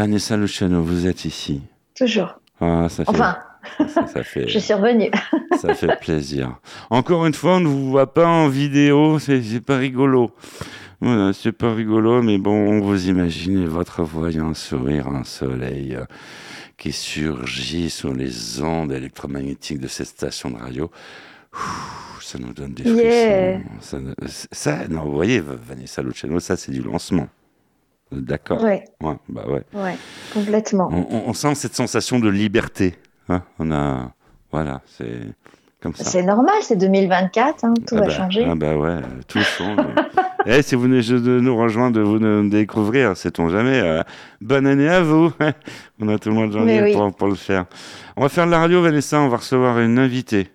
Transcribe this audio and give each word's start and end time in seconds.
Vanessa 0.00 0.34
Luciano, 0.34 0.82
vous 0.82 1.06
êtes 1.06 1.26
ici. 1.26 1.60
Toujours. 1.94 2.40
Ah, 2.58 2.86
ça 2.88 3.04
fait, 3.04 3.10
Enfin, 3.10 3.36
ça, 3.86 4.06
ça 4.14 4.22
fait, 4.22 4.48
je 4.48 4.58
suis 4.58 4.72
revenue. 4.72 5.10
ça 5.60 5.74
fait 5.74 5.94
plaisir. 6.00 6.58
Encore 6.88 7.26
une 7.26 7.34
fois, 7.34 7.56
on 7.56 7.60
ne 7.60 7.68
vous 7.68 7.90
voit 7.90 8.14
pas 8.14 8.26
en 8.26 8.48
vidéo, 8.48 9.18
c'est 9.18 9.60
pas 9.60 9.76
rigolo. 9.76 10.30
Voilà, 11.02 11.34
c'est 11.34 11.52
pas 11.52 11.74
rigolo, 11.74 12.22
mais 12.22 12.38
bon, 12.38 12.50
on 12.50 12.80
vous 12.80 13.10
imagine 13.10 13.66
votre 13.66 14.00
un 14.00 14.54
sourire, 14.54 15.06
un 15.06 15.24
soleil 15.24 15.96
euh, 15.96 16.06
qui 16.78 16.92
surgit 16.92 17.90
sur 17.90 18.14
les 18.14 18.62
ondes 18.62 18.92
électromagnétiques 18.92 19.80
de 19.80 19.88
cette 19.88 20.06
station 20.06 20.48
de 20.48 20.56
radio. 20.56 20.90
Ouh, 21.52 22.20
ça 22.22 22.38
nous 22.38 22.54
donne 22.54 22.72
des 22.72 22.84
frissons. 22.84 22.96
Yeah. 22.96 23.58
Ça, 23.80 23.98
ça, 24.50 24.88
non, 24.88 25.04
vous 25.04 25.12
voyez, 25.12 25.40
Vanessa 25.40 26.00
Luciano, 26.00 26.40
ça 26.40 26.56
c'est 26.56 26.72
du 26.72 26.80
lancement. 26.80 27.28
D'accord. 28.12 28.62
Ouais, 28.62 28.84
Ouais, 29.02 29.14
bah 29.28 29.44
ouais. 29.48 29.62
ouais, 29.72 29.96
complètement. 30.34 30.88
On, 30.92 31.32
sent 31.32 31.54
cette 31.54 31.74
sensation 31.74 32.18
de 32.18 32.28
liberté. 32.28 32.94
hein. 33.28 33.42
on 33.58 33.70
a, 33.70 34.12
voilà, 34.50 34.80
c'est 34.86 35.20
comme 35.80 35.94
ça. 35.94 36.04
C'est 36.04 36.22
normal, 36.22 36.56
c'est 36.62 36.76
2024, 36.76 37.64
hein, 37.64 37.74
tout 37.86 37.94
ah 37.96 38.00
va 38.00 38.06
bah, 38.06 38.12
changer. 38.12 38.44
Ah 38.48 38.54
bah 38.54 38.76
ouais, 38.76 38.98
tout 39.28 39.40
change. 39.40 39.78
Eh, 40.46 40.62
si 40.62 40.74
vous 40.74 40.80
venez 40.84 41.02
de 41.02 41.38
nous 41.38 41.54
rejoindre, 41.54 41.96
de 41.96 42.00
vous 42.00 42.18
nous 42.18 42.48
découvrir, 42.48 43.14
sait-on 43.14 43.50
jamais. 43.50 43.78
euh, 43.78 44.02
bonne 44.40 44.66
année 44.66 44.88
à 44.88 45.02
vous. 45.02 45.30
on 46.00 46.08
a 46.08 46.18
tout 46.18 46.30
le 46.30 46.34
mois 46.34 46.46
de 46.46 46.52
janvier 46.52 46.82
oui. 46.82 46.92
pour, 46.94 47.14
pour 47.14 47.28
le 47.28 47.34
faire. 47.34 47.66
On 48.16 48.22
va 48.22 48.30
faire 48.30 48.46
de 48.46 48.50
la 48.50 48.58
radio, 48.60 48.80
Vanessa. 48.80 49.20
On 49.20 49.28
va 49.28 49.36
recevoir 49.36 49.78
une 49.80 49.98
invitée. 49.98 50.48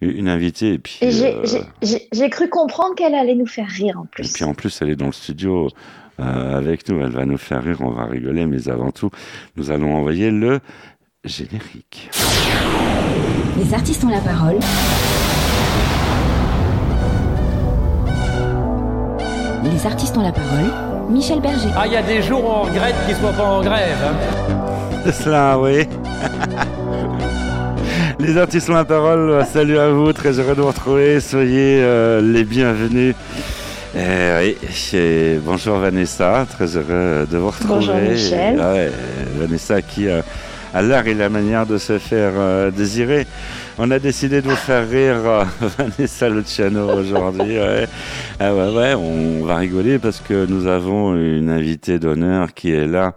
Une 0.00 0.28
invitée, 0.28 0.72
et 0.74 0.78
puis, 0.80 0.98
Et 1.02 1.12
j'ai- 1.12 1.36
euh, 1.36 2.28
cru 2.30 2.48
comprendre 2.48 2.96
qu'elle 2.96 3.14
allait 3.14 3.36
nous 3.36 3.46
faire 3.46 3.68
rire 3.68 3.96
en 3.96 4.04
et 4.04 4.08
plus. 4.10 4.32
puis 4.32 4.42
en 4.44 4.54
plus, 4.54 4.82
elle 4.82 4.88
est 4.90 4.96
dans 4.96 5.06
le 5.06 5.12
studio 5.12 5.68
avec 6.20 6.88
nous. 6.88 7.00
Elle 7.00 7.10
va 7.12 7.24
nous 7.24 7.38
faire 7.38 7.62
rire, 7.62 7.76
on 7.80 7.90
va 7.90 8.04
rigoler, 8.04 8.46
mais 8.46 8.68
avant 8.68 8.90
tout, 8.90 9.10
nous 9.56 9.70
allons 9.70 9.94
envoyer 9.96 10.30
le 10.30 10.60
générique. 11.24 12.10
Les 13.58 13.74
artistes 13.74 14.04
ont 14.04 14.10
la 14.10 14.20
parole. 14.20 14.58
Les 19.64 19.86
artistes 19.86 20.16
ont 20.16 20.22
la 20.22 20.32
parole. 20.32 20.70
Michel 21.10 21.40
Berger. 21.40 21.68
Ah, 21.76 21.86
il 21.86 21.92
y 21.92 21.96
a 21.96 22.02
des 22.02 22.22
jours 22.22 22.44
où 22.44 22.48
on 22.48 22.62
regrette 22.62 22.94
qu'ils 23.06 23.16
soient 23.16 23.32
pas 23.32 23.44
en 23.44 23.62
grève. 23.62 23.96
hein. 24.04 24.14
C'est 25.04 25.12
cela, 25.24 25.58
oui. 25.58 25.82
Les 28.18 28.36
artistes 28.36 28.68
ont 28.68 28.74
la 28.74 28.84
parole. 28.84 29.44
Salut 29.50 29.78
à 29.78 29.88
vous, 29.90 30.12
très 30.12 30.38
heureux 30.38 30.54
de 30.54 30.60
vous 30.60 30.66
retrouver. 30.68 31.20
Soyez 31.20 31.80
euh, 31.82 32.20
les 32.20 32.44
bienvenus. 32.44 33.14
Eh 33.92 33.98
oui, 34.38 34.56
et 34.96 35.38
bonjour 35.44 35.78
Vanessa, 35.78 36.46
très 36.48 36.76
heureux 36.76 37.26
de 37.28 37.38
vous 37.38 37.48
retrouver. 37.48 37.74
Bonjour 37.74 37.96
Michel. 37.96 38.56
Ah 38.60 38.72
ouais, 38.72 38.90
Vanessa 39.36 39.82
qui 39.82 40.06
euh, 40.06 40.22
a 40.72 40.80
l'art 40.80 41.08
et 41.08 41.14
la 41.14 41.28
manière 41.28 41.66
de 41.66 41.76
se 41.76 41.98
faire 41.98 42.32
euh, 42.36 42.70
désirer. 42.70 43.26
On 43.78 43.90
a 43.90 43.98
décidé 43.98 44.42
de 44.42 44.48
vous 44.48 44.54
faire 44.54 44.88
rire 44.88 45.16
euh, 45.26 45.44
Vanessa 45.78 46.28
Luciano 46.28 46.88
aujourd'hui. 47.00 47.58
Ouais. 47.58 47.88
Ah 48.38 48.54
ouais, 48.54 48.68
ouais, 48.68 48.94
on 48.94 49.44
va 49.44 49.56
rigoler 49.56 49.98
parce 49.98 50.20
que 50.20 50.46
nous 50.46 50.68
avons 50.68 51.16
une 51.16 51.50
invitée 51.50 51.98
d'honneur 51.98 52.54
qui 52.54 52.70
est 52.70 52.86
là 52.86 53.14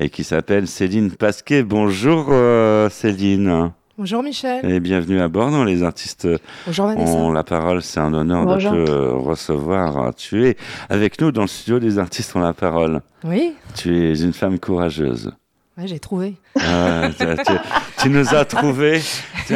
et 0.00 0.10
qui 0.10 0.24
s'appelle 0.24 0.66
Céline 0.66 1.12
Pasquet. 1.12 1.62
Bonjour 1.62 2.26
euh, 2.30 2.90
Céline 2.90 3.70
Bonjour 3.98 4.22
Michel. 4.22 4.64
et 4.70 4.78
bienvenue 4.78 5.20
à 5.20 5.28
bord 5.28 5.50
dans 5.50 5.64
Les 5.64 5.82
Artistes 5.82 6.28
Bonjour 6.66 6.86
Vanessa. 6.86 7.12
ont 7.12 7.32
la 7.32 7.44
parole. 7.44 7.80
C'est 7.82 8.00
un 8.00 8.12
honneur 8.12 8.44
Bonjour. 8.44 8.72
de 8.72 8.84
te 8.84 8.90
recevoir. 8.92 10.14
Tu 10.14 10.46
es 10.46 10.56
avec 10.90 11.18
nous 11.20 11.32
dans 11.32 11.42
le 11.42 11.46
studio 11.48 11.78
des 11.78 11.98
Artistes 11.98 12.36
ont 12.36 12.40
la 12.40 12.52
parole. 12.52 13.00
Oui, 13.24 13.54
Tu 13.74 13.96
es 14.10 14.20
une 14.20 14.34
femme 14.34 14.58
courageuse. 14.58 15.32
Ouais, 15.78 15.86
j'ai 15.86 15.98
trouvé. 15.98 16.34
Ah, 16.60 17.08
tu, 17.18 17.24
tu- 17.24 18.02
tu 18.02 18.10
nous 18.10 18.34
as 18.34 18.44
trouvés. 18.44 19.00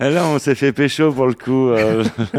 Là, 0.00 0.24
on 0.26 0.38
s'est 0.38 0.54
fait 0.54 0.72
pécho 0.72 1.12
pour 1.12 1.26
le 1.26 1.34
coup. 1.34 1.70
euh, 1.70 2.04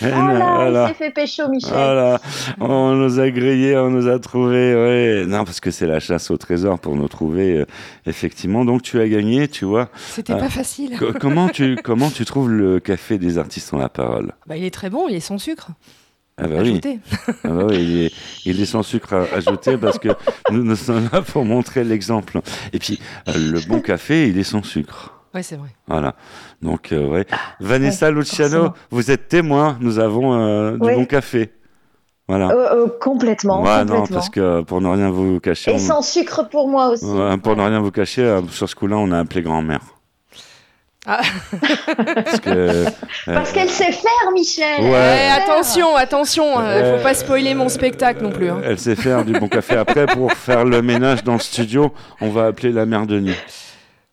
Voilà. 0.00 0.84
il 0.84 0.88
s'est 0.88 0.94
fait 0.94 1.10
pécho, 1.10 1.48
Michel. 1.48 1.70
Voilà, 1.72 2.20
on 2.60 2.92
nous 2.92 3.18
a 3.20 3.30
grillés, 3.30 3.76
on 3.76 3.90
nous 3.90 4.08
a 4.08 4.18
trouvés. 4.18 4.74
Ouais. 4.74 5.24
Non, 5.26 5.44
parce 5.44 5.60
que 5.60 5.70
c'est 5.70 5.86
la 5.86 6.00
chasse 6.00 6.30
au 6.30 6.36
trésor 6.36 6.78
pour 6.78 6.96
nous 6.96 7.08
trouver, 7.08 7.58
euh, 7.58 7.66
effectivement. 8.06 8.64
Donc 8.64 8.82
tu 8.82 9.00
as 9.00 9.08
gagné, 9.08 9.48
tu 9.48 9.64
vois. 9.64 9.88
C'était 9.96 10.34
Ah. 10.34 10.36
pas 10.36 10.48
facile. 10.50 10.96
Co- 10.98 11.12
comment 11.18 11.48
tu 11.48 11.76
comment 11.82 12.10
tu 12.10 12.24
trouves 12.24 12.50
le 12.50 12.80
café 12.80 13.18
des 13.18 13.38
artistes 13.38 13.72
ont 13.72 13.78
la 13.78 13.88
parole? 13.88 14.32
Bah, 14.46 14.56
il 14.56 14.64
est 14.64 14.70
très 14.74 14.90
bon, 14.90 15.08
il 15.08 15.16
est 15.16 15.20
sans 15.20 15.38
sucre. 15.38 15.68
Ah 16.38 16.46
bah 16.48 16.56
oui. 16.62 16.80
Ah 17.44 17.48
bah 17.48 17.64
oui, 17.68 17.76
il, 17.80 18.00
est, 18.04 18.12
il 18.44 18.60
est 18.60 18.66
sans 18.66 18.82
sucre 18.82 19.14
à- 19.14 19.36
ajouté 19.36 19.78
parce 19.78 19.98
que 19.98 20.08
nous, 20.50 20.62
nous 20.62 20.76
sommes 20.76 21.08
là 21.12 21.22
pour 21.22 21.44
montrer 21.46 21.82
l'exemple. 21.82 22.40
Et 22.74 22.78
puis 22.78 23.00
euh, 23.28 23.32
le 23.36 23.66
bon 23.66 23.80
café, 23.80 24.28
il 24.28 24.36
est 24.38 24.42
sans 24.44 24.62
sucre. 24.62 25.14
Ouais, 25.34 25.42
c'est 25.42 25.56
vrai. 25.56 25.68
Voilà. 25.86 26.14
Donc, 26.62 26.92
euh, 26.92 27.06
ouais. 27.08 27.26
Vanessa 27.60 28.10
Luciano, 28.10 28.50
forcément. 28.66 28.74
vous 28.90 29.10
êtes 29.10 29.28
témoin. 29.28 29.78
Nous 29.80 29.98
avons 29.98 30.34
euh, 30.34 30.72
du 30.72 30.86
Oui. 30.86 30.94
bon 30.94 31.04
café. 31.06 31.52
Voilà. 32.28 32.50
Euh, 32.50 32.84
euh, 32.84 32.88
complètement, 33.00 33.62
Ouais, 33.62 33.84
non, 33.84 34.04
parce 34.06 34.28
que 34.30 34.60
pour 34.62 34.80
ne 34.80 34.88
rien 34.88 35.10
vous 35.10 35.38
cacher, 35.40 35.70
Et 35.70 35.74
on- 35.74 35.78
sans 35.78 36.02
sucre 36.02 36.48
pour 36.50 36.68
moi 36.68 36.88
aussi. 36.88 37.04
Ouais, 37.04 37.36
pour 37.38 37.54
ne 37.56 37.62
rien 37.62 37.80
vous 37.80 37.90
cacher, 37.92 38.22
euh, 38.24 38.42
sur 38.50 38.68
ce 38.68 38.74
coup-là, 38.74 38.96
on 38.98 39.10
a 39.12 39.18
appelé 39.20 39.42
grand-mère. 39.42 39.80
Ah. 41.06 41.20
Parce 42.24 42.40
euh, 42.48 42.84
Parce 43.26 43.52
qu'elle 43.52 43.68
sait 43.70 43.92
faire, 43.92 44.30
Michel. 44.34 44.82
Ouais. 44.82 45.28
Attention, 45.36 45.94
attention, 45.94 46.58
euh, 46.58 46.62
Euh, 46.62 46.96
faut 46.98 47.02
pas 47.02 47.14
spoiler 47.14 47.54
mon 47.54 47.68
spectacle 47.68 48.22
non 48.22 48.30
plus. 48.30 48.50
hein. 48.50 48.60
Elle 48.64 48.78
sait 48.78 48.96
faire 48.96 49.24
du 49.24 49.32
bon 49.32 49.48
café. 49.48 49.76
Après, 49.76 50.06
pour 50.06 50.32
faire 50.32 50.64
le 50.64 50.82
ménage 50.82 51.22
dans 51.22 51.34
le 51.34 51.38
studio, 51.38 51.92
on 52.20 52.30
va 52.30 52.46
appeler 52.46 52.72
la 52.72 52.86
mère 52.86 53.06
de 53.06 53.20
nuit. 53.20 53.36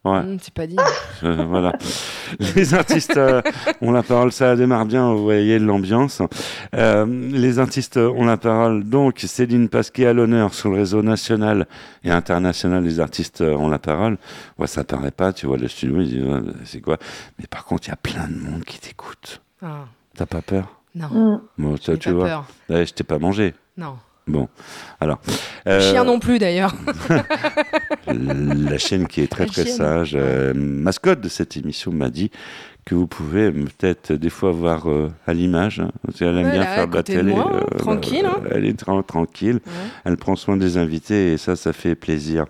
Ouais, 0.06 0.18
Hum, 0.20 0.38
c'est 0.42 0.54
pas 0.54 0.68
dit. 0.68 0.76
euh, 1.24 1.46
voilà. 1.48 1.72
Les 2.56 2.74
artistes 2.74 3.16
euh, 3.16 3.42
ont 3.82 3.92
la 3.94 4.04
parole, 4.04 4.34
ça 4.34 4.54
démarre 4.58 4.86
bien, 4.86 5.14
vous 5.14 5.24
voyez 5.24 5.60
l'ambiance. 5.60 6.22
Euh, 6.76 7.06
les 7.32 7.58
artistes 7.60 7.96
ont 7.96 8.26
la 8.26 8.36
parole, 8.36 8.84
donc 8.84 9.20
Céline 9.20 9.70
Pasquet 9.70 10.06
à 10.08 10.12
l'honneur 10.14 10.54
sur 10.54 10.70
le 10.72 10.76
réseau 10.78 11.04
national 11.04 11.68
et 12.04 12.12
international 12.12 12.84
des 12.84 13.00
artistes 13.00 13.40
ont 13.42 13.70
la 13.70 13.80
parole. 13.80 14.18
Ouais, 14.58 14.68
ça 14.68 14.84
paraît 14.84 15.12
pas, 15.12 15.32
tu 15.32 15.46
vois 15.48 15.58
le 15.58 15.70
studio, 15.70 16.02
ils 16.02 16.10
disent, 16.10 16.24
ouais, 16.26 16.42
c'est 16.66 16.82
quoi? 16.82 16.98
Mais 17.40 17.46
par 17.48 17.64
contre, 17.64 17.88
il 17.88 17.92
y 17.92 17.94
a 17.94 17.98
plein 17.98 18.28
de 18.28 18.36
monde 18.38 18.66
qui 18.66 18.80
t'écoute. 18.80 19.42
Ah, 19.62 19.86
T'as 20.18 20.26
pas 20.26 20.42
peur? 20.42 20.80
Non. 20.96 21.40
Bon, 21.58 21.78
ça, 21.78 21.96
tu 21.96 22.10
pas 22.10 22.16
vois. 22.16 22.26
peur. 22.28 22.46
Ouais, 22.70 22.86
je 22.86 22.94
t'ai 22.94 23.04
pas 23.06 23.20
mangé. 23.20 23.54
Non. 23.78 23.96
Bon, 24.26 24.48
alors. 25.02 25.20
Le 25.66 25.72
euh, 25.72 25.92
Chien 25.92 26.06
non 26.06 26.20
plus 26.20 26.40
d'ailleurs. 26.40 26.76
La 28.08 28.78
chaîne 28.78 29.08
qui 29.08 29.22
est 29.22 29.28
très 29.28 29.46
La 29.46 29.50
très 29.52 29.66
chienne. 29.66 29.78
sage, 29.78 30.14
euh, 30.16 30.54
mascotte 30.56 31.20
de 31.20 31.28
cette 31.28 31.58
émission, 31.58 31.92
m'a 31.92 32.10
dit 32.10 32.32
que 32.86 32.96
vous 32.96 33.08
pouvez 33.08 33.50
peut-être 33.52 34.12
des 34.14 34.30
fois 34.30 34.52
voir 34.52 34.90
euh, 34.90 35.10
à 35.26 35.34
l'image. 35.34 35.80
hein, 35.80 35.92
qu'elle 36.18 36.38
aime 36.38 36.46
Ouais, 36.48 36.52
bien 36.52 36.64
faire 36.66 36.90
côté 36.90 37.14
de 37.16 37.20
télé. 37.20 37.34
moi, 37.34 37.66
tranquille, 37.78 38.26
hein. 38.26 38.40
Elle 38.52 38.66
est 38.66 38.80
tra- 38.80 39.04
tranquille. 39.06 39.62
Ouais. 39.66 39.72
Elle 40.06 40.18
prend 40.18 40.36
soin 40.36 40.58
des 40.58 40.78
invités 40.78 41.34
et 41.34 41.38
ça, 41.38 41.56
ça 41.56 41.72
fait 41.72 41.96
plaisir. 41.96 42.46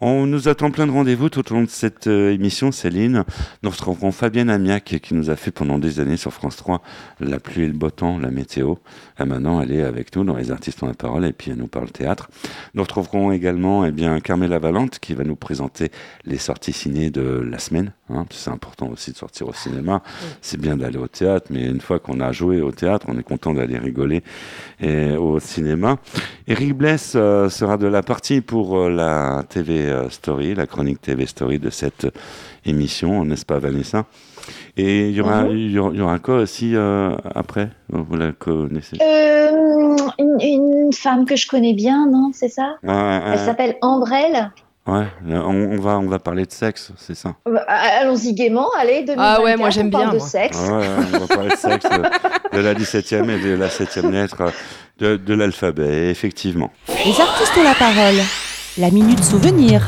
On 0.00 0.26
nous 0.26 0.48
attend 0.48 0.70
plein 0.70 0.86
de 0.86 0.92
rendez-vous 0.92 1.28
tout 1.28 1.50
au 1.52 1.54
long 1.54 1.62
de 1.62 1.68
cette 1.68 2.06
euh, 2.06 2.32
émission, 2.32 2.72
Céline. 2.72 3.24
Nous 3.62 3.70
retrouverons 3.70 4.12
Fabienne 4.12 4.48
Amiac 4.50 4.98
qui 5.02 5.14
nous 5.14 5.28
a 5.30 5.36
fait 5.36 5.50
pendant 5.50 5.78
des 5.78 6.00
années 6.00 6.16
sur 6.16 6.32
France 6.32 6.56
3 6.56 6.80
la 7.20 7.38
pluie 7.38 7.62
et 7.64 7.66
le 7.66 7.72
beau 7.72 7.90
temps, 7.90 8.18
la 8.18 8.30
météo. 8.30 8.74
Et 9.20 9.24
maintenant, 9.24 9.60
elle 9.60 9.72
est 9.72 9.82
avec 9.82 10.14
nous 10.16 10.24
dans 10.24 10.36
Les 10.36 10.50
Artistes 10.50 10.82
ont 10.82 10.86
la 10.86 10.94
parole 10.94 11.24
et 11.26 11.32
puis 11.32 11.50
elle 11.50 11.56
nous 11.58 11.66
parle 11.66 11.90
théâtre. 11.90 12.28
Nous 12.74 12.82
retrouverons 12.82 13.30
également 13.32 13.84
eh 13.84 13.92
bien, 13.92 14.20
Carmela 14.20 14.58
Valente 14.58 14.98
qui 14.98 15.14
va 15.14 15.24
nous 15.24 15.36
présenter 15.36 15.90
les 16.24 16.38
sorties 16.38 16.72
ciné 16.72 17.10
de 17.10 17.22
la 17.22 17.58
semaine. 17.58 17.92
hein. 18.10 18.24
C'est 18.30 18.50
important 18.50 18.88
aussi 18.88 19.12
de 19.12 19.16
sortir 19.16 19.48
au 19.48 19.52
cinéma. 19.70 20.02
C'est 20.40 20.60
bien 20.60 20.76
d'aller 20.76 20.98
au 20.98 21.08
théâtre, 21.08 21.46
mais 21.50 21.64
une 21.66 21.80
fois 21.80 21.98
qu'on 21.98 22.20
a 22.20 22.32
joué 22.32 22.60
au 22.60 22.70
théâtre, 22.72 23.06
on 23.08 23.18
est 23.18 23.22
content 23.22 23.54
d'aller 23.54 23.78
rigoler 23.78 24.22
et 24.80 25.16
au 25.16 25.40
cinéma. 25.40 25.96
Eric 26.46 26.74
Bless 26.74 27.14
euh, 27.16 27.48
sera 27.48 27.76
de 27.76 27.86
la 27.86 28.02
partie 28.02 28.40
pour 28.40 28.78
euh, 28.78 28.90
la 28.90 29.42
TV 29.48 29.86
euh, 29.90 30.08
Story, 30.10 30.54
la 30.54 30.66
chronique 30.66 31.00
TV 31.00 31.26
Story 31.26 31.58
de 31.58 31.70
cette 31.70 32.06
émission, 32.64 33.24
n'est-ce 33.24 33.44
pas 33.46 33.58
Vanessa? 33.58 34.04
Et 34.76 35.08
il 35.08 35.14
y 35.16 35.20
aura, 35.20 35.44
Mhm. 35.44 35.56
il 35.56 35.70
y 35.72 35.78
aura, 35.78 35.90
il 35.92 35.98
y 35.98 36.02
aura 36.02 36.18
quoi 36.18 36.36
aussi 36.36 36.76
euh, 36.76 37.10
après? 37.34 37.68
Vous 37.88 38.16
la 38.16 38.32
connaissez? 38.32 38.96
Euh, 39.02 39.96
une, 40.18 40.36
une 40.40 40.92
femme 40.92 41.24
que 41.24 41.34
je 41.36 41.46
connais 41.48 41.74
bien, 41.74 42.06
non 42.06 42.30
C'est 42.32 42.48
ça? 42.48 42.76
Ah, 42.86 43.20
ah, 43.24 43.32
Elle 43.32 43.38
s'appelle 43.40 43.76
Ambrelle. 43.82 44.50
Ouais, 44.86 45.06
on, 45.28 45.72
on 45.72 45.80
va, 45.80 45.98
on 45.98 46.06
va 46.06 46.18
parler 46.20 46.46
de 46.46 46.52
sexe, 46.52 46.92
c'est 46.96 47.16
ça. 47.16 47.34
Euh, 47.48 47.56
Allons-y 47.66 48.34
gaiement, 48.34 48.68
allez, 48.78 49.02
2024, 49.02 49.18
Ah 49.18 49.42
ouais, 49.42 49.56
moi, 49.56 49.70
j'aime 49.70 49.88
on 49.88 49.90
parle 49.90 50.04
bien, 50.04 50.12
de 50.14 50.18
moi. 50.18 50.26
sexe. 50.28 50.58
Ah 50.64 50.78
ouais, 50.78 50.86
on 51.14 51.18
va 51.18 51.26
parler 51.26 51.48
de 51.50 51.56
sexe, 51.56 51.86
euh, 51.90 52.56
de 52.56 52.60
la 52.60 52.74
17e 52.74 53.28
et 53.30 53.38
de 53.40 53.54
la 53.54 53.66
7e 53.68 54.10
lettre 54.12 54.36
euh, 54.42 54.50
de, 55.00 55.16
de 55.16 55.34
l'alphabet, 55.34 56.08
effectivement. 56.10 56.70
Les 56.88 57.20
artistes 57.20 57.52
ont 57.58 57.64
la 57.64 57.74
parole. 57.74 58.14
La 58.78 58.90
minute 58.90 59.24
souvenir. 59.24 59.82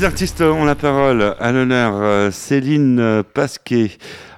Les 0.00 0.06
artistes 0.06 0.40
ont 0.40 0.64
la 0.64 0.76
parole. 0.76 1.34
À 1.40 1.52
l'honneur, 1.52 1.92
euh, 1.96 2.30
Céline 2.30 3.22
Pasquet. 3.34 3.90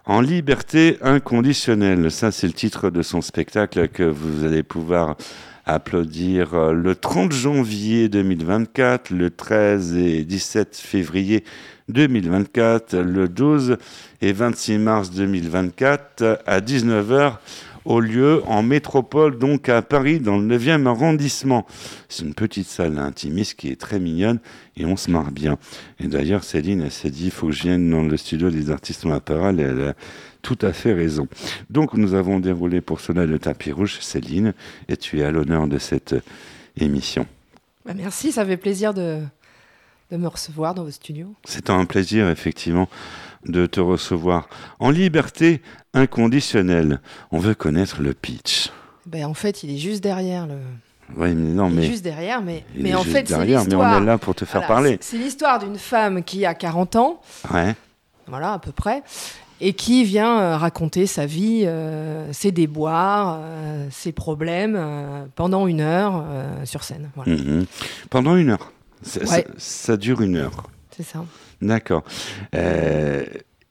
En 0.06 0.20
liberté 0.20 0.98
inconditionnelle. 1.02 2.10
Ça, 2.10 2.32
c'est 2.32 2.48
le 2.48 2.52
titre 2.52 2.90
de 2.90 3.00
son 3.02 3.20
spectacle 3.20 3.86
que 3.86 4.02
vous 4.02 4.42
allez 4.42 4.64
pouvoir 4.64 5.16
applaudir 5.64 6.54
euh, 6.54 6.72
le 6.72 6.96
30 6.96 7.30
janvier 7.30 8.08
2024, 8.08 9.10
le 9.10 9.30
13 9.30 9.96
et 9.98 10.24
17 10.24 10.76
février 10.76 11.44
2024, 11.88 12.96
le 12.96 13.28
12 13.28 13.76
et 14.20 14.32
26 14.32 14.78
mars 14.78 15.10
2024 15.12 16.40
à 16.44 16.58
19h 16.58 17.34
au 17.84 18.00
lieu 18.00 18.42
en 18.46 18.62
métropole, 18.62 19.38
donc 19.38 19.68
à 19.68 19.82
Paris, 19.82 20.20
dans 20.20 20.38
le 20.38 20.58
9e 20.58 20.86
arrondissement. 20.86 21.66
C'est 22.08 22.24
une 22.24 22.34
petite 22.34 22.66
salle 22.66 22.98
intimiste 22.98 23.58
qui 23.58 23.68
est 23.68 23.80
très 23.80 23.98
mignonne 23.98 24.38
et 24.76 24.84
on 24.84 24.96
se 24.96 25.10
marre 25.10 25.30
bien. 25.30 25.58
Et 25.98 26.06
d'ailleurs, 26.06 26.44
Céline, 26.44 26.82
elle 26.82 26.92
s'est 26.92 27.10
dit, 27.10 27.26
il 27.26 27.30
faut 27.30 27.48
que 27.48 27.52
je 27.52 27.62
vienne 27.62 27.90
dans 27.90 28.02
le 28.02 28.16
studio 28.16 28.50
des 28.50 28.70
artistes 28.70 29.04
en 29.06 29.18
parole 29.20 29.60
et 29.60 29.64
elle 29.64 29.88
a 29.88 29.94
tout 30.42 30.58
à 30.62 30.72
fait 30.72 30.92
raison. 30.92 31.28
Donc, 31.70 31.94
nous 31.94 32.14
avons 32.14 32.40
déroulé 32.40 32.80
pour 32.80 33.00
cela 33.00 33.26
le 33.26 33.38
tapis 33.38 33.72
rouge, 33.72 33.98
Céline, 34.00 34.54
et 34.88 34.96
tu 34.96 35.20
es 35.20 35.24
à 35.24 35.30
l'honneur 35.30 35.68
de 35.68 35.78
cette 35.78 36.14
émission? 36.76 37.26
Bah, 37.84 37.94
merci, 37.94 38.32
ça 38.32 38.44
fait 38.44 38.56
plaisir 38.56 38.94
de, 38.94 39.20
de 40.10 40.16
me 40.16 40.28
recevoir 40.28 40.74
dans 40.74 40.84
vos 40.84 40.90
studios. 40.90 41.34
C'est 41.44 41.70
un 41.70 41.84
plaisir, 41.84 42.28
effectivement, 42.28 42.88
de 43.46 43.66
te 43.66 43.80
recevoir 43.80 44.48
en 44.78 44.90
liberté 44.90 45.62
inconditionnelle. 45.94 47.00
On 47.30 47.38
veut 47.38 47.54
connaître 47.54 48.02
le 48.02 48.14
pitch. 48.14 48.70
Ben, 49.06 49.24
en 49.26 49.34
fait, 49.34 49.62
il 49.62 49.70
est 49.74 49.78
juste 49.78 50.02
derrière 50.02 50.46
le. 50.46 50.54
Oui, 51.16 51.34
mais 51.34 51.52
non, 51.52 51.68
il 51.68 51.74
mais. 51.76 51.84
est 51.84 51.90
juste 51.90 52.04
derrière, 52.04 52.40
mais, 52.42 52.64
il 52.74 52.82
mais 52.84 52.90
est 52.90 52.94
en 52.94 53.02
juste 53.02 53.14
fait, 53.16 53.28
c'est 53.28 53.36
mais 53.38 53.56
on 53.56 53.60
l'histoire. 53.64 53.96
est 54.02 54.04
là 54.04 54.16
pour 54.18 54.34
te 54.34 54.44
faire 54.44 54.60
Voilà, 54.62 54.74
parler. 54.74 54.98
c'est- 55.00 55.18
l'histoire 55.18 55.58
d'une 55.58 55.76
femme 55.76 56.22
qui 56.22 56.46
a 56.46 56.54
40 56.54 56.96
ans, 56.96 57.20
Ouais. 57.52 57.74
voilà, 58.28 58.54
à 58.54 58.58
peu 58.58 58.72
près, 58.72 59.02
et 59.60 59.74
qui 59.74 60.04
vient 60.04 60.40
euh, 60.40 60.56
raconter 60.56 61.06
sa 61.06 61.26
vie, 61.26 61.64
euh, 61.66 62.32
ses 62.32 62.52
déboires, 62.52 63.38
euh, 63.42 63.86
ses 63.90 64.12
problèmes, 64.12 64.76
euh, 64.78 65.24
pendant 65.34 65.66
une 65.66 65.80
heure 65.82 66.24
sur 66.64 66.82
scène. 66.84 67.10
Voilà, 67.16 67.32
Mhm. 67.32 67.66
Pendant 68.08 68.36
une 68.36 68.50
heure. 68.50 68.72
Ça, 69.02 69.26
ça- 69.26 69.34
Ouais. 69.34 69.46
ça 69.58 69.96
dure 69.96 70.22
une 70.22 70.36
heure. 70.36 70.62
c'est 70.96 71.02
ça. 71.02 71.24
D'accord. 71.62 72.02
Euh, 72.54 73.24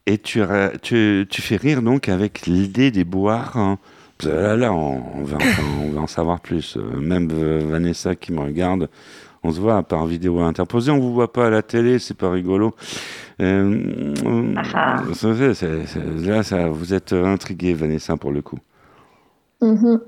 et 0.06 0.18
tu, 0.18 0.42
ra- 0.42 0.70
tu, 0.80 1.26
tu 1.30 1.42
fais 1.42 1.56
rire 1.56 1.82
donc 1.82 2.08
avec 2.08 2.46
l'idée 2.46 2.90
des 2.90 3.04
boires. 3.04 3.56
hein. 3.56 3.78
Là, 4.24 4.56
là 4.56 4.72
on, 4.72 5.02
on 5.16 5.22
va, 5.24 5.36
enfin, 5.36 5.62
on 5.84 5.90
va 5.90 6.00
en 6.00 6.06
savoir 6.06 6.40
plus. 6.40 6.76
Euh, 6.76 6.82
Même 6.98 7.28
euh, 7.32 7.60
Vanessa 7.68 8.14
qui 8.14 8.32
me 8.32 8.40
regarde, 8.40 8.88
on 9.42 9.50
se 9.52 9.58
voit 9.60 9.82
par 9.82 10.06
vidéo 10.06 10.40
interposée. 10.40 10.90
On 10.92 10.98
vous 11.00 11.12
voit 11.12 11.32
pas 11.32 11.46
à 11.46 11.50
la 11.50 11.62
télé, 11.62 11.98
c'est 11.98 12.16
pas 12.16 12.30
rigolo. 12.30 12.74
Euh, 13.40 14.14
c'est- 15.14 15.54
c'est- 15.54 16.26
là, 16.26 16.42
ça, 16.42 16.68
vous 16.68 16.94
êtes 16.94 17.12
intriguée, 17.12 17.74
Vanessa, 17.74 18.16
pour 18.16 18.30
le 18.32 18.42
coup. 18.42 18.58
Mhm. 19.60 20.00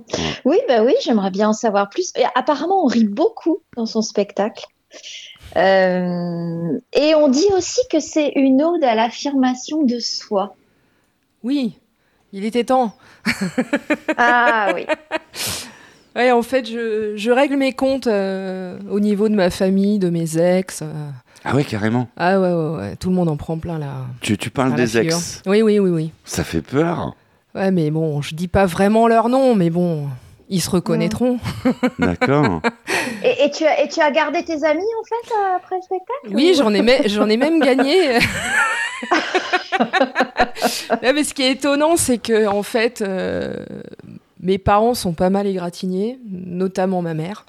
Oui, 0.45 0.57
bah 0.69 0.83
oui, 0.85 0.95
j'aimerais 1.05 1.31
bien 1.31 1.49
en 1.49 1.53
savoir 1.53 1.89
plus. 1.89 2.13
Et 2.17 2.25
apparemment, 2.35 2.85
on 2.85 2.89
rit 2.89 3.05
beaucoup 3.07 3.59
dans 3.77 3.87
son 3.87 4.03
spectacle. 4.03 4.65
Euh, 5.57 6.79
et 6.93 7.15
on 7.15 7.29
dit 7.29 7.47
aussi 7.57 7.81
que 7.91 8.01
c'est 8.01 8.33
une 8.37 8.63
ode 8.63 8.83
à 8.85 8.95
l'affirmation 8.95 9.83
de 9.85 9.99
soi. 10.01 10.57
Oui, 11.43 11.79
il 12.33 12.45
était 12.45 12.65
temps. 12.65 12.93
Ah 14.17 14.73
oui. 14.75 14.87
Ouais, 16.17 16.31
en 16.31 16.43
fait, 16.43 16.65
je, 16.71 17.15
je 17.17 17.31
règle 17.33 17.57
mes 17.57 17.73
comptes 17.73 18.07
euh, 18.07 18.79
au 18.89 19.01
niveau 19.01 19.29
de 19.29 19.35
ma 19.35 19.51
famille, 19.51 19.99
de 19.99 20.11
mes 20.11 20.39
ex. 20.39 20.81
euh. 20.83 20.87
Ah 21.45 21.57
oui, 21.57 21.65
carrément. 21.65 22.07
Ah 22.17 22.39
ouais, 22.41 22.53
ouais, 22.53 22.77
ouais, 22.77 22.97
tout 22.97 23.09
le 23.09 23.17
monde 23.17 23.29
en 23.29 23.37
prend 23.37 23.59
plein 23.59 23.81
là. 23.81 24.07
Tu, 24.21 24.39
tu 24.39 24.49
parles 24.49 24.77
des 24.77 24.97
ex. 24.97 25.43
Oui, 25.45 25.61
oui, 25.63 25.81
oui, 25.81 25.91
oui. 25.91 26.13
Ça 26.25 26.45
fait 26.45 26.61
peur. 26.63 27.17
Ouais, 27.57 27.73
mais 27.73 27.91
bon, 27.91 28.23
je 28.23 28.37
dis 28.37 28.47
pas 28.47 28.65
vraiment 28.65 29.09
leur 29.09 29.29
nom, 29.29 29.57
mais 29.57 29.71
bon, 29.71 30.07
ils 30.49 30.61
se 30.61 30.71
reconnaîtront. 30.71 31.39
D'accord. 31.99 32.61
Et, 33.23 33.45
et 33.45 33.51
tu 33.51 33.65
as, 33.65 33.83
et 33.83 33.89
tu 33.89 34.01
as 34.01 34.11
gardé 34.11 34.45
tes 34.45 34.65
amis 34.65 34.83
en 35.01 35.05
fait 35.05 35.33
euh, 35.35 35.57
après 35.57 35.77
le 35.77 35.83
spectacle 35.83 36.35
Oui, 36.35 36.51
ou- 36.53 36.57
j'en 36.59 36.73
ai, 36.75 36.83
me- 36.83 37.09
j'en 37.09 37.29
ai 37.29 37.37
même 37.37 37.61
gagné. 37.61 38.19
Mais 41.03 41.25
ce 41.25 41.35
qui 41.35 41.43
est 41.43 41.53
étonnant, 41.53 41.97
c'est 41.97 42.19
que 42.19 42.47
en 42.47 42.63
fait, 42.63 43.03
euh, 43.03 43.57
mes 44.41 44.59
parents 44.59 44.95
sont 44.95 45.13
pas 45.13 45.31
mal 45.31 45.47
égratignés, 45.47 46.19
notamment 46.31 47.03
ma 47.03 47.15
mère. 47.15 47.45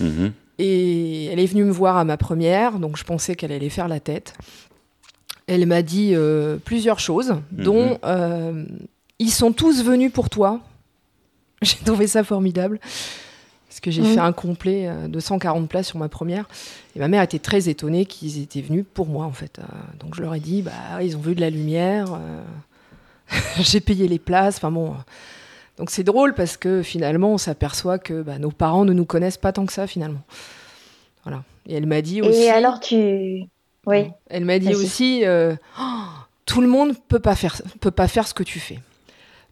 Mhm. 0.00 0.32
Et 0.58 1.26
elle 1.26 1.40
est 1.40 1.46
venue 1.46 1.64
me 1.64 1.72
voir 1.72 1.96
à 1.96 2.04
ma 2.04 2.16
première, 2.16 2.78
donc 2.78 2.96
je 2.96 3.04
pensais 3.04 3.34
qu'elle 3.34 3.52
allait 3.52 3.68
faire 3.70 3.88
la 3.88 3.98
tête. 4.00 4.34
Elle 5.46 5.66
m'a 5.66 5.82
dit 5.82 6.12
euh, 6.14 6.56
plusieurs 6.64 7.00
choses, 7.00 7.34
dont 7.50 7.98
euh, 8.04 8.64
ils 9.18 9.30
sont 9.32 9.52
tous 9.52 9.82
venus 9.82 10.12
pour 10.12 10.30
toi. 10.30 10.60
J'ai 11.62 11.76
trouvé 11.84 12.06
ça 12.06 12.24
formidable. 12.24 12.78
Parce 13.68 13.80
que 13.80 13.90
j'ai 13.90 14.02
Mhm. 14.02 14.14
fait 14.14 14.20
un 14.20 14.32
complet 14.32 14.86
euh, 14.86 15.08
de 15.08 15.18
140 15.18 15.68
places 15.68 15.88
sur 15.88 15.98
ma 15.98 16.08
première. 16.08 16.46
Et 16.94 17.00
ma 17.00 17.08
mère 17.08 17.22
était 17.22 17.40
très 17.40 17.68
étonnée 17.68 18.06
qu'ils 18.06 18.40
étaient 18.40 18.60
venus 18.60 18.84
pour 18.94 19.08
moi, 19.08 19.24
en 19.24 19.32
fait. 19.32 19.58
Euh, 19.58 19.62
donc 19.98 20.14
je 20.14 20.22
leur 20.22 20.32
ai 20.34 20.38
dit, 20.40 20.62
bah, 20.62 21.02
ils 21.02 21.16
ont 21.16 21.20
vu 21.20 21.34
de 21.34 21.40
la 21.40 21.50
lumière. 21.50 22.06
euh, 22.14 22.42
j'ai 23.58 23.80
payé 23.80 24.06
les 24.06 24.20
places. 24.20 24.56
Enfin 24.58 24.70
bon. 24.70 24.94
Donc 25.78 25.90
c'est 25.90 26.04
drôle 26.04 26.34
parce 26.34 26.56
que 26.56 26.82
finalement, 26.84 27.32
on 27.32 27.38
s'aperçoit 27.38 27.98
que 27.98 28.22
bah, 28.22 28.38
nos 28.38 28.52
parents 28.52 28.84
ne 28.84 28.92
nous 28.92 29.06
connaissent 29.06 29.38
pas 29.38 29.50
tant 29.52 29.66
que 29.66 29.72
ça, 29.72 29.88
finalement. 29.88 30.22
Voilà. 31.24 31.42
Et 31.66 31.74
elle 31.74 31.86
m'a 31.86 32.00
dit 32.00 32.22
aussi. 32.22 32.42
Et 32.42 32.50
alors 32.50 32.78
tu. 32.78 33.42
Oui. 33.86 34.06
Elle 34.30 34.44
m'a 34.44 34.60
dit 34.60 34.74
aussi, 34.74 35.24
euh, 35.24 35.56
Oh, 35.80 35.82
tout 36.46 36.60
le 36.60 36.68
monde 36.68 36.94
peut 37.08 37.18
pas 37.18 37.34
faire 37.34 37.60
peut 37.80 37.90
pas 37.90 38.06
faire 38.06 38.28
ce 38.28 38.34
que 38.34 38.44
tu 38.44 38.60
fais. 38.60 38.78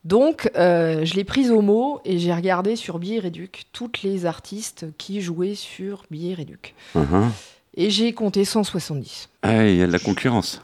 Donc, 0.05 0.51
euh, 0.57 1.05
je 1.05 1.15
l'ai 1.15 1.25
prise 1.25 1.51
au 1.53 1.61
mot 1.61 2.01
et 2.05 2.19
j'ai 2.19 2.35
regardé 2.35 2.75
sur 2.77 2.99
Billet 2.99 3.21
Réduc 3.21 3.65
toutes 3.73 4.03
les 4.03 4.27
artistes 4.27 4.87
qui 4.99 5.21
jouaient 5.21 5.55
sur 5.55 6.05
Billet 6.11 6.35
Réduc. 6.35 6.75
Mhm. 6.95 7.31
Et 7.77 7.89
j'ai 7.91 8.13
compté 8.13 8.45
170. 8.45 9.29
Ah, 9.43 9.65
il 9.67 9.77
y 9.77 9.83
a 9.83 9.87
de 9.87 9.93
la 9.93 9.99
concurrence. 10.01 10.61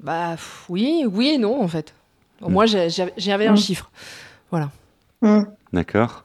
Bah 0.00 0.32
pff, 0.32 0.64
oui, 0.68 1.04
oui 1.10 1.28
et 1.34 1.38
non 1.38 1.62
en 1.62 1.68
fait. 1.68 1.94
Au 2.40 2.48
moins 2.48 2.66
j'ai- 2.66 2.90
j'ai- 2.90 3.12
j'avais 3.16 3.46
un 3.46 3.52
Mm. 3.52 3.56
chiffre. 3.56 3.90
Hmm. 5.22 5.42
D'accord. 5.72 6.24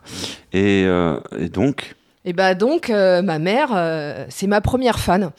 Et, 0.51 0.83
euh, 0.85 1.19
et 1.37 1.49
donc, 1.49 1.95
Et 2.25 2.33
bah 2.33 2.55
donc 2.55 2.89
euh, 2.89 3.21
ma 3.21 3.37
mère, 3.39 3.69
euh, 3.75 4.25
c'est 4.29 4.47
ma 4.47 4.59
première 4.59 4.97
fan. 4.99 5.29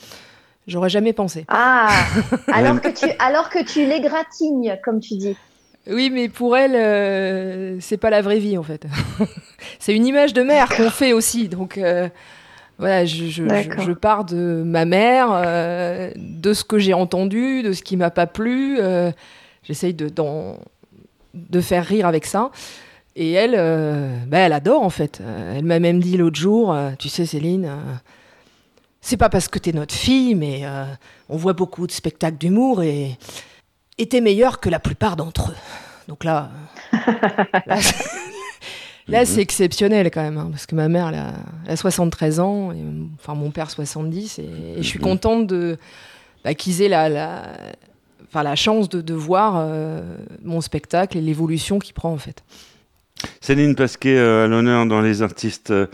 J'aurais 0.69 0.89
jamais 0.89 1.13
pensé. 1.13 1.45
Ah, 1.49 1.89
alors 2.53 2.81
que 2.81 2.89
tu, 2.89 3.07
alors 3.19 3.51
que 3.51 3.63
tu 3.65 3.85
l'égratignes, 3.87 4.79
comme 4.85 5.01
tu 5.01 5.17
dis. 5.17 5.37
Oui, 5.91 6.11
mais 6.13 6.29
pour 6.29 6.57
elle, 6.57 6.75
euh, 6.75 7.77
c'est 7.81 7.97
pas 7.97 8.11
la 8.11 8.21
vraie 8.23 8.39
vie 8.39 8.59
en 8.59 8.63
fait. 8.63 8.85
c'est 9.79 9.95
une 9.95 10.07
image 10.07 10.35
de 10.35 10.43
mère 10.43 10.69
qu'on 10.69 10.91
fait 10.91 11.13
aussi. 11.13 11.49
Donc 11.49 11.79
euh, 11.79 12.09
voilà, 12.79 13.05
je, 13.07 13.25
je- 13.25 13.31
je- 13.31 13.45
D'accord. 13.45 13.85
je 13.85 13.93
pars 13.93 14.25
de 14.25 14.63
ma 14.65 14.85
mère, 14.85 15.29
euh, 15.33 16.11
de 16.17 16.53
ce 16.53 16.65
que 16.65 16.79
j'ai 16.79 16.95
entendu, 16.95 17.63
de 17.63 17.73
ce 17.73 17.83
qui 17.83 17.97
m'a 17.97 18.11
pas 18.11 18.27
plu. 18.27 18.79
J'essaye 19.65 19.95
de, 19.95 21.61
faire 21.61 21.85
rire 21.85 22.07
avec 22.07 22.27
ça. 22.27 22.51
Et 23.17 23.33
elle, 23.33 23.57
bah, 24.29 24.39
elle 24.39 24.53
adore 24.53 24.83
en 24.83 24.91
fait. 24.91 25.21
Elle 25.57 25.65
m'a 25.65 25.79
même 25.81 26.01
dit 26.01 26.17
l'autre 26.17 26.39
jour, 26.39 26.77
tu 26.99 27.09
sais 27.09 27.27
Céline, 27.27 27.69
c'est 29.01 29.17
pas 29.17 29.29
parce 29.29 29.49
que 29.49 29.59
t'es 29.59 29.73
notre 29.73 29.95
fille, 29.95 30.35
mais 30.35 30.63
on 31.29 31.37
voit 31.37 31.53
beaucoup 31.55 31.87
de 31.87 31.93
spectacles 31.93 32.39
d'humour 32.39 32.83
et 32.83 33.19
et 33.99 34.07
t'es 34.09 34.21
meilleure 34.21 34.61
que 34.61 34.69
la 34.69 34.79
plupart 34.81 35.17
d'entre 35.17 35.51
eux. 35.51 35.57
Donc 36.09 36.25
là, 36.25 36.51
là, 37.67 37.81
c'est- 37.81 38.05
là, 39.09 39.25
c'est 39.25 39.41
exceptionnel 39.41 40.11
quand 40.11 40.23
même, 40.23 40.39
hein, 40.39 40.49
parce 40.51 40.67
que 40.67 40.75
ma 40.75 40.89
mère, 40.89 41.09
elle 41.09 41.15
a, 41.17 41.33
elle 41.67 41.73
a 41.73 41.77
73 41.77 42.41
ans, 42.41 42.73
et, 42.73 42.77
enfin 43.21 43.35
mon 43.35 43.51
père 43.51 43.71
70, 43.71 44.39
et, 44.39 44.43
et 44.43 44.49
je 44.79 44.83
suis 44.83 44.99
Mhm. 44.99 45.05
contente 45.05 45.47
de 45.47 45.77
bah, 46.45 46.55
qu'ils 46.55 46.83
aient 46.83 46.89
la, 46.89 47.09
la, 47.09 47.43
enfin, 48.29 48.43
la 48.43 48.55
chance 48.57 48.89
de, 48.89 49.01
de 49.01 49.15
voir 49.15 49.55
euh, 49.59 50.01
mon 50.45 50.61
spectacle 50.61 51.19
et 51.19 51.21
l'évolution 51.21 51.79
qu'il 51.79 51.95
prend 51.95 52.13
en 52.13 52.19
fait. 52.19 52.43
Céline 53.41 53.75
Pasquet, 53.75 54.17
euh, 54.17 54.45
à 54.45 54.47
l'honneur 54.47 54.87
dans 54.87 55.01
Les 55.01 55.23
artistes 55.23 55.71
euh, 55.73 55.87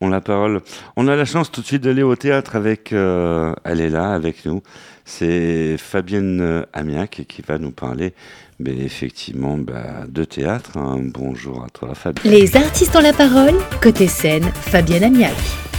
ont 0.00 0.08
la 0.08 0.20
parole. 0.20 0.60
On 0.96 1.08
a 1.08 1.16
la 1.16 1.24
chance 1.24 1.50
tout 1.50 1.60
de 1.60 1.66
suite 1.66 1.82
d'aller 1.82 2.04
au 2.04 2.14
théâtre 2.14 2.54
avec. 2.54 2.92
elle 2.92 3.80
est 3.80 3.88
là 3.90 4.12
avec 4.12 4.44
nous. 4.46 4.62
C'est 5.10 5.76
Fabienne 5.78 6.40
euh, 6.42 6.62
Amiac 6.74 7.22
qui 7.26 7.40
va 7.40 7.58
nous 7.58 7.70
parler, 7.70 8.12
mais 8.58 8.76
effectivement, 8.76 9.56
bah, 9.56 10.04
de 10.06 10.22
théâtre. 10.22 10.76
hein. 10.76 10.98
Bonjour 11.00 11.64
à 11.64 11.70
toi, 11.70 11.94
Fabienne. 11.94 12.30
Les 12.30 12.54
artistes 12.56 12.94
ont 12.94 13.00
la 13.00 13.14
parole, 13.14 13.54
côté 13.82 14.06
scène, 14.06 14.44
Fabienne 14.52 15.04
Amiac. 15.04 15.32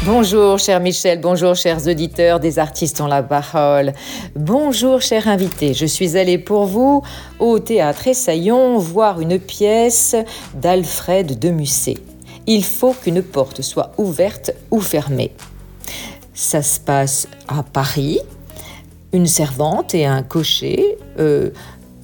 Bonjour 0.04 0.58
cher 0.58 0.80
Michel, 0.80 1.22
bonjour 1.22 1.54
chers 1.54 1.88
auditeurs 1.88 2.40
des 2.40 2.58
artistes 2.58 3.02
en 3.02 3.08
la 3.08 3.22
parole. 3.22 3.94
Bonjour 4.36 5.00
cher 5.00 5.28
invité, 5.28 5.76
je 5.76 5.86
suis 5.86 6.18
allée 6.18 6.40
pour 6.40 6.66
vous 6.66 7.04
au 7.38 7.60
théâtre 7.60 8.08
Essaillon 8.08 8.80
voir 8.80 9.22
une 9.22 9.38
pièce 9.38 10.16
d'Alfred 10.56 11.38
de 11.38 11.50
Musset. 11.52 11.98
Il 12.48 12.66
faut 12.66 12.94
qu'une 12.94 13.22
porte 13.22 13.62
soit 13.62 13.92
ouverte 14.00 14.52
ou 14.72 14.82
fermée. 14.82 15.34
Ça 16.34 16.64
se 16.64 16.80
passe 16.80 17.28
à 17.48 17.62
Paris 17.62 18.22
Une 19.12 19.26
servante 19.26 19.96
et 19.96 20.06
un 20.06 20.22
cocher, 20.22 20.98
euh, 21.20 21.50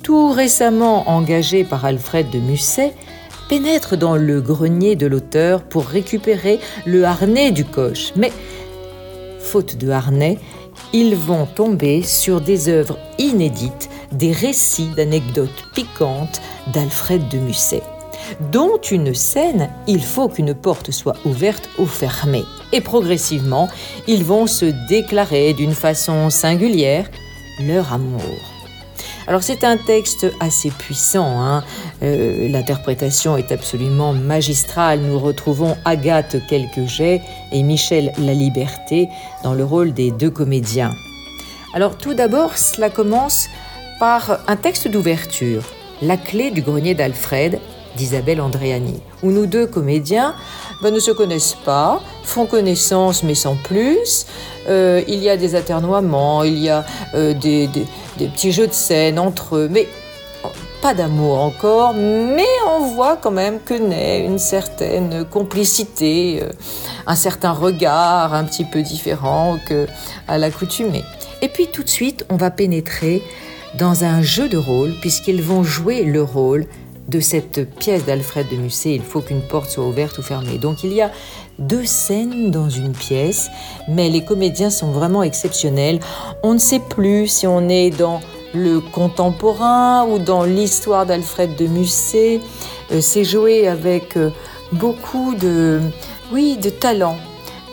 tout 0.02 0.32
récemment 0.32 1.08
engagés 1.10 1.64
par 1.64 1.86
Alfred 1.86 2.30
de 2.32 2.40
Musset, 2.40 2.94
pénètrent 3.48 3.96
dans 3.96 4.16
le 4.16 4.42
grenier 4.42 4.96
de 4.96 5.06
l'auteur 5.06 5.62
pour 5.62 5.86
récupérer 5.86 6.60
le 6.86 7.04
harnais 7.06 7.52
du 7.52 7.64
coche. 7.64 8.12
Mais, 8.16 8.32
faute 9.40 9.78
de 9.78 9.90
harnais, 9.90 10.40
ils 10.94 11.16
vont 11.16 11.46
tomber 11.46 12.02
sur 12.02 12.42
des 12.42 12.70
œuvres 12.70 12.98
inédites, 13.20 13.90
des 14.12 14.32
récits 14.32 14.90
d'anecdotes 14.96 15.70
piquantes 15.74 16.42
d'Alfred 16.74 17.28
de 17.30 17.38
Musset, 17.38 17.84
dont 18.52 18.78
une 18.78 19.14
scène, 19.14 19.70
il 19.88 20.04
faut 20.04 20.30
qu'une 20.30 20.54
porte 20.54 20.92
soit 20.92 21.16
ouverte 21.26 21.70
ou 21.78 21.86
fermée. 21.86 22.44
Et 22.72 22.82
progressivement, 22.82 23.70
ils 24.08 24.24
vont 24.24 24.48
se 24.48 24.66
déclarer 24.90 25.54
d'une 25.54 25.74
façon 25.74 26.30
singulière 26.30 27.10
leur 27.62 27.94
amour. 27.94 28.22
Alors 29.28 29.42
c'est 29.42 29.64
un 29.64 29.78
texte 29.78 30.28
assez 30.40 30.70
puissant, 30.70 31.42
hein. 31.42 31.64
euh, 32.04 32.48
l'interprétation 32.48 33.38
est 33.38 33.52
absolument 33.52 34.14
magistrale. 34.14 35.00
Nous 35.00 35.18
retrouvons 35.18 35.76
Agathe 35.84 36.46
Quelquejet 36.48 37.22
et 37.52 37.64
Michel 37.64 38.14
Laliberté 38.20 39.10
dans 39.44 39.56
le 39.56 39.64
rôle 39.64 39.94
des 39.94 40.12
deux 40.12 40.30
comédiens. 40.30 40.92
Alors 41.74 41.98
tout 41.98 42.14
d'abord, 42.14 42.58
cela 42.58 42.92
commence 42.92 43.48
par 44.00 44.40
un 44.48 44.56
texte 44.58 44.88
d'ouverture, 44.88 45.64
La 46.02 46.18
clé 46.18 46.52
du 46.52 46.62
grenier 46.62 46.94
d'Alfred 46.94 47.60
d'Isabelle 47.96 48.42
Andréani, 48.42 49.02
où 49.24 49.32
nous 49.32 49.46
deux 49.46 49.68
comédiens 49.68 50.36
ben, 50.82 50.94
ne 50.94 51.00
se 51.00 51.12
connaissent 51.12 51.58
pas, 51.66 52.02
font 52.24 52.46
connaissance 52.46 53.24
mais 53.24 53.36
sans 53.36 53.56
plus. 53.56 54.26
Euh, 54.68 55.02
il 55.08 55.24
y 55.24 55.30
a 55.30 55.38
des 55.38 55.56
aternoiements, 55.56 56.44
il 56.44 56.60
y 56.60 56.70
a 56.70 56.86
euh, 57.14 57.34
des, 57.34 57.70
petits 58.18 58.52
jeux 58.52 58.68
de 58.68 58.74
scène 58.74 59.20
entre 59.20 59.56
eux, 59.56 59.70
mais 59.72 59.88
pas 60.82 60.94
d'amour 60.94 61.40
encore, 61.40 61.94
mais 61.94 62.44
on 62.68 62.94
voit 62.94 63.18
quand 63.18 63.32
même 63.32 63.60
que 63.60 63.74
naît 63.74 64.26
une 64.26 64.38
certaine 64.38 65.26
complicité, 65.26 66.42
euh, 66.44 66.50
un 67.08 67.16
certain 67.16 67.52
regard 67.52 68.34
un 68.34 68.44
petit 68.44 68.66
peu 68.66 68.82
différent 68.82 69.58
que 69.68 69.88
à 70.28 70.38
l'accoutumée. 70.38 71.04
Et 71.42 71.48
puis 71.48 71.68
tout 71.68 71.84
de 71.84 71.90
suite, 71.90 72.26
on 72.30 72.38
va 72.38 72.52
pénétrer 72.52 73.24
dans 73.78 74.04
un 74.04 74.22
jeu 74.22 74.48
de 74.48 74.58
rôle, 74.58 74.94
puisqu'ils 75.02 75.42
vont 75.42 75.64
jouer 75.64 76.04
le 76.04 76.24
rôle 76.24 76.66
de 77.08 77.20
cette 77.20 77.70
pièce 77.76 78.06
d'Alfred 78.06 78.48
de 78.50 78.56
Musset, 78.56 78.96
il 78.96 79.02
faut 79.02 79.22
qu'une 79.22 79.42
porte 79.42 79.70
soit 79.70 79.86
ouverte 79.86 80.18
ou 80.18 80.22
fermée. 80.24 80.58
Donc 80.58 80.84
il 80.84 80.94
y 80.94 81.02
a 81.02 81.12
deux 81.60 81.86
scènes 81.86 82.52
dans 82.52 82.70
une 82.70 82.94
pièce, 82.94 83.50
mais 83.88 84.10
les 84.10 84.24
comédiens 84.24 84.70
sont 84.70 84.92
vraiment 84.92 85.24
exceptionnels. 85.24 86.00
On 86.44 86.54
ne 86.54 86.60
sait 86.60 86.80
plus 86.80 87.28
si 87.28 87.48
on 87.48 87.70
est 87.70 87.92
dans 87.92 88.22
le 88.54 88.80
contemporain 88.80 90.06
ou 90.06 90.18
dans 90.18 90.44
l'histoire 90.44 91.06
d'Alfred 91.06 91.56
de 91.56 91.68
Musset. 91.68 92.40
Euh, 92.92 93.02
c'est 93.02 93.24
joué 93.24 93.68
avec 93.68 94.18
euh, 94.18 94.32
beaucoup 94.72 95.36
de, 95.36 95.82
oui, 96.32 96.58
de 96.58 96.70
talent. 96.70 97.18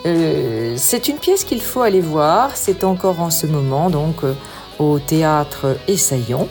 Euh, 0.05 0.73
c'est 0.77 1.07
une 1.07 1.17
pièce 1.17 1.43
qu'il 1.43 1.61
faut 1.61 1.81
aller 1.81 2.01
voir. 2.01 2.55
C'est 2.55 2.83
encore 2.83 3.21
en 3.21 3.31
ce 3.31 3.47
moment, 3.47 3.89
donc 3.89 4.17
au 4.79 4.99
théâtre 4.99 5.77
Essaillon. 5.87 6.49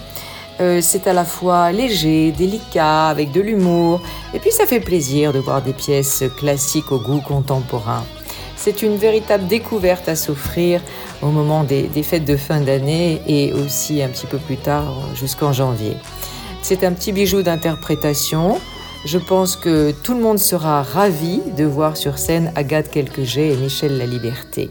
Euh, 0.61 0.81
c'est 0.83 1.07
à 1.07 1.13
la 1.13 1.25
fois 1.25 1.73
léger, 1.73 2.33
délicat, 2.33 3.09
avec 3.09 3.33
de 3.33 3.41
l'humour, 3.41 4.01
et 4.35 4.39
puis 4.39 4.53
ça 4.53 4.67
fait 4.67 4.81
plaisir 4.81 5.33
de 5.33 5.39
voir 5.39 5.63
des 5.63 5.73
pièces 5.73 6.25
classiques 6.39 6.93
au 6.93 6.99
goût 6.99 7.21
contemporain. 7.21 8.05
C'est 8.57 8.83
une 8.83 8.97
véritable 8.97 9.49
découverte 9.49 10.09
à 10.09 10.15
s'offrir 10.15 10.81
au 11.21 11.29
moment 11.29 11.65
des, 11.65 11.89
fêtes 12.05 12.25
de 12.25 12.37
fin 12.37 12.61
d'année 12.61 13.21
et 13.27 13.53
aussi 13.53 14.01
un 14.03 14.09
petit 14.09 14.27
peu 14.27 14.39
plus 14.39 14.57
tard 14.57 14.95
jusqu'en 15.17 15.53
janvier. 15.53 15.97
C'est 16.63 16.85
un 16.85 16.93
petit 16.93 17.11
bijou 17.11 17.43
d'interprétation. 17.43 18.61
Je 19.05 19.19
pense 19.19 19.57
que 19.57 19.91
tout 20.05 20.15
le 20.15 20.21
monde 20.21 20.39
sera 20.39 20.85
ravi 20.85 21.41
de 21.57 21.65
voir 21.65 21.97
sur 21.97 22.19
scène 22.19 22.53
Agathe 22.55 22.89
Quelquejet 22.89 23.49
et 23.49 23.57
Michel 23.57 23.99
Laliberté. 23.99 24.71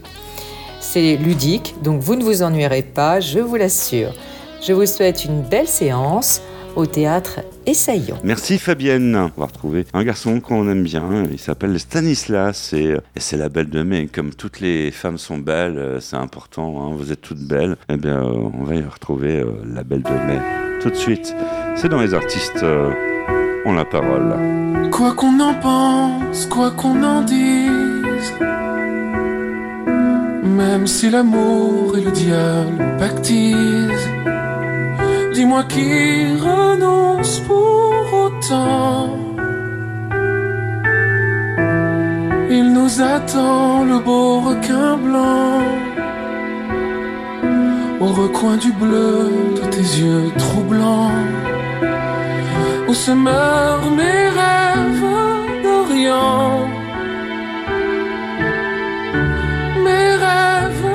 C'est 0.80 1.16
ludique, 1.16 1.74
donc 1.82 2.00
vous 2.00 2.14
ne 2.14 2.24
vous 2.24 2.42
ennuierez 2.42 2.82
pas, 2.82 3.20
je 3.20 3.40
vous 3.40 3.56
l'assure. 3.56 4.14
Je 4.64 4.72
vous 4.72 4.86
souhaite 4.86 5.24
une 5.24 5.42
belle 5.42 5.66
séance 5.66 6.40
au 6.76 6.86
théâtre 6.86 7.40
Essaillons. 7.66 8.18
Merci 8.22 8.58
Fabienne. 8.58 9.30
On 9.36 9.40
va 9.40 9.46
retrouver 9.46 9.86
un 9.92 10.04
garçon 10.04 10.38
qu'on 10.40 10.68
aime 10.70 10.84
bien. 10.84 11.24
Il 11.32 11.40
s'appelle 11.40 11.78
Stanislas 11.80 12.72
et, 12.72 12.96
c'est 13.16 13.36
la 13.36 13.48
belle 13.48 13.70
de 13.70 13.82
mai. 13.82 14.06
Comme 14.06 14.32
toutes 14.32 14.60
les 14.60 14.92
femmes 14.92 15.18
sont 15.18 15.38
belles, 15.38 15.78
euh, 15.78 16.00
c'est 16.00 16.14
important. 16.14 16.80
Hein. 16.80 16.94
vous 16.96 17.10
êtes 17.10 17.20
toutes 17.20 17.40
belles. 17.40 17.76
Eh 17.88 17.96
bien, 17.96 18.22
euh, 18.22 18.50
on 18.54 18.62
va 18.62 18.76
y 18.76 18.82
retrouver 18.82 19.40
euh, 19.40 19.50
la 19.66 19.82
belle 19.82 20.02
de 20.02 20.10
mai 20.10 20.38
tout 20.80 20.90
de 20.90 20.96
suite. 20.96 21.34
C'est 21.74 21.88
dans 21.88 22.00
les 22.00 22.14
artistes 22.14 22.64
ont 23.64 23.72
la 23.72 23.84
parole. 23.84 24.36
Quoi 24.92 25.12
qu'on 25.14 25.40
en 25.40 25.54
pense, 25.54 26.46
quoi 26.46 26.70
qu'on 26.70 27.02
en 27.02 27.22
dise, 27.22 28.32
même 30.44 30.86
si 30.86 31.10
l'amour 31.10 31.96
et 31.96 32.00
le 32.00 32.10
diable 32.10 32.96
pactisent 32.98 34.08
Dis-moi 35.34 35.64
qui 35.64 36.36
renonce 36.36 37.40
pour 37.40 37.92
autant. 38.24 39.16
Il 42.50 42.72
nous 42.74 43.00
attend 43.00 43.84
le 43.84 43.98
beau 43.98 44.40
requin 44.40 44.98
blanc 44.98 45.62
au 47.98 48.06
recoin 48.22 48.56
du 48.56 48.72
bleu 48.72 49.30
de 49.56 49.64
tes 49.70 49.88
yeux 50.00 50.30
troublants 50.36 51.12
où 52.88 52.94
se 52.94 53.12
meurent 53.12 53.90
mes 54.00 54.28
rêves 54.40 55.08
d'Orient. 55.62 56.68
Mes 59.84 60.08
rêves 60.26 60.88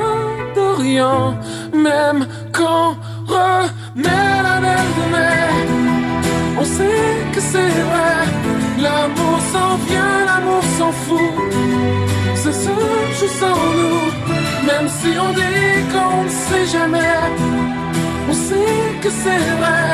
d'Orient, 0.54 1.34
même 1.72 2.26
quand 2.52 2.94
mais 3.94 4.42
la 4.42 4.56
belle 4.64 4.92
de 4.98 5.04
mer, 5.16 5.48
on 6.60 6.64
sait 6.64 7.16
que 7.34 7.40
c'est 7.40 7.74
vrai. 7.88 8.16
L'amour 8.84 9.38
s'en 9.52 9.76
vient, 9.88 10.24
l'amour 10.30 10.62
s'en 10.78 10.92
fout. 10.92 11.34
C'est 12.34 12.52
ce 12.52 12.74
jeu 13.18 13.30
sans 13.40 13.60
nous, 13.78 14.02
même 14.68 14.88
si 14.88 15.10
on 15.18 15.30
dit 15.32 15.76
qu'on 15.92 16.24
ne 16.24 16.28
sait 16.28 16.66
jamais. 16.66 17.16
On 18.30 18.32
sait 18.32 18.98
que 19.02 19.10
c'est 19.10 19.44
vrai. 19.60 19.84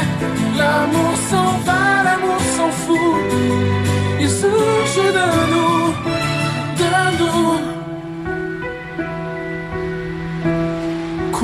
L'amour 0.59 1.15
s'en 1.31 1.51
va, 1.67 2.03
l'amour 2.05 2.41
s'en 2.57 2.71
fout. 2.83 3.21
Il 4.21 4.29
se 4.29 4.47
de 4.47 5.27
nous, 5.53 5.93
de 6.81 7.19
nous. 7.19 7.74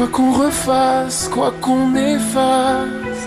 Quoi 0.01 0.09
qu'on 0.09 0.33
refasse, 0.33 1.29
quoi 1.29 1.53
qu'on 1.61 1.95
efface, 1.95 3.21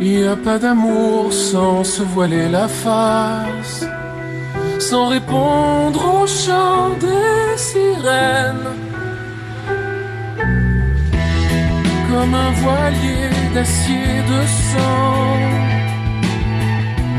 il 0.00 0.16
n'y 0.16 0.26
a 0.26 0.34
pas 0.34 0.58
d'amour 0.58 1.30
sans 1.30 1.84
se 1.84 2.02
voiler 2.02 2.48
la 2.48 2.66
face, 2.66 3.84
sans 4.78 5.08
répondre 5.08 6.22
au 6.22 6.26
chant 6.26 6.88
des 6.98 7.58
sirènes. 7.58 8.70
Comme 12.08 12.34
un 12.34 12.52
voilier 12.62 13.28
d'acier 13.52 14.08
de 14.32 14.40
sang. 14.70 15.36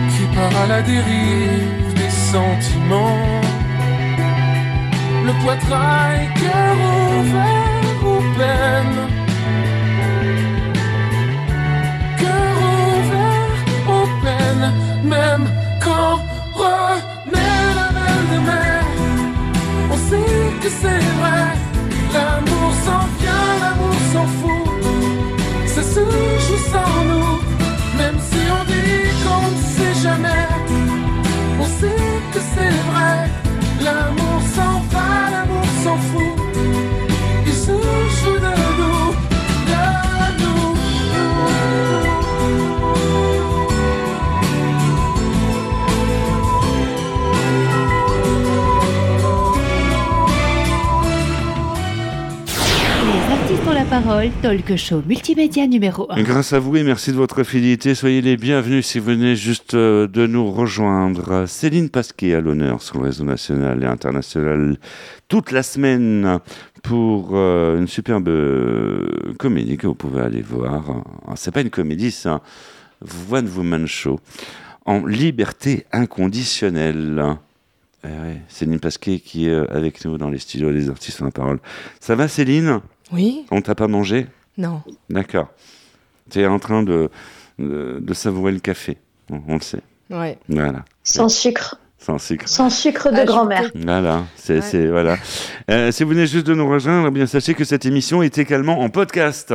Qui 0.10 0.24
part 0.36 0.62
à 0.63 0.65
la 0.65 0.82
dérive 0.82 1.94
des 2.01 2.10
sentiments 2.10 3.47
le 5.27 5.34
poitrail, 5.43 6.29
cœur 6.41 6.77
ouvert 7.19 7.98
aux 8.12 8.24
peines. 8.38 9.01
Cœur 12.22 12.57
ouvert 12.77 13.55
aux 13.96 14.10
peines, 14.24 14.69
même 15.03 15.46
quand 15.84 16.17
renaît 16.62 17.67
la 17.79 17.88
belle 17.98 18.27
de 18.34 18.39
mer. 18.51 18.84
On 19.93 19.98
sait 20.10 20.46
que 20.62 20.69
c'est 20.81 21.03
vrai, 21.19 21.46
l'amour 22.13 22.72
s'en 22.86 23.03
vient, 23.19 23.50
l'amour 23.63 24.00
s'en 24.13 24.27
fout. 24.38 24.69
C'est 25.74 25.88
ce 25.96 26.03
joue 26.46 26.63
sans 26.74 26.98
nous, 27.12 27.34
même 28.00 28.19
si 28.29 28.41
on 28.57 28.63
dit 28.72 29.07
qu'on 29.24 29.43
ne 29.55 29.62
sait 29.75 29.96
jamais. 30.05 30.48
On 31.60 31.67
sait 31.79 32.05
que 32.34 32.39
c'est 32.53 32.75
vrai, 32.89 33.17
l'amour 33.86 34.41
s'en 34.55 34.76
s'en 35.88 35.98
fout. 35.98 36.34
Il 37.46 37.53
se 37.53 37.72
parole, 53.89 54.31
talk 54.41 54.75
show 54.77 55.01
multimédia 55.05 55.67
numéro 55.67 56.07
1. 56.09 56.21
Grâce 56.24 56.53
à 56.53 56.59
vous 56.59 56.75
et 56.77 56.83
merci 56.83 57.12
de 57.12 57.17
votre 57.17 57.43
fidélité. 57.43 57.95
Soyez 57.95 58.21
les 58.21 58.38
bienvenus 58.38 58.86
si 58.86 59.00
vous 59.00 59.07
venez 59.07 59.36
juste 59.36 59.74
euh, 59.74 60.07
de 60.07 60.25
nous 60.25 60.50
rejoindre. 60.51 61.45
Céline 61.47 61.89
Pasquet 61.89 62.33
à 62.33 62.39
l'honneur 62.39 62.81
sur 62.81 62.97
le 62.97 63.05
réseau 63.05 63.25
national 63.25 63.83
et 63.83 63.86
international 63.86 64.77
toute 65.27 65.51
la 65.51 65.63
semaine 65.63 66.39
pour 66.81 67.31
euh, 67.33 67.77
une 67.77 67.88
superbe 67.88 68.29
euh, 68.29 69.33
comédie 69.38 69.77
que 69.77 69.88
vous 69.88 69.95
pouvez 69.95 70.21
aller 70.21 70.41
voir. 70.41 71.03
Ah, 71.27 71.33
C'est 71.36 71.51
pas 71.51 71.62
une 71.62 71.69
comédie, 71.69 72.12
c'est 72.12 72.29
un 72.29 72.41
One 73.29 73.50
Woman 73.55 73.86
Show 73.86 74.19
en 74.86 75.05
liberté 75.05 75.86
inconditionnelle. 75.91 77.36
Eh 78.05 78.07
Céline 78.47 78.79
Pasquet 78.79 79.19
qui 79.19 79.50
est 79.50 79.69
avec 79.69 80.05
nous 80.05 80.17
dans 80.17 80.29
les 80.29 80.39
studios 80.39 80.71
des 80.71 80.89
artistes 80.89 81.21
en 81.21 81.25
la 81.25 81.31
parole. 81.31 81.59
Ça 82.00 82.15
va 82.15 82.27
Céline? 82.27 82.79
Oui 83.11 83.45
On 83.51 83.61
t'a 83.61 83.75
pas 83.75 83.87
mangé? 83.87 84.27
Non. 84.57 84.81
D'accord. 85.09 85.47
Tu 86.29 86.39
es 86.41 86.47
en 86.47 86.59
train 86.59 86.83
de, 86.83 87.09
de, 87.59 87.99
de 88.01 88.13
savourer 88.13 88.51
le 88.51 88.59
café. 88.59 88.97
On, 89.31 89.41
on 89.47 89.53
le 89.55 89.61
sait. 89.61 89.81
Ouais. 90.09 90.37
Voilà. 90.49 90.83
Sans 91.03 91.29
sucre. 91.29 91.79
Sans 91.99 92.19
sucre. 92.19 92.47
Sans 92.47 92.69
sucre 92.69 93.09
de 93.11 93.17
Ah, 93.17 93.25
grand-mère. 93.25 93.71
Voilà, 93.75 94.23
c'est 94.35 94.55
Ouais. 94.57 94.61
c'est- 94.61 94.87
voilà. 94.87 95.17
Euh, 95.71 95.91
si 95.91 96.03
vous 96.03 96.11
venez 96.11 96.27
juste 96.27 96.45
de 96.45 96.53
nous 96.53 96.69
rejoindre, 96.69 97.07
eh 97.07 97.11
bien 97.11 97.25
sachez 97.25 97.55
que 97.55 97.63
cette 97.63 97.85
émission 97.85 98.21
est 98.21 98.37
également 98.37 98.79
en 98.81 98.89
podcast 98.89 99.53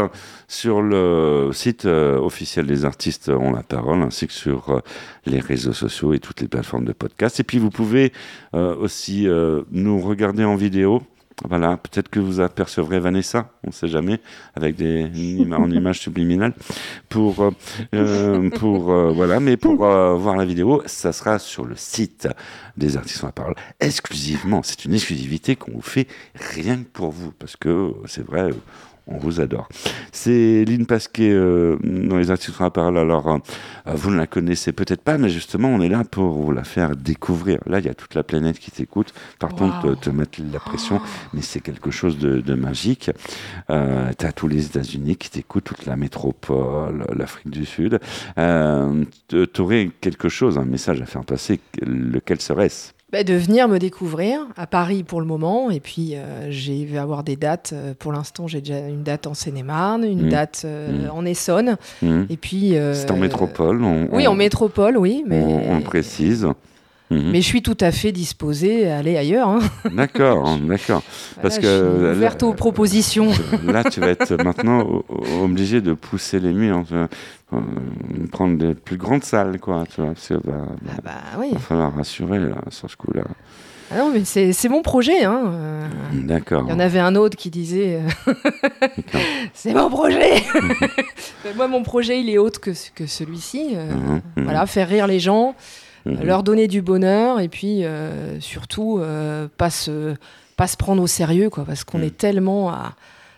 sur 0.49 0.83
le 0.83 1.51
site 1.53 1.85
euh, 1.87 2.19
officiel 2.19 2.67
des 2.67 2.85
artistes 2.85 3.29
ont 3.29 3.53
la 3.53 3.63
parole, 3.63 4.03
ainsi 4.03 4.27
que 4.27 4.33
sur 4.33 4.71
euh, 4.71 4.81
les 5.25 5.39
réseaux 5.39 5.73
sociaux 5.73 6.15
et 6.15 6.19
toutes 6.19 6.41
les 6.41 6.49
plateformes 6.49 6.85
de 6.85 6.93
podcast. 6.93 7.39
Et 7.39 7.45
puis 7.45 7.59
vous 7.59 7.71
pouvez 7.71 8.13
euh, 8.55 8.75
aussi 8.75 9.29
euh, 9.29 9.63
nous 9.71 10.01
regarder 10.01 10.45
en 10.45 10.57
vidéo. 10.57 11.01
Voilà, 11.49 11.77
peut-être 11.77 12.09
que 12.09 12.21
vous 12.21 12.41
apercevrez 12.41 13.01
Vanessa, 13.01 13.51
on 13.65 13.69
ne 13.69 13.73
sait 13.73 13.89
jamais, 13.89 14.21
avec 14.55 14.77
des 14.77 15.07
en 15.53 15.71
images 15.71 16.01
subliminales. 16.01 16.55
Pour, 17.09 17.43
euh, 17.43 17.51
euh, 17.95 18.51
pour 18.51 18.93
euh, 18.93 19.13
voilà, 19.13 19.41
mais 19.41 19.57
pour 19.57 19.77
voir 19.77 20.37
la 20.37 20.45
vidéo, 20.45 20.83
ça 20.87 21.13
sera 21.13 21.39
sur 21.39 21.65
le 21.65 21.75
site 21.77 22.29
des 22.77 22.97
artistes 22.97 23.25
en 23.25 23.29
la 23.29 23.33
parole 23.33 23.55
exclusivement. 23.81 24.63
C'est 24.63 24.85
une 24.85 24.95
exclusivité 24.95 25.57
qu'on 25.57 25.73
vous 25.73 25.83
fait 25.83 26.07
rien 26.35 26.77
que 26.77 26.89
pour 26.89 27.11
vous, 27.11 27.33
parce 27.33 27.57
que 27.57 27.93
c'est 28.07 28.25
vrai, 28.25 28.51
on 29.07 29.19
vous 29.19 29.41
adore. 29.41 29.69
C'est 30.13 30.65
Lynn 30.65 30.87
Pasquet 30.87 31.31
euh, 31.31 31.77
dans 31.83 32.17
les 32.19 32.31
en 32.31 32.35
la 32.61 32.71
parole. 32.71 32.99
Alors, 32.99 33.29
euh, 33.29 33.39
euh, 33.87 33.93
vous 33.95 34.11
ne 34.11 34.17
la 34.17 34.27
connaissez 34.27 34.73
peut-être 34.73 35.03
pas, 35.03 35.19
mais 35.19 35.29
justement, 35.29 35.69
on 35.69 35.81
est 35.81 35.89
là 35.89 36.05
pour 36.05 36.33
vous 36.33 36.53
la 36.53 36.65
faire 36.65 36.97
découvrir. 36.97 37.59
Là, 37.67 37.79
il 37.81 37.87
y 37.87 37.89
a 37.89 37.95
toute 37.95 38.15
la 38.15 38.23
planète 38.23 38.59
qui 38.59 38.71
t'écoute. 38.71 39.13
Par 39.39 39.51
contre, 39.51 39.85
Wow. 39.85 39.95
te, 39.95 40.05
te 40.05 40.11
mettre 40.11 40.41
la 40.53 40.61
pression, 40.61 41.01
mais 41.33 41.43
c'est 41.43 41.61
quelque 41.61 41.91
chose 41.91 42.19
de, 42.19 42.41
de 42.41 42.55
magique. 42.55 43.11
Euh, 43.71 44.11
tu 44.19 44.27
as 44.27 44.33
tous 44.33 44.49
les 44.49 44.67
États-Unis 44.67 45.17
qui 45.17 45.31
t'écoutent, 45.31 45.65
toute 45.65 45.87
la 45.87 45.97
métropole, 45.97 47.05
l'Afrique 47.15 47.51
du 47.51 47.65
Sud. 47.65 47.99
Euh, 48.39 49.05
tu 49.29 49.61
aurais 49.61 49.91
quelque 50.01 50.29
chose, 50.29 50.59
un 50.59 50.65
message 50.65 51.01
à 51.01 51.07
faire 51.07 51.25
passer. 51.25 51.61
Lequel 51.81 52.41
serait-ce? 52.41 52.93
Bah, 53.13 53.25
de 53.25 53.35
venir 53.35 53.69
me 53.69 53.79
découvrir 53.79 54.41
à 54.57 54.67
Paris 54.67 55.03
pour 55.03 55.21
le 55.21 55.27
moment. 55.27 55.71
Et 55.71 55.81
puis, 55.81 56.13
euh, 56.15 56.47
j'ai 56.49 56.87
vais 56.87 56.97
avoir 56.97 57.23
des 57.25 57.37
dates. 57.37 57.73
euh, 57.75 57.93
Pour 57.99 58.11
l'instant, 58.11 58.47
j'ai 58.47 58.61
déjà 58.61 58.79
une 58.89 59.03
date 59.03 59.27
en 59.27 59.35
Seine-et-Marne, 59.35 60.05
une 60.05 60.27
Mm. 60.27 60.31
date 60.31 60.63
euh, 60.65 61.09
Mm. 61.09 61.11
en 61.13 61.25
Essonne. 61.27 61.77
Hmm 62.01 62.23
Et 62.31 62.39
puis. 62.39 62.75
C'est 62.95 63.11
en 63.11 63.19
métropole. 63.19 63.85
On, 63.85 64.09
Oui, 64.13 64.27
on- 64.27 64.31
en 64.31 64.35
métropole, 64.35 64.97
oui. 64.97 65.25
Mais, 65.27 65.43
on, 65.43 65.73
on 65.73 65.77
le 65.77 65.83
précise. 65.85 66.47
Mhm. 67.13 67.31
mais 67.33 67.41
je 67.41 67.47
suis 67.47 67.63
tout 67.63 67.77
à 67.81 67.91
fait 67.93 68.13
disposée 68.13 68.91
à 68.91 68.99
aller 68.99 69.17
ailleurs. 69.17 69.49
hein. 69.49 69.61
D'accord, 69.93 70.57
d'accord. 70.59 71.03
Parce 71.41 71.59
Voilà, 71.59 71.61
que 71.61 71.63
je 71.63 71.95
suis 71.97 72.05
là- 72.05 72.13
ouverte 72.13 72.43
aux 72.43 72.53
propositions. 72.55 73.31
Là, 73.65 73.85
tu 73.85 74.01
vas 74.01 74.09
être 74.09 74.35
maintenant 74.43 75.03
obligé 75.43 75.81
de 75.81 75.95
pousser 75.95 76.41
les 76.41 76.53
murs, 76.53 76.85
euh, 76.93 77.07
prendre 78.31 78.57
des 78.59 78.75
plus 78.75 78.97
grandes 78.97 79.25
salles, 79.25 79.59
quoi. 79.61 79.85
Tu 79.95 80.01
vois, 80.01 80.13
parce 80.15 80.29
que 80.29 80.35
bah, 80.35 80.65
bah, 80.83 80.91
Ah 80.97 81.01
bah 81.05 81.13
oui. 81.41 81.49
va 81.53 81.59
falloir 81.59 81.95
rassurer 81.95 82.39
là, 82.39 82.57
sur 82.71 82.91
ce 82.91 82.97
coup-là. 82.97 83.25
Ah 83.95 83.99
non, 83.99 84.11
mais 84.11 84.25
c'est 84.25 84.69
mon 84.71 84.81
projet. 84.81 85.23
Hein. 85.25 85.43
euh. 85.53 85.87
D'accord. 86.15 86.63
Il 86.67 86.71
y 86.71 86.73
en 86.73 86.81
avait 86.81 86.99
un 86.99 87.15
autre 87.15 87.37
qui 87.37 87.51
disait 87.51 88.01
euh. 88.27 88.33
C'est 89.53 89.75
mon 89.75 89.91
projet 89.91 90.43
Moi, 91.57 91.69
mon 91.69 91.83
projet, 91.83 92.21
il 92.21 92.31
est 92.31 92.39
autre 92.39 92.59
que, 92.61 92.73
ce- 92.73 92.91
que 92.91 93.07
celui-ci. 93.07 93.73
euh, 93.75 93.93
Mhm, 93.93 94.21
mhm, 94.37 94.45
Voilà, 94.45 94.65
faire 94.67 94.89
rire 94.89 95.07
les 95.07 95.21
gens, 95.21 95.55
mhm. 96.07 96.23
leur 96.25 96.43
donner 96.43 96.69
du 96.69 96.83
bonheur 96.83 97.41
et 97.41 97.49
puis 97.49 97.85
euh, 97.85 98.41
surtout 98.41 98.99
euh, 99.01 99.49
pas, 99.57 99.71
se, 99.71 100.15
pas 100.57 100.67
se 100.67 100.77
prendre 100.77 101.03
au 101.03 101.07
sérieux, 101.07 101.51
quoi, 101.51 101.65
parce 101.65 101.85
qu'on 101.85 101.99
Mhm. 101.99 102.05
est 102.05 102.17
tellement 102.17 102.71
à, 102.71 102.95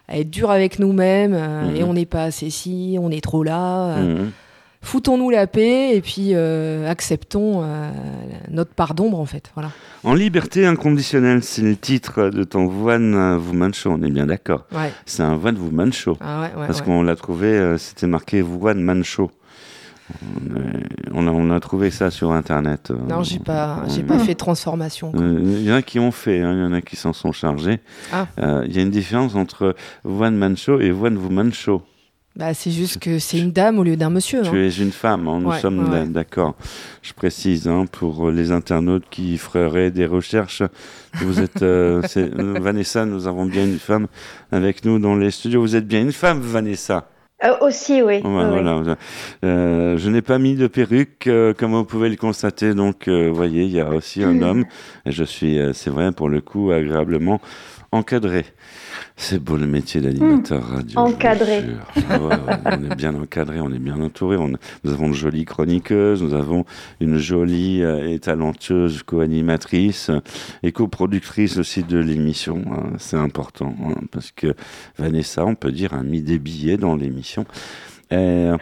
à 0.09 0.18
être 0.18 0.31
dur 0.31 0.50
avec 0.50 0.79
nous-mêmes 0.79 1.35
euh, 1.35 1.68
Mhm. 1.70 1.77
et 1.77 1.85
on 1.85 1.94
n'est 1.94 2.07
pas 2.07 2.24
assez 2.24 2.50
ci, 2.50 2.96
on 3.00 3.11
est 3.11 3.22
trop 3.22 3.42
là. 3.42 3.96
Mhm. 3.96 4.31
Foutons-nous 4.83 5.31
la 5.31 5.46
paix 5.46 5.96
et 5.96 6.03
puis 6.03 6.35
acceptons 6.35 7.64
notre 8.50 8.74
part 8.74 8.94
d'ombre, 8.94 9.18
en 9.18 9.24
fait. 9.24 9.50
Voilà. 9.55 9.70
En 10.03 10.12
liberté 10.12 10.66
inconditionnelle, 10.66 11.42
c'est 11.42 11.62
le 11.62 11.74
titre 11.74 12.29
de 12.29 12.44
ton 12.44 12.66
One 12.87 13.14
Woman 13.48 13.72
Show, 13.72 13.92
on 13.92 14.03
est 14.03 14.11
bien 14.11 14.27
d'accord. 14.27 14.66
Ouais. 14.72 14.92
C'est 15.07 15.22
un 15.22 15.40
One 15.42 15.57
Woman 15.59 15.90
Show. 15.90 16.18
Ah 16.20 16.42
ouais, 16.42 16.61
ouais, 16.61 16.66
Parce 16.66 16.83
qu'on 16.83 17.03
l'a 17.03 17.16
trouvé, 17.16 17.77
c'était 17.79 18.07
marqué 18.07 18.42
One 18.42 18.83
Man 18.83 19.03
Show. 19.05 19.31
On, 21.14 21.27
a, 21.27 21.31
on 21.31 21.51
a 21.51 21.61
trouvé 21.61 21.90
ça 21.90 22.11
sur 22.11 22.33
Internet. 22.33 22.90
euh, 22.90 22.97
Non, 23.09 23.23
j'ai 23.23 23.38
pas, 23.38 23.85
j'ai 23.88 24.03
pas 24.03 24.19
fait 24.19 24.35
de 24.35 24.38
transformation. 24.38 25.12
Euh, 25.17 25.38
Il 25.43 25.62
y 25.62 25.73
en 25.73 25.77
a 25.77 25.83
qui 25.83 25.99
ont 25.99 26.11
fait, 26.11 26.40
hein, 26.43 26.53
il 26.53 26.59
y 26.61 26.62
en 26.67 26.73
a 26.73 26.83
qui 26.83 26.97
s'en 26.97 27.12
sont 27.12 27.33
chargés. 27.33 27.81
Ah. 28.12 28.27
Euh, 28.38 28.64
Il 28.67 28.77
y 28.77 28.79
a 28.79 28.83
une 28.83 28.90
différence 28.90 29.35
entre 29.35 29.75
One 30.05 30.37
Man 30.37 30.57
Show 30.57 30.81
et 30.81 30.90
One 30.93 31.17
Woman 31.17 31.53
Show. 31.53 31.83
Bah, 32.37 32.53
c'est 32.53 32.73
juste 32.73 32.99
que 32.99 33.21
c'est 33.21 33.38
une 33.38 33.53
dame 33.53 33.79
au 33.79 33.85
lieu 33.85 33.97
d'un 33.97 34.11
monsieur. 34.11 34.40
hein. 34.40 34.51
Tu 34.51 34.59
es 34.67 34.69
une 34.69 34.90
femme, 34.90 35.29
hein, 35.29 35.38
nous 35.40 35.51
Ouais, 35.51 35.61
sommes 35.61 35.88
ouais, 35.90 36.05
d'accord. 36.07 36.57
Je 37.01 37.12
précise 37.12 37.69
hein, 37.69 37.85
pour 37.90 38.31
les 38.33 38.51
internautes 38.51 39.05
qui 39.09 39.38
feraient 39.38 39.93
des 39.93 40.05
recherches. 40.05 40.62
Vous 41.23 41.40
êtes 41.40 41.62
euh, 41.62 42.03
Vanessa, 42.61 43.07
nous 43.07 43.29
avons 43.29 43.47
bien 43.47 43.64
une 43.64 43.79
femme 43.79 44.09
avec 44.51 44.85
nous 44.85 44.99
dans 44.99 45.14
les 45.14 45.31
studios. 45.31 45.61
Vous 45.61 45.77
êtes 45.77 45.87
bien 45.87 46.01
une 46.01 46.12
femme, 46.12 46.40
Vanessa. 46.40 47.09
Euh, 47.44 47.57
aussi, 47.61 48.00
oui. 48.02 48.16
Ouais, 48.16 48.20
oui, 48.24 48.42
oui. 48.42 48.48
voilà. 48.62 48.96
Euh, 49.44 49.98
je 49.98 50.09
n'ai 50.11 50.22
pas 50.22 50.38
mis 50.38 50.54
de 50.57 50.66
perruque, 50.66 51.26
euh, 51.26 51.52
comme 51.52 51.72
vous 51.72 51.85
pouvez 51.85 52.09
le 52.09 52.16
constater. 52.16 52.74
Donc, 52.74 53.09
vous 53.09 53.35
voyez, 53.35 53.64
il 53.64 53.70
y 53.72 53.80
a 53.80 53.88
aussi 53.90 54.22
un 54.22 54.33
Mhm. 54.35 54.42
homme. 54.42 54.64
Et 55.07 55.12
je 55.12 55.24
suis, 55.24 55.59
c'est 55.74 55.90
vrai, 55.90 56.11
pour 56.12 56.28
le 56.28 56.40
coup, 56.40 56.70
agréablement 56.70 57.40
encadré. 57.92 58.44
C'est 59.16 59.38
beau 59.38 59.57
le 59.57 59.66
métier 59.66 60.00
d'animateur 60.00 60.62
radio. 60.64 60.88
je 60.90 60.94
vous 60.98 61.14
Encadré. 61.14 61.64
Ah 62.11 62.20
ouais, 62.20 62.35
on 62.64 62.90
est 62.90 62.94
bien 62.96 63.14
encadré, 63.14 63.61
on 63.61 63.72
est 63.72 63.79
bien 63.79 64.00
entouré. 64.00 64.37
On 64.37 64.48
nous 64.48 64.92
avons 64.92 65.09
de 65.09 65.14
jolies 65.14 65.44
chroniqueuses, 65.44 66.22
nous 66.22 66.35
avons 66.35 66.64
une 67.00 67.16
jolie 67.18 67.83
euh, 67.83 68.11
et 68.11 68.18
talentueuse 68.18 69.03
co-animatrice 69.05 70.11
et 70.62 70.72
coproductrice 70.72 71.59
aussi 71.59 71.85
de 71.85 71.98
l'émission. 71.98 72.64
hein. 72.72 72.92
C'est 72.98 73.16
important 73.16 73.74
hein, 73.85 73.94
parce 74.11 74.33
que 74.33 74.55
Vanessa, 74.98 75.46
on 75.46 75.55
peut 75.55 75.72
dire, 75.72 75.94
a 75.94 76.03
mis 76.03 76.20
des 76.20 76.38
billets 76.40 76.77
dans 76.77 76.96
l'émission. 76.96 77.46
Euh, 78.12 78.57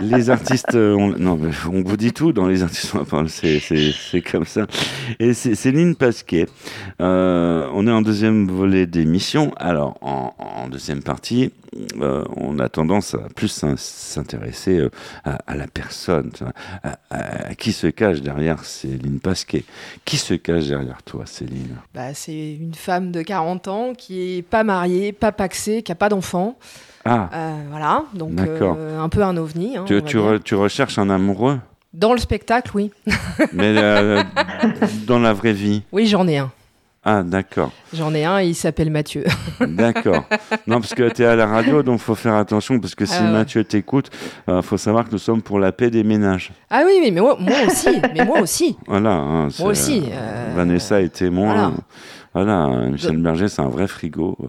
les 0.00 0.30
artistes, 0.30 0.74
euh, 0.74 0.94
on, 0.94 1.08
non, 1.08 1.38
on 1.72 1.82
vous 1.82 1.96
dit 1.96 2.12
tout 2.12 2.32
dans 2.32 2.46
les 2.46 2.62
artistes, 2.62 2.94
c'est, 3.28 4.22
comme 4.22 4.46
ça. 4.46 4.66
Et 5.18 5.34
c'est 5.34 5.54
Céline 5.54 5.94
Pasquet. 5.94 6.46
Euh, 7.00 7.68
on 7.74 7.86
est 7.86 7.90
en 7.90 8.02
deuxième 8.02 8.48
volet 8.48 8.86
d'émission. 8.86 9.52
Alors, 9.56 9.98
en, 10.00 10.68
deuxième 10.68 11.02
partie, 11.02 11.52
on 12.00 12.58
a 12.58 12.68
tendance 12.68 13.14
à 13.14 13.28
plus 13.34 13.48
s'in- 13.48 13.76
s'intéresser 13.76 14.86
à, 15.24 15.56
la 15.56 15.66
personne, 15.66 16.30
à, 17.10 17.54
qui 17.54 17.72
se 17.72 17.88
cache 17.88 18.20
derrière 18.20 18.64
Céline 18.64 19.20
Pasquet. 19.20 19.64
Qui 20.04 20.16
se 20.16 20.34
cache 20.34 20.66
derrière 20.66 21.02
toi, 21.02 21.24
Céline? 21.26 21.76
Bah, 21.94 22.14
c'est 22.14 22.54
une 22.54 22.74
femme 22.74 23.10
de 23.10 23.22
40 23.22 23.68
ans 23.68 23.92
qui 23.96 24.36
est 24.38 24.42
pas 24.42 24.64
mariée, 24.64 25.12
pas 25.12 25.32
paxée, 25.32 25.82
qui 25.82 25.92
a 25.92 25.96
pas 25.96 26.08
d'enfant. 26.08 26.56
Ah, 27.04 27.30
Euh, 27.32 27.62
voilà, 27.70 28.04
donc 28.14 28.32
euh, 28.40 29.00
un 29.00 29.08
peu 29.08 29.22
un 29.22 29.36
ovni. 29.36 29.76
hein, 29.76 29.84
tu, 29.86 30.02
tu, 30.02 30.18
dire. 30.18 30.32
re- 30.34 30.42
tu 30.42 30.54
recherches 30.54 30.98
un 30.98 31.08
amoureux, 31.10 31.58
Dans 31.94 32.12
le 32.12 32.18
spectacle, 32.20 32.70
oui. 32.74 32.90
mais 33.52 33.74
euh, 33.78 34.22
dans 35.06 35.18
la 35.18 35.32
vraie 35.32 35.52
vie. 35.54 35.82
Oui, 35.92 36.06
j'en 36.06 36.26
ai 36.28 36.38
un. 36.38 36.50
Ah, 37.02 37.22
d'accord. 37.22 37.72
J'en 37.94 38.12
ai 38.12 38.26
un 38.26 38.42
il 38.42 38.54
s'appelle 38.54 38.90
Mathieu. 38.90 39.24
D'accord. 39.66 40.24
Non, 40.66 40.80
parce 40.82 40.92
que 40.92 41.08
tu 41.10 41.22
es 41.22 41.24
à 41.24 41.34
la 41.34 41.46
radio, 41.46 41.82
donc 41.82 41.98
faut 41.98 42.14
faire 42.14 42.34
attention, 42.34 42.78
parce 42.78 42.94
que 42.94 43.06
si 43.06 43.14
Ah 43.18 43.24
ouais. 43.24 43.30
Mathieu 43.32 43.64
t'écoute, 43.64 44.10
il 44.46 44.60
faut 44.62 44.76
savoir 44.76 45.06
que 45.06 45.12
nous 45.12 45.18
sommes 45.18 45.40
pour 45.40 45.58
la 45.58 45.72
paix 45.72 45.88
des 45.88 46.04
ménages. 46.04 46.52
ah 46.68 46.82
oui, 46.84 46.98
oui, 47.02 47.10
mais 47.10 47.22
moi, 47.22 47.38
moi 47.40 47.56
aussi. 47.66 47.88
mais 48.14 48.22
moi 48.26 48.40
aussi. 48.42 48.76
Voilà. 48.86 49.12
hein, 49.14 49.48
Moi 49.58 49.70
aussi. 49.70 50.00
euh, 50.00 50.12
euh, 50.12 50.52
Vanessa 50.54 51.00
est 51.00 51.08
témoin. 51.08 51.54
voilà. 51.54 51.70
Voilà, 52.32 52.68
Michel 52.88 53.16
Berger, 53.16 53.48
c'est 53.48 53.60
un 53.60 53.68
vrai 53.68 53.88
frigo. 53.88 54.36
euh, 54.42 54.46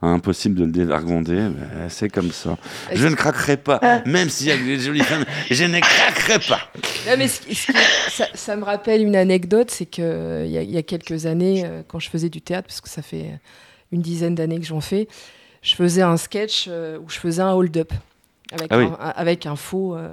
impossible 0.00 0.54
de 0.54 0.64
le 0.64 0.70
dévergonder, 0.72 1.34
mais 1.50 1.88
c'est 1.90 2.08
comme 2.08 2.30
ça. 2.30 2.56
Je 2.94 3.06
ne 3.06 3.14
craquerai 3.14 3.56
pas, 3.58 3.80
même 4.06 4.30
s'il 4.30 4.46
y 4.46 4.52
a 4.52 4.56
des 4.56 4.78
jolies 4.78 5.00
femmes, 5.02 5.24
je 5.50 5.64
ne 5.64 5.78
craquerai 5.80 6.38
pas. 6.48 6.60
Non, 7.06 7.16
mais 7.18 7.28
ce 7.28 7.40
qui- 7.42 7.54
ce 7.54 7.72
qui- 7.72 7.78
ça, 8.10 8.26
ça 8.32 8.56
me 8.56 8.64
rappelle 8.64 9.02
une 9.02 9.16
anecdote, 9.16 9.70
c'est 9.70 9.86
que 9.86 10.00
euh, 10.00 10.44
il 10.46 10.52
y, 10.52 10.56
a- 10.58 10.62
y 10.62 10.76
a 10.78 10.82
quelques 10.82 11.26
années, 11.26 11.64
euh, 11.66 11.82
quand 11.86 11.98
je 11.98 12.08
faisais 12.08 12.28
du 12.30 12.40
théâtre, 12.40 12.68
parce 12.68 12.80
que 12.80 12.88
ça 12.88 13.02
fait 13.02 13.38
une 13.92 14.00
dizaine 14.02 14.34
d'années 14.34 14.60
que 14.60 14.66
j'en 14.66 14.80
fais, 14.80 15.08
je 15.60 15.74
faisais 15.74 16.02
un 16.02 16.16
sketch 16.16 16.66
euh, 16.68 16.98
où 16.98 17.10
je 17.10 17.18
faisais 17.18 17.42
un 17.42 17.52
hold-up 17.52 17.92
avec, 18.52 18.68
Ah 18.70 18.78
oui. 18.78 18.84
un, 18.86 19.08
avec 19.10 19.44
un 19.46 19.56
faux, 19.56 19.96
euh, 19.96 20.08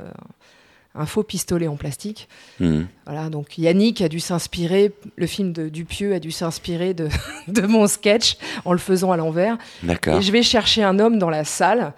un 0.97 1.05
faux 1.05 1.23
pistolet 1.23 1.67
en 1.67 1.75
plastique. 1.75 2.27
Mhm. 2.59 2.87
Voilà, 3.05 3.29
donc 3.29 3.57
Yannick 3.57 4.01
a 4.01 4.07
dû 4.09 4.19
s'inspirer, 4.19 4.91
le 5.15 5.27
film 5.27 5.51
de 5.53 5.67
Dupieux 5.69 6.13
a 6.13 6.19
dû 6.19 6.31
s'inspirer 6.31 6.93
de, 6.93 7.09
de 7.47 7.61
mon 7.67 7.87
sketch 7.87 8.37
en 8.63 8.71
le 8.71 8.77
faisant 8.79 9.11
à 9.11 9.17
l'envers. 9.17 9.57
D'accord. 9.83 10.17
Et 10.17 10.21
je 10.21 10.31
vais 10.31 10.41
chercher 10.43 10.83
un 10.83 10.97
homme 10.99 11.19
dans 11.19 11.29
la 11.29 11.43
salle. 11.43 11.93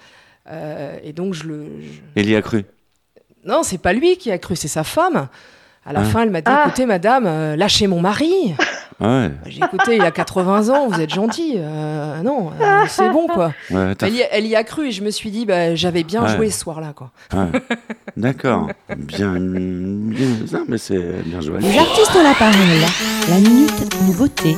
euh, 0.49 0.97
et 1.03 1.13
donc 1.13 1.33
je 1.33 1.43
le. 1.43 1.65
je- 1.81 2.21
Il 2.21 2.29
y 2.29 2.36
a 2.36 2.41
cru? 2.41 2.65
Non, 3.45 3.63
c'est 3.63 3.77
pas 3.77 3.93
lui 3.93 4.17
qui 4.17 4.31
a 4.31 4.38
cru, 4.38 4.55
c'est 4.55 4.67
sa 4.67 4.83
femme. 4.83 5.27
À 5.88 5.93
la 5.93 6.02
Ah. 6.02 6.04
fin, 6.04 6.23
elle 6.23 6.32
m'a 6.32 6.41
dit 6.41 6.52
Ah. 6.54 6.63
écoutez, 6.65 6.86
madame, 6.86 7.26
euh, 7.26 7.56
lâchez 7.56 7.88
mon 7.88 8.02
mari. 8.02 8.54
Ah 9.00 9.06
ouais. 9.21 9.32
J'ai 9.45 9.60
écouté, 9.63 9.95
il 9.95 10.02
a 10.02 10.12
80 10.12 10.69
ans, 10.69 10.88
vous 10.89 11.00
êtes 11.00 11.13
gentil. 11.13 11.54
Euh, 11.58 12.21
non, 12.23 12.50
euh, 12.60 12.84
c'est 12.88 13.10
bon, 13.10 13.28
quoi. 13.28 13.54
Ouais, 13.69 13.93
Elle 14.02 14.15
y, 14.15 14.23
elle 14.32 14.45
y 14.47 14.56
a 14.56 14.63
cru 14.63 14.88
et 14.88 14.91
je 14.91 15.04
me 15.04 15.12
suis 15.12 15.30
dit, 15.30 15.45
bah, 15.45 15.76
j'avais 15.76 16.04
bien 16.04 16.23
Ouais. 16.23 16.36
joué 16.36 16.50
ce 16.50 16.60
soir-là, 16.60 16.93
quoi. 16.95 17.12
ouais. 17.34 17.62
D'accord. 18.17 18.67
Bien, 18.97 19.34
bien. 19.38 20.28
Non, 20.52 20.65
mais 20.67 20.78
c'est 20.80 20.97
bien 21.26 21.41
joué. 21.41 21.60
Les 21.62 21.78
artistes 21.78 22.15
ont 22.17 22.23
la 22.23 22.34
parole. 22.34 22.56
La 23.30 23.36
minute 23.38 24.02
nouveauté. 24.02 24.58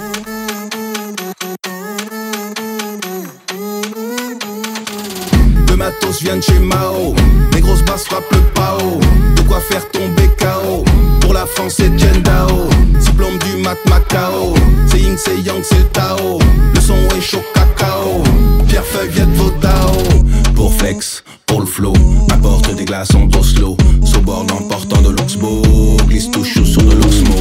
Vient 6.17 6.35
de 6.35 6.41
chez 6.41 6.59
Mao. 6.59 7.15
Les 7.53 7.61
grosses 7.61 7.83
basses 7.83 8.03
frappent 8.05 8.31
le 8.31 8.39
pao. 8.53 8.99
De 9.35 9.41
quoi 9.43 9.61
faire 9.61 9.89
tomber 9.89 10.27
KO. 10.37 10.83
Pour 11.21 11.33
la 11.33 11.45
France, 11.45 11.75
c'est 11.77 11.95
Dao. 12.23 12.67
Diplôme 12.99 13.37
du 13.37 13.61
mat 13.61 13.77
Macao. 13.87 14.53
C'est 14.87 14.99
Ying, 14.99 15.15
c'est 15.17 15.39
Yang, 15.39 15.63
c'est 15.63 15.77
le 15.77 15.83
Tao. 15.85 16.39
Le 16.73 16.81
son 16.81 16.97
est 17.15 17.21
chaud 17.21 17.43
cacao. 17.53 18.23
Pierre 18.67 18.83
Feuille 18.83 19.09
vient 19.09 19.27
de 19.27 19.35
Vodao. 19.35 20.25
Pour 20.55 20.73
flex, 20.73 21.23
pour 21.45 21.61
le 21.61 21.67
flow. 21.67 21.93
Apporte 22.33 22.75
des 22.75 22.85
glaçons 22.85 23.25
d'Oslo. 23.25 23.77
Sur 24.03 24.21
bord 24.21 24.43
d'emportant 24.43 25.01
de 25.01 25.09
l'Oxbow. 25.09 25.61
Glisse 26.07 26.31
tout 26.31 26.43
chaud 26.43 26.65
sur 26.65 26.81
de 26.81 26.95
l'Oxmo. 26.95 27.35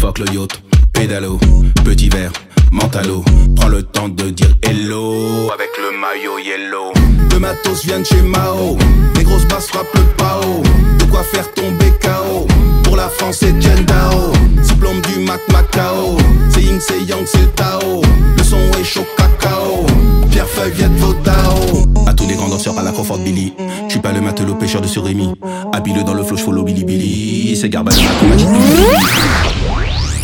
Fuck 0.00 0.18
le 0.18 0.26
yacht, 0.34 0.60
pédalo. 0.92 1.38
Petit 1.84 2.10
verre, 2.10 2.32
mentalo. 2.72 3.24
Prends 3.56 3.68
le 3.68 3.82
temps 3.82 4.08
de 4.08 4.30
dire 4.30 4.54
hello. 4.62 5.50
Avec 5.52 5.70
le 5.78 5.98
maillot 5.98 6.38
yellow. 6.38 6.92
Le 7.32 7.38
matos 7.38 7.84
vient 7.84 8.00
de 8.00 8.04
chez 8.04 8.22
Mao. 8.22 8.76
Les 9.16 9.24
grosses 9.24 9.46
basses 9.46 9.68
frappent 9.68 9.94
le 9.94 10.02
pao. 10.16 10.62
De 10.98 11.04
quoi 11.04 11.22
faire 11.22 11.52
tomber 11.54 11.92
KO. 12.00 12.46
Pour 12.84 12.96
la 12.96 13.08
France, 13.08 13.38
c'est 13.40 13.58
Dao. 13.58 14.32
Diplôme 14.62 15.00
du 15.02 15.20
mat 15.20 15.40
Macao. 15.52 16.16
C'est 16.50 16.62
Ying, 16.62 16.80
c'est 16.80 17.02
Yang, 17.02 17.26
c'est 17.26 17.54
Tao. 17.54 18.02
Le 18.36 18.42
son 18.42 18.58
est 18.78 18.84
chaud 18.84 19.06
cacao. 19.16 19.86
Pierre 20.30 20.48
Feuille 20.48 20.72
vient 20.72 20.88
de 20.88 20.98
Vodao. 20.98 21.86
À 22.06 22.14
tous 22.14 22.26
les 22.26 22.34
grands 22.34 22.48
danseurs 22.48 22.78
à 22.78 22.82
la 22.82 22.92
confort 22.92 23.18
Billy. 23.18 23.54
Je 23.86 23.92
suis 23.92 24.00
pas 24.00 24.12
le 24.12 24.20
matelot 24.20 24.54
pêcheur 24.54 24.80
de 24.80 24.86
surimi. 24.86 25.34
Habile 25.72 26.04
dans 26.04 26.14
le 26.14 26.22
flow, 26.22 26.36
follow 26.36 26.62
Billy 26.62 26.84
Billy. 26.84 27.56
C'est 27.56 27.68
Garba 27.68 27.92
de 27.92 27.98
ma 27.98 28.28
magique. 28.28 28.48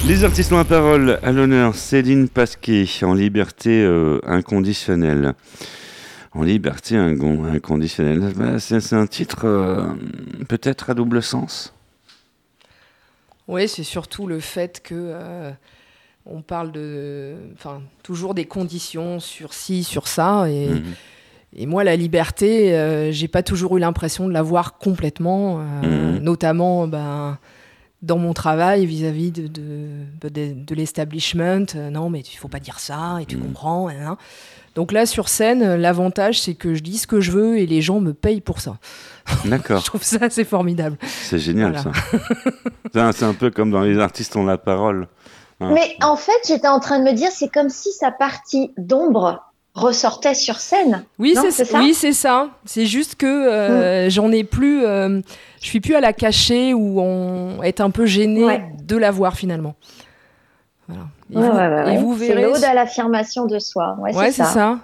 Les 0.06 0.22
artistes 0.24 0.52
ont 0.52 0.58
la 0.58 0.64
parole. 0.64 1.18
À 1.22 1.32
l'honneur, 1.32 1.74
Céline 1.74 2.28
Pasquet, 2.28 2.86
en 3.02 3.14
liberté 3.14 3.82
euh, 3.82 4.20
inconditionnelle. 4.26 5.34
En 6.32 6.42
liberté 6.42 6.96
inconditionnelle. 6.96 8.32
Bah, 8.36 8.58
c'est 8.58 8.92
un 8.92 9.06
titre 9.06 9.42
euh, 9.46 9.84
peut-être 10.48 10.90
à 10.90 10.94
double 10.94 11.22
sens? 11.22 11.72
Oui, 13.48 13.68
c'est 13.68 13.82
surtout 13.82 14.26
le 14.26 14.40
fait 14.40 14.80
que 14.82 14.94
euh, 14.94 15.50
on 16.26 16.42
parle 16.42 16.72
de, 16.72 17.34
enfin, 17.54 17.80
toujours 18.02 18.34
des 18.34 18.44
conditions 18.46 19.20
sur 19.20 19.52
ci, 19.54 19.84
sur 19.84 20.06
ça, 20.08 20.48
et, 20.50 20.68
Mhm. 20.68 20.82
et 21.56 21.66
moi, 21.66 21.84
la 21.84 21.96
liberté, 21.96 23.08
j'ai 23.12 23.28
pas 23.28 23.42
toujours 23.42 23.76
eu 23.76 23.80
l'impression 23.80 24.26
de 24.28 24.32
l'avoir 24.32 24.76
complètement, 24.78 25.58
Mhm. 25.82 26.18
notamment, 26.20 26.88
ben, 26.88 27.38
dans 28.04 28.18
mon 28.18 28.32
travail 28.34 28.86
vis-à-vis 28.86 29.30
de, 29.32 29.46
de, 29.48 30.28
de, 30.28 30.52
de 30.54 30.74
l'establishment. 30.74 31.66
Euh, 31.74 31.90
non, 31.90 32.10
mais 32.10 32.20
il 32.20 32.36
faut 32.36 32.48
pas 32.48 32.60
dire 32.60 32.78
ça, 32.78 33.18
et 33.20 33.26
tu 33.26 33.36
Mhm. 33.36 33.42
comprends. 33.44 33.88
hein, 33.88 33.94
hein. 34.06 34.16
Donc 34.74 34.90
là, 34.90 35.06
sur 35.06 35.28
scène, 35.28 35.62
euh, 35.62 35.76
l'avantage, 35.76 36.40
c'est 36.40 36.54
que 36.54 36.74
je 36.74 36.82
dis 36.82 36.98
ce 36.98 37.06
que 37.06 37.20
je 37.20 37.30
veux 37.30 37.58
et 37.58 37.66
les 37.66 37.80
gens 37.80 38.00
me 38.00 38.12
payent 38.12 38.40
pour 38.40 38.60
ça. 38.60 38.76
D'accord, 39.44 39.80
Je 39.80 39.84
trouve 39.86 40.02
ça 40.02 40.18
assez 40.22 40.44
formidable. 40.44 40.96
c'est 41.00 41.38
génial 41.38 41.72
Voilà. 41.72 41.92
ça. 41.94 42.18
C'est 42.92 43.00
un- 43.00 43.12
c'est 43.12 43.24
un 43.24 43.34
peu 43.34 43.50
comme 43.50 43.70
dans 43.70 43.82
Les 43.82 43.98
artistes 43.98 44.34
ont 44.36 44.44
la 44.44 44.58
parole. 44.58 45.06
Hein. 45.60 45.70
Mais 45.72 45.96
en 46.02 46.16
fait, 46.16 46.32
j'étais 46.46 46.66
en 46.68 46.80
train 46.80 46.98
de 46.98 47.04
me 47.04 47.12
dire, 47.12 47.30
c'est 47.30 47.48
comme 47.48 47.68
si 47.68 47.92
sa 47.92 48.10
partie 48.10 48.72
d'ombre 48.76 49.44
ressortait 49.74 50.34
sur 50.34 50.60
scène. 50.60 51.04
Oui, 51.18 51.34
c'est 51.40 51.50
c'est 51.50 51.64
ça 51.64 51.78
Oui, 51.80 51.94
c'est 51.94 52.12
ça. 52.12 52.48
C'est 52.64 52.86
juste 52.86 53.16
que 53.16 53.26
euh, 53.26 54.08
j'en 54.10 54.30
ai 54.32 54.44
plus. 54.44 54.84
euh, 54.84 55.20
je 55.60 55.66
suis 55.66 55.80
plus 55.80 55.94
à 55.96 56.00
la 56.00 56.12
cacher 56.12 56.74
ou 56.74 57.00
on 57.00 57.62
être 57.62 57.80
un 57.80 57.90
peu 57.90 58.06
gêné 58.06 58.44
Ouais. 58.44 58.64
de 58.82 58.96
la 58.96 59.10
voir 59.10 59.36
finalement. 59.36 59.74
Voilà. 60.88 61.04
Et, 61.32 61.36
Ouais, 61.36 61.42
vous, 61.48 61.56
ouais, 61.56 61.68
ouais, 61.68 61.82
et 61.82 61.96
ouais. 61.96 62.02
vous 62.02 62.18
C'est 62.18 62.26
verrez. 62.28 62.42
l'ode 62.42 62.64
à 62.64 62.74
l'affirmation 62.74 63.46
de 63.46 63.58
soi. 63.58 63.96
Ouais, 63.98 64.14
Ouais, 64.14 64.26
c'est 64.26 64.32
c'est 64.32 64.42
ça. 64.44 64.52
ça. 64.52 64.78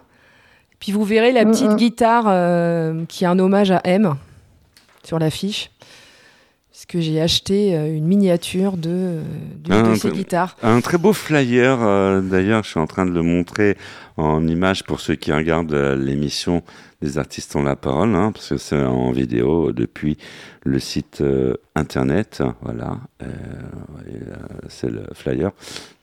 Puis 0.81 0.93
vous 0.93 1.05
verrez 1.05 1.31
la 1.33 1.45
Mm, 1.45 1.51
petite 1.51 1.71
mm. 1.73 1.77
guitare 1.77 2.25
euh, 2.29 3.05
qui 3.07 3.25
est 3.25 3.27
un 3.27 3.39
hommage 3.39 3.71
à 3.71 3.81
M 3.85 4.15
sur 5.05 5.19
l'affiche. 5.19 5.71
Puisque 6.71 7.01
j'ai 7.01 7.21
acheté 7.21 7.77
euh, 7.77 7.95
une 7.95 8.07
miniature 8.07 8.79
de, 8.79 8.89
euh, 8.91 9.23
Ah, 9.69 9.83
de 9.83 9.89
un 9.89 9.95
ces 9.97 10.11
guitares. 10.11 10.57
Un 10.63 10.81
très 10.81 10.97
beau 10.97 11.13
flyer, 11.13 11.79
euh, 11.83 12.23
d'ailleurs, 12.23 12.63
je 12.65 12.71
suis 12.71 12.81
en 12.81 12.87
train 12.87 13.05
de 13.05 13.11
le 13.11 13.21
montrer 13.23 13.77
en 14.21 14.47
image 14.47 14.85
pour 14.85 15.01
ceux 15.01 15.15
qui 15.17 15.33
regardent 15.33 15.75
euh, 15.75 15.97
l'émission 15.97 16.63
des 17.01 17.17
artistes 17.17 17.57
ont 17.57 17.63
la 17.63 17.77
parole, 17.77 18.15
hein, 18.15 18.31
parce 18.33 18.51
que 18.51 18.59
c'est 18.59 18.83
en 18.83 19.11
vidéo 19.11 19.73
depuis 19.73 20.19
le 20.65 20.79
site 20.79 21.23
euh, 21.23 21.55
internet, 21.75 22.43
voilà, 22.61 22.99
euh, 23.23 23.27
c'est 24.69 24.91
le 24.91 25.05
flyer, 25.15 25.51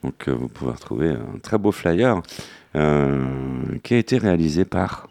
donc 0.03 0.27
euh, 0.27 0.31
vous 0.33 0.47
pouvez 0.47 0.71
retrouver 0.71 1.09
un 1.09 1.37
très 1.41 1.57
beau 1.57 1.71
flyer 1.71 2.21
qui 3.83 3.93
a 3.95 3.97
été 3.97 4.19
réalisé 4.19 4.63
par... 4.63 5.07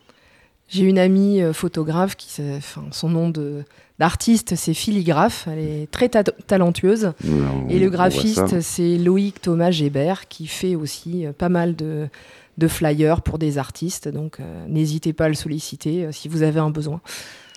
J'ai 0.68 0.84
une 0.84 0.98
amie 1.00 1.40
photographe 1.52 2.14
qui, 2.14 2.40
enfin, 2.56 2.84
son 2.92 3.08
nom 3.08 3.28
de 3.28 3.64
d'artiste, 3.98 4.54
c'est 4.56 4.74
Filigraphe. 4.74 5.48
Elle 5.50 5.58
est 5.58 5.90
très 5.90 6.08
ta- 6.08 6.22
talentueuse. 6.22 7.12
Et 7.68 7.78
le 7.80 7.90
graphiste, 7.90 8.60
c'est 8.60 8.98
Loïc 8.98 9.40
Thomas 9.40 9.72
Gébert, 9.72 10.28
qui 10.28 10.46
fait 10.46 10.76
aussi 10.76 11.26
pas 11.38 11.48
mal 11.48 11.74
de, 11.74 12.08
de 12.58 12.68
flyers 12.68 13.22
pour 13.22 13.38
des 13.38 13.58
artistes. 13.58 14.08
Donc, 14.08 14.40
euh, 14.40 14.66
n'hésitez 14.68 15.12
pas 15.12 15.26
à 15.26 15.28
le 15.28 15.34
solliciter 15.34 16.04
euh, 16.04 16.12
si 16.12 16.28
vous 16.28 16.42
avez 16.42 16.60
un 16.60 16.70
besoin. 16.70 17.00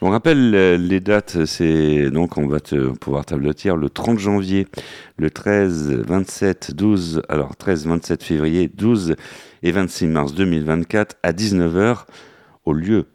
On 0.01 0.09
rappelle 0.09 0.55
euh, 0.55 0.77
les 0.77 1.01
dates, 1.01 1.45
c'est 1.45 2.09
donc 2.09 2.37
on 2.37 2.47
va 2.47 2.61
te 2.61 2.89
pouvoir 2.89 3.25
tabletir 3.25 3.75
le 3.75 3.89
30 3.89 4.17
janvier, 4.17 4.67
le 5.17 5.29
13, 5.29 6.03
27, 6.07 6.73
12, 6.73 7.21
alors 7.27 7.57
13, 7.57 7.87
27 7.87 8.23
février, 8.23 8.69
12 8.73 9.15
et 9.61 9.71
26 9.71 10.07
mars 10.07 10.33
2024 10.33 11.17
à 11.21 11.33
19h 11.33 12.05
au 12.63 12.73
lieu. 12.73 13.07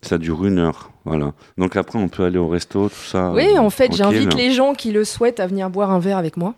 Ça 0.00 0.16
dure 0.16 0.46
une 0.46 0.58
heure, 0.58 0.92
voilà. 1.04 1.34
Donc 1.58 1.76
après 1.76 1.98
on 1.98 2.08
peut 2.08 2.24
aller 2.24 2.38
au 2.38 2.48
resto, 2.48 2.88
tout 2.88 2.94
ça. 2.94 3.32
oui, 3.32 3.58
en 3.58 3.68
fait, 3.68 3.94
j'invite 3.94 4.34
les 4.34 4.50
gens 4.50 4.72
qui 4.72 4.92
le 4.92 5.04
souhaitent 5.04 5.40
à 5.40 5.46
venir 5.46 5.68
boire 5.68 5.90
un 5.90 5.98
verre 5.98 6.16
avec 6.16 6.38
moi. 6.38 6.54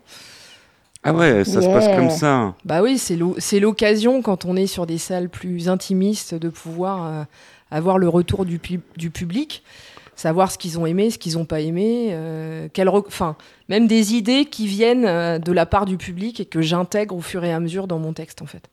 Ah 1.05 1.13
ouais, 1.13 1.43
ça 1.43 1.61
se 1.61 1.67
passe 1.67 1.87
comme 1.95 2.09
ça. 2.09 2.53
Bah 2.65 2.81
oui, 2.81 2.97
c'est 2.97 3.15
l'o- 3.15 3.35
c'est 3.37 3.59
l'occasion, 3.59 4.21
quand 4.21 4.45
on 4.45 4.55
est 4.55 4.67
sur 4.67 4.85
des 4.85 4.97
salles 4.97 5.29
plus 5.29 5.67
intimistes, 5.69 6.33
de 6.33 6.49
pouvoir 6.49 7.05
euh, 7.05 7.23
avoir 7.71 7.97
le 7.97 8.07
retour 8.07 8.45
du, 8.45 8.57
pu- 8.59 8.79
du 8.97 9.09
public, 9.09 9.63
savoir 10.15 10.51
ce 10.51 10.57
qu'ils 10.57 10.79
ont 10.79 10.85
aimé, 10.85 11.09
ce 11.09 11.17
qu'ils 11.17 11.33
n'ont 11.33 11.45
pas 11.45 11.59
aimé, 11.59 12.09
euh, 12.11 12.67
enfin, 13.07 13.35
même 13.67 13.87
des 13.87 14.13
idées 14.13 14.45
qui 14.45 14.65
viennent 14.67 15.05
euh, 15.05 15.39
de 15.39 15.51
la 15.51 15.65
part 15.65 15.85
du 15.85 15.97
public 15.97 16.39
et 16.39 16.45
que 16.45 16.61
j'intègre 16.61 17.15
au 17.17 17.21
fur 17.21 17.43
et 17.43 17.51
à 17.51 17.59
mesure 17.59 17.87
dans 17.87 17.99
mon 17.99 18.13
texte, 18.13 18.41
en 18.41 18.45
fait. 18.45 18.69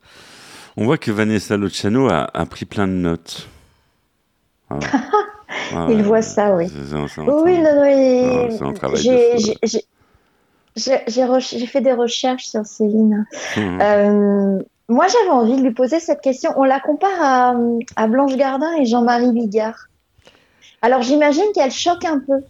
On 0.77 0.85
voit 0.85 0.97
que 0.97 1.11
Vanessa 1.11 1.57
Luciano 1.57 2.07
a, 2.09 2.29
a 2.33 2.45
pris 2.45 2.63
plein 2.65 2.87
de 2.87 2.93
notes. 2.93 3.47
Voilà. 4.69 4.87
Ah 5.73 5.87
Il 5.89 6.01
voit 6.03 6.21
ça, 6.21 6.55
oui. 6.55 6.67
c'est- 6.69 6.95
un 6.95 7.23
Oui, 7.25 7.57
non, 7.57 7.75
non, 7.75 7.83
et- 7.85 8.47
Ah, 8.49 8.55
c'est 8.57 8.63
un 8.63 8.71
travail 8.73 9.01
j'ai- 10.75 11.65
fait 11.67 11.81
des 11.81 11.93
recherches 11.93 12.45
sur 12.45 12.65
Céline. 12.65 13.25
Hum. 13.57 13.79
Euh, 13.81 14.59
moi, 14.89 15.05
j'avais 15.07 15.29
envie 15.31 15.55
de 15.55 15.61
lui 15.61 15.73
poser 15.73 15.99
cette 15.99 16.21
question. 16.21 16.51
On 16.57 16.63
la 16.63 16.79
compare 16.79 17.21
à, 17.21 17.53
à 17.95 18.07
Blanche 18.07 18.35
Gardin 18.35 18.73
et 18.79 18.85
Jean-Marie 18.85 19.31
Bigard. 19.31 19.87
Alors, 20.81 21.01
j'imagine 21.01 21.43
qu'elle 21.53 21.71
choque 21.71 22.03
un 22.05 22.19
peu 22.19 22.43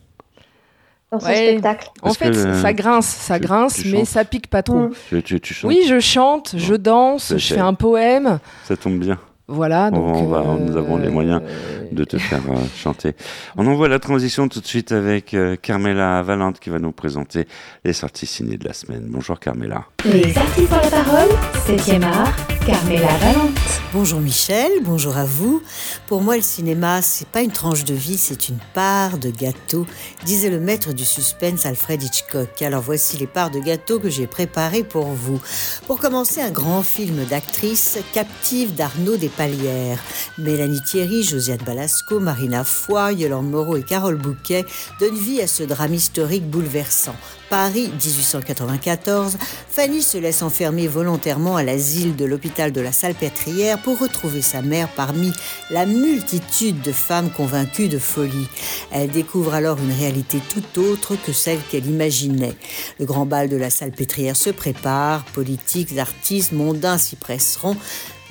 dans 1.11 1.19
Ouais. 1.19 1.35
spectacle. 1.35 1.89
En 2.01 2.13
fait, 2.13 2.31
que, 2.31 2.37
euh, 2.37 2.61
ça 2.61 2.73
grince, 2.73 3.05
ça 3.05 3.37
tu- 3.39 3.45
grince, 3.45 3.75
tu 3.75 3.89
mais 3.91 3.97
chantes 3.99 4.07
ça 4.07 4.23
pique 4.25 4.47
pas 4.49 4.63
trop. 4.63 4.89
Tu, 5.09 5.21
tu, 5.21 5.39
tu 5.41 5.53
chantes 5.53 5.69
Oui, 5.69 5.83
je 5.87 5.99
chante, 5.99 6.53
je 6.57 6.73
danse, 6.73 7.33
je 7.37 7.53
fais 7.53 7.59
un 7.59 7.73
poème. 7.73 8.39
Ça 8.63 8.77
tombe 8.77 8.97
bien 8.99 9.19
Voilà, 9.51 9.89
On 9.91 9.97
donc. 9.97 10.29
va- 10.29 10.43
on 10.45 10.55
va- 10.55 10.59
nous 10.63 10.77
avons 10.77 10.97
les 10.97 11.09
moyens 11.09 11.41
euh, 11.45 11.81
de 11.91 12.03
te 12.05 12.17
faire 12.17 12.41
euh, 12.49 12.55
chanter. 12.75 13.13
On 13.57 13.67
envoie 13.67 13.89
la 13.89 13.99
transition 13.99 14.47
tout 14.47 14.61
de 14.61 14.65
suite 14.65 14.91
avec 14.93 15.33
euh, 15.33 15.55
Carmela 15.61 16.21
Valente 16.23 16.59
qui 16.59 16.69
va 16.69 16.79
nous 16.79 16.91
présenter 16.93 17.47
les 17.83 17.93
sorties 17.93 18.25
ciné 18.25 18.57
de 18.57 18.65
la 18.67 18.73
semaine. 18.73 19.03
Bonjour 19.07 19.39
Carmela. 19.39 19.83
Les 20.05 20.37
artistes 20.37 20.71
ont 20.71 20.75
la 20.83 21.03
parole, 21.03 21.29
7e 21.67 22.03
art, 22.03 22.33
Carmela 22.65 23.17
Valente. 23.17 23.57
Bonjour 23.91 24.19
Michel, 24.19 24.71
bonjour 24.83 25.17
à 25.17 25.25
vous. 25.25 25.63
Pour 26.05 26.21
moi, 26.21 26.35
le 26.35 26.43
cinéma, 26.43 27.01
c'est 27.01 27.27
pas 27.27 27.41
une 27.41 27.51
tranche 27.51 27.85
de 27.85 27.95
vie, 27.95 28.17
c'est 28.17 28.49
une 28.49 28.59
part 28.75 29.17
de 29.17 29.31
gâteau, 29.31 29.87
disait 30.25 30.51
le 30.51 30.59
maître 30.59 30.93
du 30.93 31.03
suspense 31.03 31.65
Alfred 31.65 32.03
Hitchcock. 32.03 32.61
Alors 32.61 32.83
voici 32.83 33.17
les 33.17 33.25
parts 33.25 33.49
de 33.49 33.59
gâteau 33.59 33.99
que 33.99 34.09
j'ai 34.09 34.27
préparées 34.27 34.83
pour 34.83 35.07
vous. 35.07 35.41
Pour 35.87 35.97
commencer, 35.97 36.39
un 36.39 36.51
grand 36.51 36.83
film 36.83 37.25
d'actrice 37.25 37.97
captive 38.13 38.75
d'Arnaud 38.75 39.17
Despalières. 39.17 39.99
Mélanie 40.37 40.83
Thierry, 40.83 41.23
Josiane 41.23 41.63
Balasco, 41.65 42.19
Marina 42.19 42.63
Foy, 42.63 43.15
Yolande 43.15 43.49
Moreau 43.49 43.77
et 43.77 43.83
Carole 43.83 44.17
Bouquet 44.17 44.65
donnent 44.99 45.17
vie 45.17 45.41
à 45.41 45.47
ce 45.47 45.63
drame 45.63 45.95
historique 45.95 46.47
bouleversant. 46.47 47.15
Paris 47.51 47.91
1894, 48.01 49.37
Fanny 49.69 50.01
se 50.01 50.17
laisse 50.17 50.41
enfermer 50.41 50.87
volontairement 50.87 51.57
à 51.57 51.63
l'asile 51.63 52.15
de 52.15 52.23
l'hôpital 52.23 52.71
de 52.71 52.79
la 52.79 52.93
Salpêtrière 52.93 53.77
pour 53.81 53.99
retrouver 53.99 54.41
sa 54.41 54.61
mère 54.61 54.87
parmi 54.87 55.33
la 55.69 55.85
multitude 55.85 56.79
de 56.79 56.93
femmes 56.93 57.29
convaincues 57.29 57.89
de 57.89 57.99
folie. 57.99 58.47
Elle 58.89 59.09
découvre 59.09 59.53
alors 59.53 59.79
une 59.79 59.91
réalité 59.91 60.39
tout 60.47 60.79
autre 60.79 61.17
que 61.17 61.33
celle 61.33 61.59
qu'elle 61.69 61.87
imaginait. 61.87 62.55
Le 62.99 63.05
grand 63.05 63.25
bal 63.25 63.49
de 63.49 63.57
la 63.57 63.69
Salpêtrière 63.69 64.37
se 64.37 64.49
prépare, 64.49 65.25
politiques, 65.33 65.97
artistes, 65.97 66.53
mondains 66.53 66.97
s'y 66.97 67.17
presseront. 67.17 67.75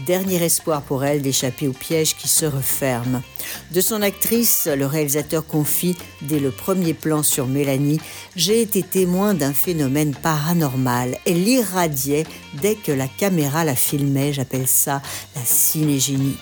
Dernier 0.06 0.42
espoir 0.42 0.82
pour 0.82 1.04
elle 1.04 1.20
d'échapper 1.20 1.68
au 1.68 1.72
piège 1.72 2.16
qui 2.16 2.28
se 2.28 2.46
referme. 2.46 3.22
De 3.70 3.80
son 3.80 4.02
actrice, 4.02 4.66
le 4.66 4.86
réalisateur 4.86 5.46
confie 5.46 5.96
dès 6.22 6.38
le 6.38 6.50
premier 6.50 6.94
plan 6.94 7.22
sur 7.22 7.46
Mélanie 7.46 8.00
J'ai 8.34 8.62
été 8.62 8.82
témoin 8.82 9.34
d'un 9.34 9.52
phénomène 9.52 10.14
paranormal. 10.14 11.18
Elle 11.26 11.46
irradiait 11.46 12.26
dès 12.54 12.76
que 12.76 12.92
la 12.92 13.08
caméra 13.08 13.64
la 13.64 13.76
filmait. 13.76 14.32
J'appelle 14.32 14.68
ça 14.68 15.02
la 15.36 15.44
cinégénie. 15.44 16.36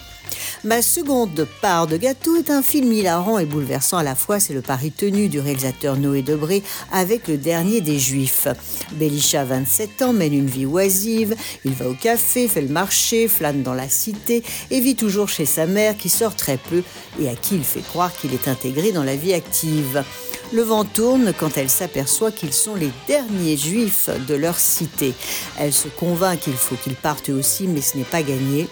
Ma 0.65 0.83
seconde 0.83 1.47
part 1.63 1.87
de 1.87 1.97
gâteau 1.97 2.35
est 2.35 2.51
un 2.51 2.63
film 2.63 2.93
hilarant 2.93 3.39
et 3.39 3.45
bouleversant 3.45 3.97
à 3.97 4.03
la 4.03 4.17
fois. 4.17 4.41
C'est 4.41 4.55
le 4.55 4.61
pari 4.61 4.91
tenu 4.91 5.29
du 5.29 5.39
réalisateur 5.39 5.97
Noé 5.97 6.23
Debré 6.23 6.65
avec 6.93 7.29
le 7.29 7.37
dernier 7.37 7.81
des 7.81 8.01
Juifs. 8.01 8.49
Belisha, 8.93 9.45
27 9.45 10.03
ans, 10.03 10.13
mène 10.13 10.35
une 10.35 10.49
vie 10.49 10.67
oisive. 10.67 11.37
Il 11.65 11.75
va 11.75 11.89
au 11.89 11.95
café, 11.95 12.49
fait 12.49 12.63
le 12.63 12.69
marché, 12.69 13.29
flâne 13.29 13.63
dans 13.63 13.75
la 13.75 13.89
cité 13.89 14.43
et 14.73 14.81
vit 14.81 14.97
toujours 14.97 15.29
chez 15.29 15.47
sa 15.47 15.67
mère 15.67 15.97
qui 15.97 16.09
sort 16.09 16.35
très 16.35 16.57
peu 16.57 16.83
et 17.21 17.29
à 17.29 17.37
qui 17.37 17.55
il 17.55 17.65
fait 17.65 17.81
croire 17.81 18.13
qu'il 18.13 18.35
est 18.35 18.49
intégré 18.49 18.91
dans 18.91 19.05
la 19.05 19.15
vie 19.15 19.35
active. 19.35 20.03
Le 20.51 20.63
vent 20.63 20.85
tourne 20.85 21.35
quand 21.39 21.59
elle 21.59 21.69
s'aperçoit 21.69 22.33
qu'ils 22.33 22.55
sont 22.55 22.75
les 22.75 22.91
derniers 23.07 23.59
juifs 23.59 24.09
de 24.27 24.35
leur 24.35 24.59
cité. 24.59 25.13
Elle 25.59 25.75
se 25.75 25.89
convainc 25.89 26.41
qu'il 26.41 26.55
faut 26.55 26.77
qu'ils 26.77 26.95
partent 26.95 27.29
aussi, 27.29 27.67
mais 27.67 27.83
ce 27.83 27.99
n'est 27.99 28.05
pas 28.05 28.23
gagné. 28.23 28.67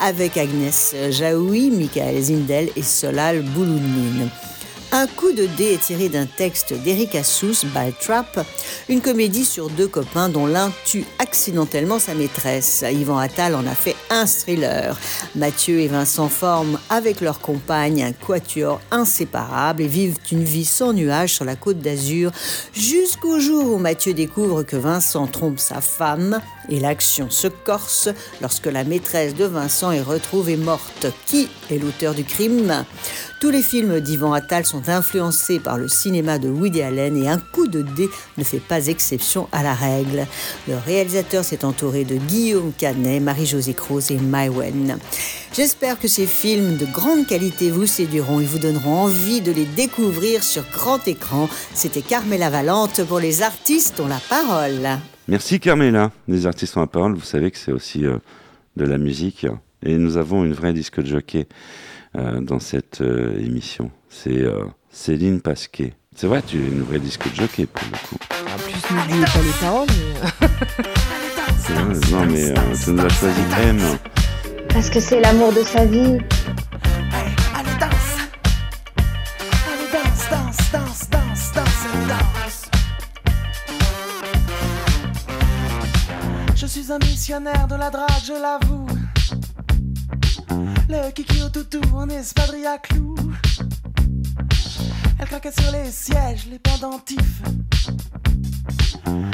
Avec 0.00 0.36
Agnès 0.36 0.94
Jaoui, 1.10 1.70
Michael 1.70 2.20
Zindel 2.22 2.68
et 2.76 2.82
Solal 2.82 3.40
Boulounine. 3.40 4.28
Un 4.96 5.08
coup 5.08 5.32
de 5.32 5.46
dé 5.46 5.74
est 5.74 5.82
tiré 5.82 6.08
d'un 6.08 6.24
texte 6.24 6.72
d'Eric 6.72 7.16
Assous, 7.16 7.66
Trap, 8.00 8.46
une 8.88 9.00
comédie 9.00 9.44
sur 9.44 9.68
deux 9.68 9.88
copains 9.88 10.28
dont 10.28 10.46
l'un 10.46 10.70
tue 10.84 11.04
accidentellement 11.18 11.98
sa 11.98 12.14
maîtresse. 12.14 12.84
Yvan 12.88 13.18
Attal 13.18 13.56
en 13.56 13.66
a 13.66 13.74
fait 13.74 13.96
un 14.08 14.24
thriller. 14.24 14.96
Mathieu 15.34 15.80
et 15.80 15.88
Vincent 15.88 16.28
forment 16.28 16.78
avec 16.90 17.20
leur 17.20 17.40
compagne 17.40 18.04
un 18.04 18.12
quatuor 18.12 18.80
inséparable 18.92 19.82
et 19.82 19.88
vivent 19.88 20.18
une 20.30 20.44
vie 20.44 20.64
sans 20.64 20.92
nuages 20.92 21.34
sur 21.34 21.44
la 21.44 21.56
côte 21.56 21.80
d'Azur 21.80 22.30
jusqu'au 22.72 23.40
jour 23.40 23.74
où 23.74 23.78
Mathieu 23.78 24.14
découvre 24.14 24.62
que 24.62 24.76
Vincent 24.76 25.26
trompe 25.26 25.58
sa 25.58 25.80
femme 25.80 26.40
et 26.68 26.78
l'action 26.78 27.30
se 27.30 27.48
corse 27.48 28.10
lorsque 28.40 28.66
la 28.66 28.84
maîtresse 28.84 29.34
de 29.34 29.44
Vincent 29.44 29.90
est 29.90 30.02
retrouvée 30.02 30.56
morte. 30.56 31.06
Qui 31.26 31.48
est 31.72 31.78
l'auteur 31.78 32.14
du 32.14 32.22
crime? 32.22 32.84
Tous 33.40 33.50
les 33.50 33.60
films 33.60 34.00
d'Ivan 34.00 34.32
Attal 34.32 34.64
sont 34.64 34.83
influencés 34.90 35.58
par 35.58 35.78
le 35.78 35.88
cinéma 35.88 36.38
de 36.38 36.48
Woody 36.48 36.82
Allen 36.82 37.16
et 37.16 37.28
un 37.28 37.38
coup 37.38 37.66
de 37.66 37.82
dé 37.82 38.08
ne 38.38 38.44
fait 38.44 38.60
pas 38.60 38.86
exception 38.86 39.48
à 39.52 39.62
la 39.62 39.74
règle. 39.74 40.26
Le 40.68 40.76
réalisateur 40.76 41.44
s'est 41.44 41.64
entouré 41.64 42.04
de 42.04 42.16
Guillaume 42.16 42.72
Canet, 42.76 43.22
Marie-Josée 43.22 43.74
Croze 43.74 44.10
et 44.10 44.18
Maïwen. 44.18 44.98
J'espère 45.54 45.98
que 45.98 46.08
ces 46.08 46.26
films 46.26 46.76
de 46.76 46.86
grande 46.86 47.26
qualité 47.26 47.70
vous 47.70 47.86
séduiront 47.86 48.40
et 48.40 48.44
vous 48.44 48.58
donneront 48.58 49.02
envie 49.02 49.40
de 49.40 49.52
les 49.52 49.66
découvrir 49.66 50.42
sur 50.42 50.64
grand 50.72 51.06
écran. 51.06 51.48
C'était 51.74 52.02
Carmela 52.02 52.50
Valente 52.50 53.04
pour 53.04 53.20
les 53.20 53.42
artistes 53.42 54.00
ont 54.00 54.08
la 54.08 54.20
parole. 54.28 54.98
Merci 55.28 55.60
Carmela. 55.60 56.10
Les 56.28 56.46
artistes 56.46 56.76
ont 56.76 56.80
la 56.80 56.86
parole, 56.86 57.14
vous 57.14 57.20
savez 57.20 57.50
que 57.50 57.58
c'est 57.58 57.72
aussi 57.72 58.04
euh, 58.04 58.18
de 58.76 58.84
la 58.84 58.98
musique. 58.98 59.46
Et 59.82 59.96
nous 59.96 60.16
avons 60.16 60.44
une 60.44 60.54
vraie 60.54 60.72
disque 60.72 61.00
de 61.00 61.06
jockey 61.06 61.46
euh, 62.16 62.40
dans 62.40 62.60
cette 62.60 63.00
euh, 63.00 63.38
émission. 63.38 63.90
C'est 64.16 64.30
euh, 64.42 64.64
Céline 64.90 65.40
Pasquet. 65.40 65.92
C'est 66.16 66.26
vrai, 66.28 66.40
tu 66.46 66.56
es 66.56 66.68
une 66.68 66.82
vraie 66.82 67.00
disque 67.00 67.28
de 67.30 67.34
jockey 67.34 67.66
pour 67.66 67.82
le 67.90 67.98
coup. 68.08 68.16
En 68.30 68.58
plus, 68.58 68.94
n'oubliez 68.94 69.24
pas 69.24 69.42
les 69.42 69.52
paroles. 69.60 69.88
mais- 71.68 71.94
vrai, 71.94 72.10
non 72.12 72.26
mais 72.26 72.50
euh, 72.50 72.54
tu 72.84 72.90
nous 72.90 73.04
as 73.04 73.08
choisi 73.08 73.40
M. 73.60 73.80
Parce 74.68 74.88
que 74.90 75.00
c'est 75.00 75.20
l'amour 75.20 75.52
de 75.52 75.62
sa 75.62 75.84
vie. 75.84 76.18
Allez, 77.56 77.76
danse 77.80 78.16
Allez, 79.66 79.90
danse, 79.92 80.30
danse, 80.30 80.70
danse, 80.70 81.10
danse, 81.10 81.52
danse, 81.54 82.08
danse 82.08 82.70
Je 86.54 86.66
suis 86.66 86.92
un 86.92 86.98
missionnaire 86.98 87.66
de 87.66 87.74
la 87.74 87.90
drague, 87.90 88.08
je 88.24 88.32
l'avoue 88.40 88.86
Le 90.88 91.10
kiki 91.10 91.42
au 91.42 91.48
toutou 91.48 91.80
en 91.94 92.08
espadrille 92.08 92.66
à 92.66 92.78
clous 92.78 93.14
Elle 95.18 95.26
craquait 95.26 95.52
sur 95.52 95.70
les 95.72 95.90
sièges, 95.90 96.46
les 96.50 96.58
pendentifs. 96.58 97.42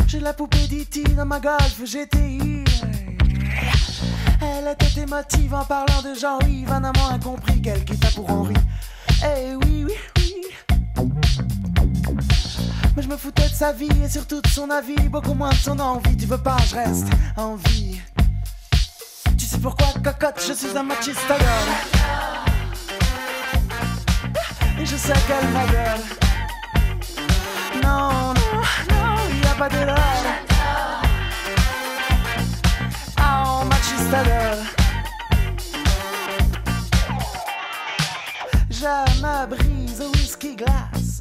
J'ai 0.07 0.21
la 0.21 0.33
poupée 0.33 0.67
d'E.T. 0.69 1.05
dans 1.15 1.25
ma 1.25 1.41
golf 1.41 1.81
GTI 1.85 2.65
Elle 4.43 4.69
était 4.73 5.03
émotive 5.03 5.55
en 5.55 5.65
parlant 5.65 6.03
de 6.03 6.15
Jean-Yves 6.19 6.71
Un 6.71 6.85
amant 6.85 7.11
incompris 7.11 7.63
qu'elle 7.63 7.85
quitta 7.85 8.09
pour 8.15 8.29
Henri. 8.31 8.55
Eh 9.23 9.55
oui, 9.55 9.87
oui, 9.87 9.95
oui. 10.19 11.09
Mais 12.97 13.03
je 13.03 13.09
me 13.09 13.17
foutais 13.17 13.49
de 13.49 13.55
sa 13.55 13.73
vie 13.73 13.89
et 14.05 14.09
surtout 14.09 14.41
de 14.41 14.49
son 14.49 14.69
avis 14.71 15.09
Beaucoup 15.09 15.35
moins 15.35 15.51
de 15.51 15.55
son 15.55 15.79
envie. 15.79 16.17
Tu 16.17 16.27
veux 16.27 16.39
pas, 16.39 16.57
je 16.69 16.75
reste 16.75 17.07
en 17.37 17.55
vie. 17.55 18.01
Tu 19.39 19.47
sais 19.47 19.59
pourquoi, 19.59 19.87
cocotte, 20.03 20.43
je 20.47 20.53
suis 20.53 20.77
un 20.77 20.83
machiste 20.83 21.21
Et 24.81 24.87
je 24.87 24.97
sais 24.97 25.13
qu'elle 25.27 25.49
ma 25.51 25.67
gueule. 25.67 26.01
Non, 27.83 28.33
non, 28.33 28.63
non, 28.91 29.17
y 29.43 29.47
a 29.47 29.55
pas 29.59 29.69
de 29.69 29.85
machiste 33.67 34.15
à 34.15 34.25
gueule 34.25 34.65
Je 38.71 39.21
me 39.21 39.47
brise 39.47 40.01
au 40.01 40.11
whisky 40.13 40.57
glace. 40.57 41.19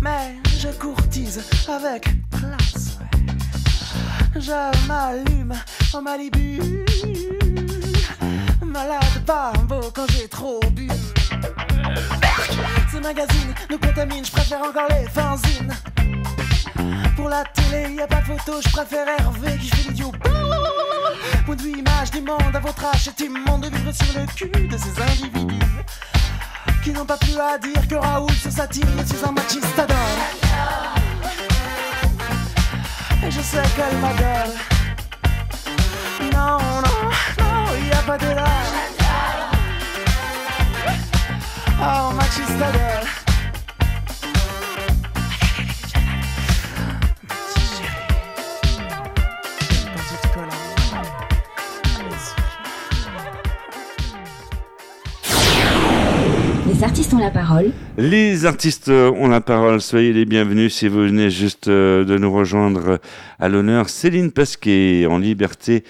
Mais 0.00 0.36
je 0.60 0.68
courtise 0.68 1.42
avec 1.68 2.04
classe. 2.30 2.98
Je 4.36 4.86
m'allume 4.86 5.54
en 5.92 6.02
Malibu. 6.02 6.84
Malade 8.64 9.24
beau 9.66 9.90
quand 9.92 10.06
j'ai 10.12 10.28
trop 10.28 10.60
bu 10.70 10.88
Ces 12.92 12.98
nous 13.70 13.78
contaminent, 13.78 14.24
je 14.24 14.32
préfère 14.32 14.62
encore 14.62 14.88
les 14.90 15.08
fanzines 15.08 15.72
Pour 17.14 17.28
la 17.28 17.44
télé, 17.44 17.94
y 17.94 18.00
a 18.00 18.06
pas 18.08 18.20
de 18.20 18.24
photo, 18.24 18.60
je 18.60 18.68
préfère 18.70 19.06
Hervé 19.06 19.56
qui 19.58 19.68
fait 19.68 19.88
l'idiot 19.88 20.10
Point 21.46 21.54
de 21.54 21.62
vue 21.62 21.78
image 21.78 22.10
du 22.10 22.20
monde 22.20 22.54
à 22.54 22.58
votre 22.58 22.84
âge, 22.84 23.02
c'est 23.04 23.20
immonde 23.20 23.62
de 23.62 23.76
vivre 23.76 23.92
sur 23.92 24.18
le 24.18 24.26
cul 24.26 24.68
de 24.68 24.76
ces 24.76 25.02
individus 25.02 25.58
qui 26.82 26.90
n'ont 26.90 27.04
pas 27.04 27.18
plus 27.18 27.38
à 27.38 27.58
dire 27.58 27.86
que 27.86 27.94
Raoul 27.94 28.32
se 28.32 28.50
satire, 28.50 28.86
suis 29.06 29.24
un 29.24 29.32
machiste 29.32 29.78
adore. 29.78 29.96
Et 33.22 33.30
je 33.30 33.40
sais 33.40 33.62
qu'elle 33.76 33.98
m'adore. 33.98 34.54
Non, 36.32 36.58
non, 36.58 37.10
non, 37.38 37.86
y 37.86 37.92
a 37.92 38.02
pas 38.02 38.18
de 38.18 38.34
là. 38.34 38.99
Oh. 41.82 42.10
Les 56.66 56.84
artistes 56.84 57.12
ont 57.14 57.18
la 57.18 57.30
parole. 57.30 57.72
Les 57.98 58.46
artistes 58.46 58.88
ont 58.88 59.28
la 59.28 59.40
parole, 59.40 59.80
soyez 59.80 60.12
les 60.12 60.24
bienvenus 60.24 60.74
si 60.74 60.88
vous 60.88 61.00
venez 61.00 61.28
juste 61.28 61.68
euh, 61.68 62.04
de 62.04 62.16
nous 62.16 62.32
rejoindre 62.32 62.98
à 63.38 63.48
l'honneur. 63.48 63.88
Céline 63.88 64.32
Pasquet 64.32 65.06
en 65.06 65.18
liberté 65.18 65.84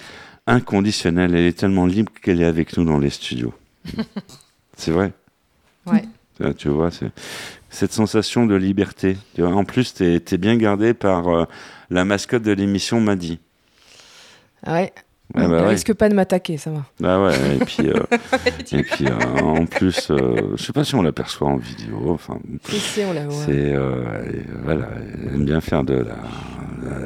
inconditionnel. 0.47 1.35
Elle 1.35 1.45
est 1.45 1.57
tellement 1.57 1.85
libre 1.85 2.11
qu'elle 2.21 2.41
est 2.41 2.45
avec 2.45 2.77
nous 2.77 2.83
dans 2.83 2.99
les 2.99 3.09
studios. 3.09 3.53
c'est 4.77 4.91
vrai. 4.91 5.13
Ouais. 5.85 6.03
Tu 6.57 6.69
vois, 6.69 6.89
cette 7.69 7.93
sensation 7.93 8.45
de 8.45 8.55
liberté. 8.55 9.17
Tu 9.35 9.41
vois, 9.41 9.53
en 9.53 9.63
plus, 9.63 9.93
tu 9.93 10.03
es, 10.03 10.37
bien 10.37 10.57
gardé 10.57 10.93
par 10.93 11.27
euh, 11.27 11.45
la 11.89 12.03
mascotte 12.03 12.43
de 12.43 12.51
l'émission 12.51 12.99
Maddy. 12.99 13.39
Ouais. 14.65 14.91
Ouais, 15.33 15.47
bah 15.47 15.55
Elle 15.59 15.63
ouais. 15.63 15.69
risque 15.69 15.93
pas 15.93 16.09
de 16.09 16.13
m'attaquer, 16.13 16.57
ça 16.57 16.71
va. 16.71 16.83
Ah 17.03 17.21
ouais, 17.23 17.55
et 17.55 17.59
puis, 17.59 17.87
euh, 17.87 18.03
et 18.73 18.83
puis 18.83 19.05
euh, 19.07 19.39
en 19.39 19.65
plus, 19.65 20.09
euh, 20.11 20.55
je 20.55 20.63
sais 20.63 20.73
pas 20.73 20.83
si 20.83 20.93
on 20.95 21.01
l'aperçoit 21.01 21.47
en 21.47 21.55
vidéo. 21.55 22.09
Enfin, 22.09 22.37
Si, 22.65 22.79
si, 22.79 23.01
on 23.01 23.13
la 23.13 23.25
voit. 23.25 23.45
c'est 23.45 23.73
voilà, 24.63 24.89
elle 25.23 25.35
aime 25.35 25.45
bien 25.45 25.61
faire 25.61 25.85
de 25.85 25.93
la, 25.93 26.17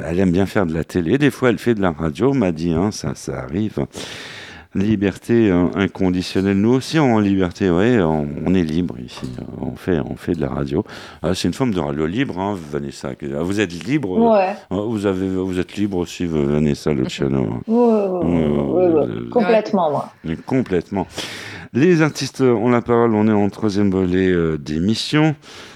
elle 0.06 0.18
aime 0.18 0.32
bien 0.32 0.46
faire 0.46 0.66
de 0.66 0.74
la 0.74 0.82
télé. 0.82 1.18
Des 1.18 1.30
fois, 1.30 1.50
elle 1.50 1.58
fait 1.58 1.74
de 1.74 1.82
la 1.82 1.92
radio. 1.92 2.32
M'a 2.32 2.50
dit, 2.50 2.72
hein, 2.72 2.90
ça, 2.90 3.14
ça 3.14 3.42
arrive. 3.42 3.86
Liberté 4.74 5.50
euh, 5.50 5.66
inconditionnelle. 5.74 6.58
Nous 6.58 6.72
aussi, 6.74 6.98
en 6.98 7.18
liberté, 7.18 7.70
ouais, 7.70 8.00
on, 8.00 8.28
on 8.44 8.54
est 8.54 8.62
libre 8.62 8.96
ici. 9.04 9.26
On 9.60 9.74
fait, 9.74 9.98
on 10.00 10.16
fait 10.16 10.32
de 10.34 10.40
la 10.42 10.48
radio. 10.48 10.84
Ah, 11.22 11.34
c'est 11.34 11.48
une 11.48 11.54
forme 11.54 11.72
de 11.72 11.80
radio 11.80 12.06
libre, 12.06 12.38
hein, 12.38 12.56
Vanessa. 12.70 13.12
Ah, 13.22 13.42
Vous 13.42 13.60
êtes 13.60 13.72
libre. 13.86 14.10
Ouais. 14.18 14.54
Ah, 14.70 14.76
Vous 14.86 15.06
avez, 15.06 15.28
vous 15.28 15.58
êtes 15.58 15.76
libre 15.76 15.96
aussi, 15.98 16.26
Vanessa 16.26 16.92
Luciano. 16.92 17.60
Ouais, 17.66 17.74
ouais, 17.76 18.08
ouais, 18.08 18.46
ouais, 18.46 18.88
ouais. 18.94 19.06
Euh, 19.06 19.30
Complètement, 19.30 19.90
moi. 19.90 20.12
Complètement. 20.44 21.06
Les 21.72 22.02
artistes 22.02 22.40
ont 22.42 22.68
la 22.68 22.80
parole, 22.82 23.14
on 23.14 23.28
est 23.28 23.32
en 23.32 23.48
troisième 23.50 23.90
volet 23.90 24.28
euh, 24.30 24.56
d'émission. 24.58 25.34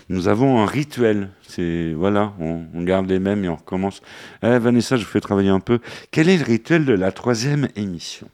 Nous 0.09 0.29
avons 0.29 0.61
un 0.61 0.67
rituel. 0.67 1.31
C'est 1.43 1.93
voilà, 1.97 2.33
on, 2.41 2.63
on 2.75 2.83
garde 2.83 3.09
les 3.09 3.19
mêmes 3.19 3.45
et 3.45 3.49
on 3.49 3.57
recommence. 3.57 4.03
Eh, 4.43 4.59
Vanessa, 4.59 4.97
je 4.97 5.05
vous 5.05 5.11
fais 5.11 5.21
travailler 5.21 5.51
un 5.51 5.61
peu. 5.61 5.79
Quel 6.11 6.29
est 6.29 6.39
le 6.39 6.45
rituel 6.45 6.85
de 6.85 6.93
la 6.93 7.13
troisième 7.13 7.69
émission? 7.77 8.29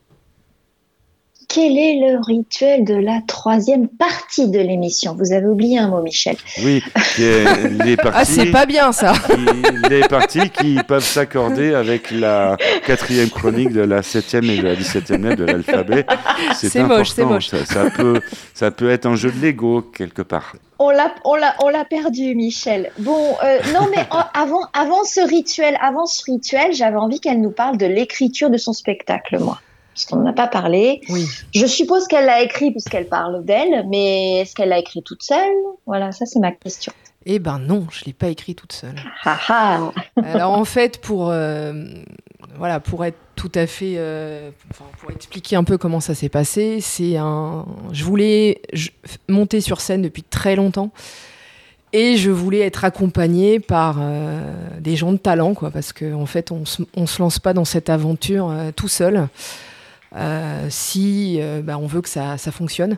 Quel 1.48 1.78
est 1.78 2.00
le 2.00 2.18
rituel 2.20 2.84
de 2.84 2.94
la 2.94 3.20
troisième 3.26 3.88
partie 3.88 4.48
de 4.50 4.58
l'émission? 4.58 5.14
Vous 5.18 5.32
avez 5.32 5.46
oublié 5.46 5.78
un 5.78 5.88
mot, 5.88 6.02
Michel. 6.02 6.36
Oui, 6.62 6.82
qui 7.14 7.22
est 7.22 7.68
les 7.84 7.96
parties. 7.96 8.18
Ah, 8.20 8.24
c'est 8.24 8.50
pas 8.50 8.66
bien 8.66 8.92
ça. 8.92 9.12
qui- 9.12 9.88
les 9.88 10.00
parties 10.08 10.50
qui 10.50 10.76
peuvent 10.86 11.04
s'accorder 11.04 11.72
avec 11.74 12.10
la 12.10 12.56
quatrième 12.84 13.30
chronique 13.30 13.72
de 13.72 13.80
la 13.82 14.02
septième 14.02 14.44
et 14.44 14.58
de 14.58 14.62
la 14.62 14.76
dix-septième 14.76 15.24
lettre 15.24 15.36
de 15.36 15.44
l'alphabet. 15.46 16.04
C'est 16.54 16.82
moche, 16.82 17.10
c'est 17.10 17.24
moche. 17.24 17.48
Ça, 17.48 17.64
ça 17.64 17.90
peut, 17.90 18.20
ça 18.52 18.70
peut 18.70 18.90
être 18.90 19.06
un 19.06 19.14
jeu 19.14 19.30
de 19.30 19.40
Lego 19.46 19.82
quelque 19.82 20.22
part. 20.22 20.54
On 20.78 20.90
l'a, 20.90 21.14
on 21.24 21.36
l'a, 21.36 21.54
on 21.62 21.68
l'a 21.70 21.84
perdu, 21.86 22.34
Michel. 22.34 22.90
Bon, 22.98 23.34
euh, 23.42 23.58
non, 23.72 23.88
mais 23.96 24.04
avant 24.34 25.04
ce 25.04 25.26
rituel, 25.26 25.78
avant 25.80 26.04
ce 26.06 26.22
rituel, 26.24 26.74
j'avais 26.74 26.96
envie 26.98 27.18
qu'elle 27.20 27.40
nous 27.40 27.50
parle 27.52 27.78
de 27.78 27.86
l'écriture 27.86 28.50
de 28.50 28.58
son 28.58 28.74
spectacle, 28.74 29.38
moi, 29.38 29.58
parce 29.96 30.04
qu'on 30.04 30.16
n'en 30.16 30.28
a 30.28 30.34
pas 30.34 30.46
parlé. 30.46 31.00
Oui. 31.08 31.26
Je 31.54 31.64
suppose 31.64 32.06
qu'elle 32.06 32.26
l'a 32.26 32.42
écrit 32.42 32.70
puisqu'elle 32.70 33.06
parle 33.08 33.42
d'elle, 33.46 33.86
mais 33.88 34.40
est-ce 34.40 34.54
qu'elle 34.54 34.68
l'a 34.68 34.78
écrit 34.78 35.02
toute 35.02 35.22
seule? 35.22 35.54
Voilà, 35.86 36.12
ça 36.12 36.26
c'est 36.26 36.38
ma 36.38 36.52
question. 36.52 36.92
Eh 37.24 37.38
ben 37.38 37.58
non, 37.58 37.86
je 37.90 38.04
l'ai 38.04 38.12
pas 38.12 38.28
écrit 38.28 38.54
toute 38.54 38.72
seule. 38.74 38.94
Ah 39.24 39.38
ah. 39.48 39.90
Alors 40.22 40.52
en 40.52 40.66
fait, 40.66 41.00
pour 41.00 41.30
euh, 41.30 41.72
voilà, 42.58 42.78
pour 42.78 43.06
être 43.06 43.16
tout 43.36 43.50
à 43.54 43.66
fait, 43.66 43.94
euh, 43.96 44.50
pour 45.00 45.10
expliquer 45.10 45.56
un 45.56 45.64
peu 45.64 45.78
comment 45.78 46.00
ça 46.00 46.14
s'est 46.14 46.28
passé, 46.28 46.78
c'est 46.82 47.16
un, 47.16 47.64
je 47.90 48.04
voulais 48.04 48.60
je- 48.74 48.90
monter 49.30 49.62
sur 49.62 49.80
scène 49.80 50.02
depuis 50.02 50.22
très 50.24 50.56
longtemps 50.56 50.90
et 51.94 52.18
je 52.18 52.30
voulais 52.30 52.60
être 52.60 52.84
accompagnée 52.84 53.60
par 53.60 53.96
euh, 53.98 54.42
des 54.80 54.94
gens 54.94 55.12
de 55.12 55.18
talent, 55.18 55.54
quoi, 55.54 55.70
parce 55.70 55.94
qu'en 55.94 56.20
en 56.20 56.26
fait, 56.26 56.50
on 56.52 56.66
se, 56.66 56.82
on 56.96 57.06
se 57.06 57.22
lance 57.22 57.38
pas 57.38 57.54
dans 57.54 57.64
cette 57.64 57.88
aventure 57.88 58.52
tout 58.76 58.88
seul 58.88 59.28
si 60.70 61.38
euh, 61.40 61.62
bah, 61.62 61.78
on 61.78 61.86
veut 61.86 62.00
que 62.02 62.08
ça, 62.08 62.38
ça 62.38 62.50
fonctionne. 62.52 62.96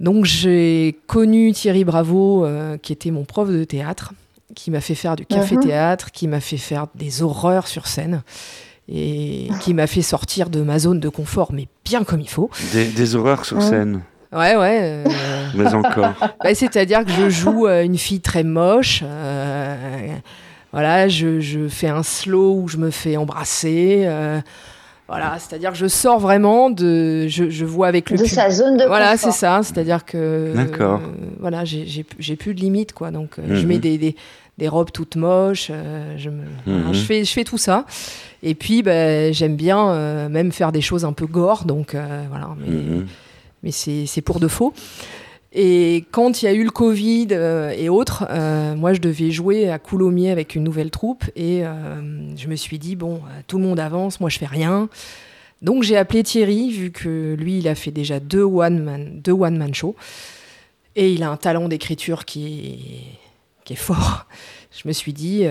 Donc 0.00 0.24
j'ai 0.24 0.98
connu 1.06 1.52
Thierry 1.52 1.84
Bravo, 1.84 2.44
euh, 2.44 2.78
qui 2.78 2.92
était 2.92 3.10
mon 3.10 3.24
prof 3.24 3.50
de 3.50 3.64
théâtre, 3.64 4.12
qui 4.54 4.70
m'a 4.70 4.80
fait 4.80 4.94
faire 4.94 5.14
du 5.16 5.26
café-théâtre, 5.26 6.10
qui 6.10 6.26
m'a 6.26 6.40
fait 6.40 6.56
faire 6.56 6.86
des 6.94 7.22
horreurs 7.22 7.66
sur 7.68 7.86
scène, 7.86 8.22
et 8.88 9.48
qui 9.60 9.74
m'a 9.74 9.86
fait 9.86 10.02
sortir 10.02 10.50
de 10.50 10.62
ma 10.62 10.78
zone 10.78 11.00
de 11.00 11.08
confort, 11.08 11.52
mais 11.52 11.68
bien 11.84 12.02
comme 12.02 12.20
il 12.20 12.28
faut. 12.28 12.50
Des, 12.72 12.86
des 12.86 13.14
horreurs 13.14 13.44
sur 13.44 13.62
scène, 13.62 14.00
Ouais, 14.32 14.56
ouais. 14.56 14.78
euh, 14.82 15.04
mais 15.54 15.74
encore. 15.74 16.14
bah, 16.42 16.54
C'est-à-dire 16.54 17.04
que 17.04 17.10
je 17.12 17.28
joue 17.28 17.66
euh, 17.66 17.82
une 17.84 17.98
fille 17.98 18.20
très 18.20 18.42
moche. 18.44 19.02
euh, 19.04 20.06
voilà, 20.72 21.08
je, 21.08 21.40
je 21.40 21.68
fais 21.68 21.88
un 21.88 22.02
slow 22.04 22.54
où 22.62 22.68
je 22.68 22.76
me 22.76 22.90
fais 22.90 23.16
embrasser. 23.16 24.08
Voilà, 25.10 25.36
c'est-à-dire 25.38 25.72
que 25.72 25.76
je 25.76 25.86
sors 25.88 26.18
vraiment 26.20 26.70
de. 26.70 27.26
Je, 27.28 27.50
je 27.50 27.64
vois 27.64 27.88
avec 27.88 28.08
le 28.10 28.16
De 28.16 28.22
pub- 28.22 28.32
sa 28.32 28.50
zone 28.50 28.76
de 28.76 28.84
Voilà, 28.84 29.16
c'est 29.16 29.32
ça. 29.32 29.60
C'est-à-dire 29.62 30.04
que. 30.04 30.52
D'accord. 30.54 31.00
euh, 31.02 31.26
voilà, 31.40 31.64
j'ai- 31.64 31.86
j'ai 31.86 32.06
j'ai 32.18 32.36
plus 32.36 32.54
de 32.54 32.60
limites, 32.60 32.92
quoi. 32.92 33.10
Donc, 33.10 33.38
euh, 33.38 33.42
je 33.56 33.62
Mhm. 33.62 33.66
mets 33.68 33.78
des, 33.78 33.98
des, 33.98 34.16
des 34.58 34.68
robes 34.68 34.90
toutes 34.92 35.16
moches. 35.16 35.68
euh, 35.70 36.14
je, 36.16 36.30
me, 36.30 36.44
Mhm. 36.66 36.94
je, 36.94 37.00
fais, 37.00 37.24
je 37.24 37.32
fais 37.32 37.44
tout 37.44 37.58
ça. 37.58 37.84
Et 38.42 38.54
puis, 38.54 38.82
ben, 38.82 39.32
j'aime 39.34 39.56
bien 39.56 39.90
euh, 39.90 40.28
même 40.28 40.52
faire 40.52 40.72
des 40.72 40.80
choses 40.80 41.04
un 41.04 41.12
peu 41.12 41.26
gore. 41.26 41.64
Donc, 41.64 41.94
euh, 41.94 42.22
voilà. 42.30 42.48
Mais, 42.58 42.70
Mhm. 42.76 43.06
mais 43.62 43.70
c'est 43.72 44.06
c'est 44.06 44.22
pour 44.22 44.38
de 44.40 44.48
faux. 44.48 44.72
Et 45.52 46.04
quand 46.12 46.42
il 46.42 46.44
y 46.44 46.48
a 46.48 46.52
eu 46.52 46.62
le 46.62 46.70
Covid 46.70 47.28
euh, 47.32 47.70
et 47.70 47.88
autres, 47.88 48.26
euh, 48.30 48.76
moi 48.76 48.92
je 48.92 49.00
devais 49.00 49.32
jouer 49.32 49.68
à 49.68 49.80
Coulommiers 49.80 50.30
avec 50.30 50.54
une 50.54 50.62
nouvelle 50.62 50.90
troupe 50.90 51.24
et 51.34 51.66
euh, 51.66 52.36
je 52.36 52.46
me 52.46 52.54
suis 52.54 52.78
dit 52.78 52.94
bon, 52.94 53.20
tout 53.48 53.58
le 53.58 53.64
monde 53.64 53.80
avance, 53.80 54.20
moi 54.20 54.30
je 54.30 54.38
fais 54.38 54.46
rien. 54.46 54.88
Donc 55.60 55.82
j'ai 55.82 55.96
appelé 55.96 56.22
Thierry 56.22 56.70
vu 56.70 56.92
que 56.92 57.34
lui 57.36 57.58
il 57.58 57.68
a 57.68 57.74
fait 57.74 57.90
déjà 57.90 58.20
deux 58.20 58.44
one 58.44 58.78
man, 58.78 59.20
deux 59.20 59.32
one 59.32 59.58
man 59.58 59.74
shows 59.74 59.96
et 60.94 61.12
il 61.12 61.22
a 61.24 61.30
un 61.30 61.36
talent 61.36 61.68
d'écriture 61.68 62.24
qui 62.24 63.06
est, 63.68 63.74
fort. 63.76 64.26
Je 64.72 64.88
me 64.88 64.92
suis 64.92 65.12
dit 65.12 65.44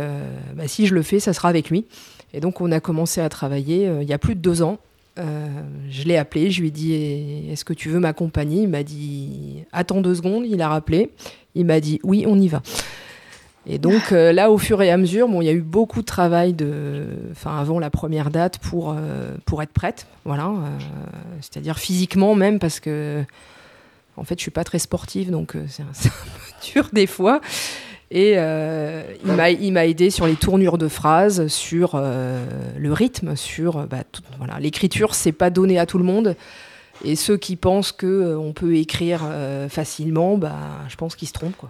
bah, 0.54 0.68
si 0.68 0.86
je 0.88 0.94
le 0.94 1.04
fais, 1.04 1.22
ça 1.22 1.32
sera 1.32 1.48
avec 1.48 1.70
lui. 1.70 1.86
Et 2.34 2.42
donc 2.42 2.60
on 2.60 2.70
a 2.74 2.82
commencé 2.82 3.22
à 3.22 3.30
travailler 3.30 3.90
il 4.02 4.10
y 4.10 4.12
a 4.12 4.18
plus 4.18 4.36
de 4.36 4.42
deux 4.42 4.62
ans. 4.62 4.78
Euh, 5.20 5.48
je 5.90 6.04
l'ai 6.04 6.18
appelé, 6.18 6.52
je 6.52 6.62
lui 6.62 6.70
ai 6.70 6.72
dit 6.72 6.94
Est-ce 7.52 7.66
que 7.66 7.74
tu 7.74 7.90
veux 7.90 8.00
m'accompagner 8.00 8.64
Il 8.64 8.70
m'a 8.70 8.84
dit 8.84 9.64
Attends 9.72 10.02
deux 10.02 10.16
secondes. 10.16 10.46
Il 10.46 10.62
a 10.62 10.70
rappelé. 10.70 11.12
Il 11.56 11.66
m'a 11.66 11.80
dit 11.80 12.00
Oui, 12.04 12.26
on 12.28 12.40
y 12.40 12.48
va. 12.48 12.62
Et 13.68 13.78
donc 13.78 14.12
euh, 14.12 14.32
là, 14.32 14.50
au 14.50 14.58
fur 14.58 14.82
et 14.82 14.90
à 14.90 14.98
mesure, 14.98 15.28
bon, 15.28 15.42
il 15.42 15.46
y 15.46 15.50
a 15.50 15.54
eu 15.54 15.62
beaucoup 15.62 16.02
de 16.02 16.06
travail 16.06 16.56
enfin, 17.32 17.58
avant 17.58 17.80
la 17.80 17.90
première 17.90 18.32
date 18.32 18.58
pour, 18.58 18.96
euh, 18.98 19.36
pour 19.46 19.62
être 19.62 19.74
prête. 19.74 20.08
Voilà, 20.26 20.52
c'est-à-dire 21.42 21.78
physiquement 21.78 22.36
même 22.36 22.60
parce 22.60 22.80
que 22.80 23.24
en 24.18 24.24
fait, 24.24 24.38
je 24.38 24.42
suis 24.42 24.52
pas 24.52 24.64
très 24.64 24.80
sportive, 24.80 25.32
donc 25.32 25.56
c'est 25.68 25.84
un 25.84 26.12
peu 26.12 26.72
dur 26.74 26.90
des 26.94 27.08
fois. 27.08 27.42
Et 28.12 28.34
euh, 28.38 29.04
il 29.62 29.72
m'a- 29.72 29.86
aidé 29.86 30.10
sur 30.10 30.26
les 30.26 30.36
tournures 30.36 30.78
de 30.80 30.88
phrases, 30.88 31.48
sur 31.48 31.92
euh, 31.94 32.44
le 32.78 32.92
rythme, 32.92 33.36
sur 33.36 33.78
euh, 33.78 33.86
bah, 33.86 34.04
tout- 34.12 34.24
voilà. 34.38 34.60
L'écriture, 34.60 35.14
c'est 35.14 35.32
pas 35.32 35.50
donné 35.52 35.78
à 35.78 35.86
tout 35.86 36.00
le 36.00 36.04
monde. 36.04 36.36
Et 37.06 37.16
ceux 37.16 37.38
qui 37.38 37.56
pensent 37.56 37.92
que 37.92 38.08
euh, 38.08 38.38
on 38.40 38.52
peut 38.52 38.76
écrire 38.76 39.22
facilement, 39.70 40.38
bah, 40.38 40.58
je 40.90 40.96
pense 40.96 41.16
qu'ils 41.16 41.28
se 41.28 41.34
trompent. 41.34 41.66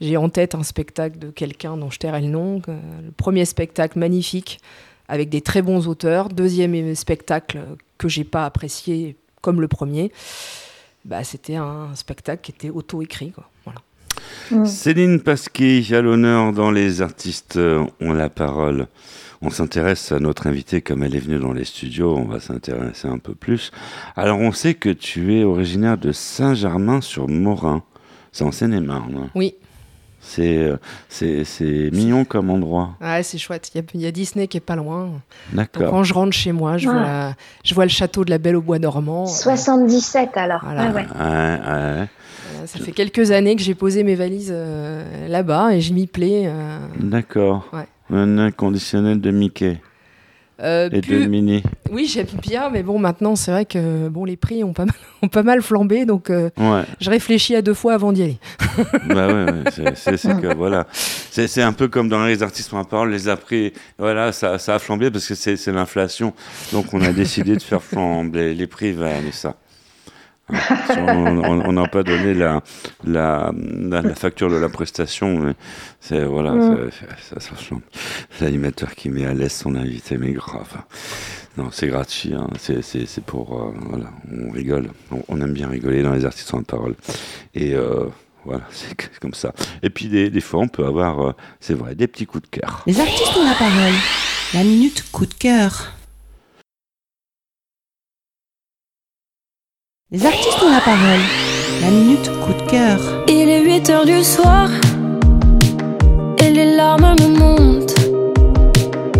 J'ai 0.00 0.16
en 0.16 0.28
tête 0.28 0.54
un 0.54 0.62
spectacle 0.62 1.18
de 1.18 1.30
quelqu'un 1.30 1.76
dont 1.76 1.90
je 1.90 1.98
tairai 1.98 2.20
le 2.20 2.28
nom. 2.28 2.62
le 2.66 3.10
premier 3.16 3.44
spectacle 3.44 3.98
magnifique, 3.98 4.60
avec 5.08 5.28
des 5.28 5.40
très 5.40 5.60
bons 5.62 5.86
auteurs. 5.88 6.28
Deuxième 6.28 6.94
spectacle 6.94 7.60
que 7.98 8.08
j'ai 8.08 8.24
pas 8.24 8.44
apprécié 8.44 9.16
comme 9.40 9.60
le 9.60 9.68
premier. 9.68 10.12
Bah, 11.04 11.22
c'était 11.24 11.56
un 11.56 11.94
spectacle 11.94 12.42
qui 12.42 12.52
était 12.52 12.70
auto-écrit. 12.70 13.32
Céline 14.64 15.20
Pasquier 15.20 15.82
à 15.94 16.00
l'honneur 16.00 16.52
dans 16.52 16.70
Les 16.70 17.02
artistes 17.02 17.56
euh, 17.56 17.84
ont 18.00 18.12
la 18.12 18.28
parole. 18.28 18.86
On 19.42 19.50
s'intéresse 19.50 20.10
à 20.12 20.20
notre 20.20 20.46
invitée 20.46 20.80
comme 20.80 21.02
elle 21.02 21.14
est 21.14 21.18
venue 21.20 21.38
dans 21.38 21.52
les 21.52 21.64
studios, 21.64 22.16
on 22.16 22.24
va 22.24 22.40
s'intéresser 22.40 23.08
un 23.08 23.18
peu 23.18 23.34
plus. 23.34 23.72
Alors 24.16 24.38
on 24.38 24.52
sait 24.52 24.74
que 24.74 24.88
tu 24.88 25.34
es 25.38 25.44
originaire 25.44 25.98
de 25.98 26.12
Saint-Germain-sur-Morin, 26.12 27.82
c'est 28.32 28.44
en 28.44 28.52
Seine-et-Marne. 28.52 29.28
Oui, 29.34 29.54
C'est 30.20 30.56
euh, 30.56 30.76
c'est 31.10 31.44
c'est 31.44 31.90
mignon 31.92 32.24
comme 32.24 32.48
endroit. 32.48 32.96
ouais, 33.02 33.22
c'est 33.22 33.36
chouette. 33.36 33.70
Il 33.74 33.78
y, 33.78 33.80
a- 33.84 33.86
il 33.94 34.00
y 34.00 34.06
a 34.06 34.10
Disney 34.12 34.46
qui 34.48 34.56
est 34.56 34.60
pas 34.60 34.76
loin. 34.76 35.04
Donc 35.06 35.20
D'accord. 35.52 35.90
quand 35.90 36.04
je 36.04 36.14
rentre 36.14 36.32
chez 36.32 36.52
moi, 36.52 36.78
je, 36.78 36.88
vois, 36.88 36.98
Ah. 36.98 37.02
la- 37.02 37.34
je 37.64 37.74
vois 37.74 37.84
le 37.84 37.90
château 37.90 38.24
de 38.24 38.30
la 38.30 38.38
Belle 38.38 38.56
au 38.56 38.62
Bois 38.62 38.78
dormant. 38.78 39.26
77 39.26 40.30
alors. 40.36 40.60
Voilà. 40.64 40.82
Ah 40.88 40.92
ouais. 40.94 42.00
Ouais, 42.02 42.08
ça 42.66 42.78
fait 42.78 42.92
quelques 42.92 43.30
années 43.30 43.56
que 43.56 43.62
j'ai 43.62 43.74
posé 43.74 44.02
mes 44.04 44.14
valises 44.14 44.52
euh, 44.54 45.28
là-bas 45.28 45.74
et 45.74 45.80
je 45.80 45.92
m'y 45.92 46.06
plais. 46.06 46.44
euh, 46.46 46.78
D'accord. 46.98 47.68
Ouais. 47.72 47.86
Un 48.10 48.38
inconditionnel 48.38 49.20
de 49.20 49.30
Mickey. 49.30 49.80
Euh, 50.62 50.88
Et 50.92 51.00
plus- 51.00 51.24
de 51.24 51.26
mini. 51.28 51.64
Oui, 51.90 52.06
j'aime 52.06 52.28
bien, 52.40 52.70
mais 52.70 52.84
bon, 52.84 52.96
maintenant, 53.00 53.34
c'est 53.34 53.50
vrai 53.50 53.64
que 53.64 54.08
bon, 54.08 54.24
les 54.24 54.36
prix 54.36 54.62
ont 54.62 54.72
pas 54.72 54.84
mal, 54.84 54.94
ont 55.22 55.26
pas 55.28 55.42
mal 55.42 55.60
flambé, 55.62 56.06
donc 56.06 56.30
euh, 56.30 56.48
Ouais. 56.56 56.82
je 57.00 57.10
réfléchis 57.10 57.56
à 57.56 57.62
deux 57.62 57.74
fois 57.74 57.94
avant 57.94 58.12
d'y 58.12 58.22
aller. 58.22 58.38
bah 59.08 59.26
ouais, 59.26 59.46
ouais, 59.50 59.92
c'est- 59.96 60.40
que 60.40 60.54
voilà, 60.54 60.86
c'est 60.92 61.60
un 61.62 61.72
peu 61.72 61.88
comme 61.88 62.08
dans 62.08 62.24
les 62.24 62.44
artistes 62.44 62.72
en 62.72 62.84
parole, 62.84 63.10
les 63.10 63.28
après, 63.28 63.72
voilà, 63.98 64.30
ça, 64.30 64.58
ça 64.58 64.76
a 64.76 64.78
flambé 64.78 65.10
parce 65.10 65.26
que 65.26 65.34
c'est 65.34 65.72
l'inflation, 65.72 66.32
donc 66.72 66.86
on 66.94 67.00
a 67.02 67.12
décidé 67.12 67.56
de 67.56 67.62
faire 67.62 67.82
flamber 67.82 68.54
les 68.54 68.66
prix 68.68 68.92
vers 68.92 69.20
ça. 69.32 69.56
On 70.50 71.72
n'a 71.72 71.86
pas 71.88 72.02
donné 72.02 72.34
la, 72.34 72.62
la, 73.04 73.52
la, 73.54 74.02
la 74.02 74.14
facture 74.14 74.50
de 74.50 74.56
la 74.56 74.68
prestation, 74.68 75.38
mais 75.38 75.54
c'est 76.00 76.24
voilà, 76.24 76.54
ça, 77.30 77.40
ça. 77.40 77.50
L'animateur 78.40 78.94
qui 78.94 79.08
met 79.08 79.24
à 79.24 79.32
l'aise 79.34 79.52
son 79.52 79.74
invité, 79.74 80.18
mais 80.18 80.32
grave. 80.32 80.76
Non, 81.56 81.68
c'est 81.70 81.86
gratuit, 81.86 82.34
hein, 82.34 82.48
c'est- 82.58 82.82
c'est 82.82 83.06
c'est 83.06 83.24
pour. 83.24 83.58
euh, 83.60 83.72
voilà, 83.88 84.10
on 84.32 84.50
rigole. 84.50 84.90
On, 85.12 85.22
on 85.28 85.40
aime 85.40 85.52
bien 85.52 85.68
rigoler 85.68 86.02
dans 86.02 86.12
les 86.12 86.24
artistes 86.24 86.52
en 86.52 86.62
parole. 86.62 86.94
Et 87.54 87.74
euh, 87.74 88.06
voilà, 88.44 88.62
c'est 88.70 89.18
comme 89.20 89.34
ça. 89.34 89.52
Et 89.82 89.88
puis 89.88 90.08
des, 90.08 90.30
des 90.30 90.40
fois, 90.40 90.60
on 90.60 90.68
peut 90.68 90.84
avoir, 90.84 91.20
euh, 91.28 91.32
c'est 91.60 91.74
vrai, 91.74 91.94
des 91.94 92.06
petits 92.08 92.26
coups 92.26 92.42
de 92.50 92.58
cœur. 92.58 92.82
Les 92.86 93.00
artistes 93.00 93.36
ont 93.36 93.44
la 93.44 93.54
parole. 93.54 93.92
La 94.52 94.62
minute 94.64 95.04
coup 95.12 95.26
de 95.26 95.34
cœur. 95.34 95.92
Les 100.16 100.24
artistes 100.26 100.62
ont 100.62 100.70
la 100.70 100.78
parole. 100.78 101.24
La 101.82 101.90
minute 101.90 102.30
coup 102.40 102.52
de 102.52 102.70
cœur. 102.70 103.00
Il 103.26 103.48
est 103.48 103.64
8 103.64 103.90
heures 103.90 104.04
du 104.04 104.22
soir 104.22 104.68
et 106.38 106.50
les 106.50 106.76
larmes 106.76 107.16
me 107.20 107.36
montent. 107.36 107.96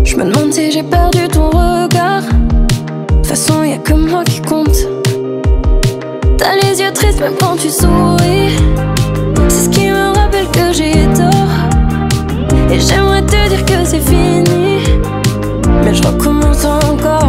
Je 0.05 0.15
me 0.15 0.23
demande 0.23 0.53
si 0.53 0.71
j'ai 0.71 0.83
perdu 0.83 1.27
ton 1.27 1.49
regard. 1.49 2.21
De 2.21 3.13
toute 3.13 3.27
façon, 3.27 3.63
y 3.63 3.73
a 3.73 3.77
que 3.77 3.91
moi 3.91 4.23
qui 4.23 4.39
compte. 4.39 4.87
T'as 6.37 6.55
les 6.63 6.79
yeux 6.79 6.93
tristes 6.93 7.19
même 7.19 7.35
quand 7.41 7.57
tu 7.57 7.69
souris. 7.69 8.55
C'est 9.49 9.65
ce 9.65 9.69
qui 9.69 9.89
me 9.89 10.15
rappelle 10.15 10.47
que 10.47 10.71
j'ai 10.71 10.93
tort. 11.13 12.71
Et 12.71 12.79
j'aimerais 12.79 13.23
te 13.23 13.49
dire 13.49 13.65
que 13.65 13.83
c'est 13.83 13.99
fini. 13.99 14.79
Mais 15.83 15.93
je 15.93 16.03
recommence 16.03 16.63
encore. 16.63 17.24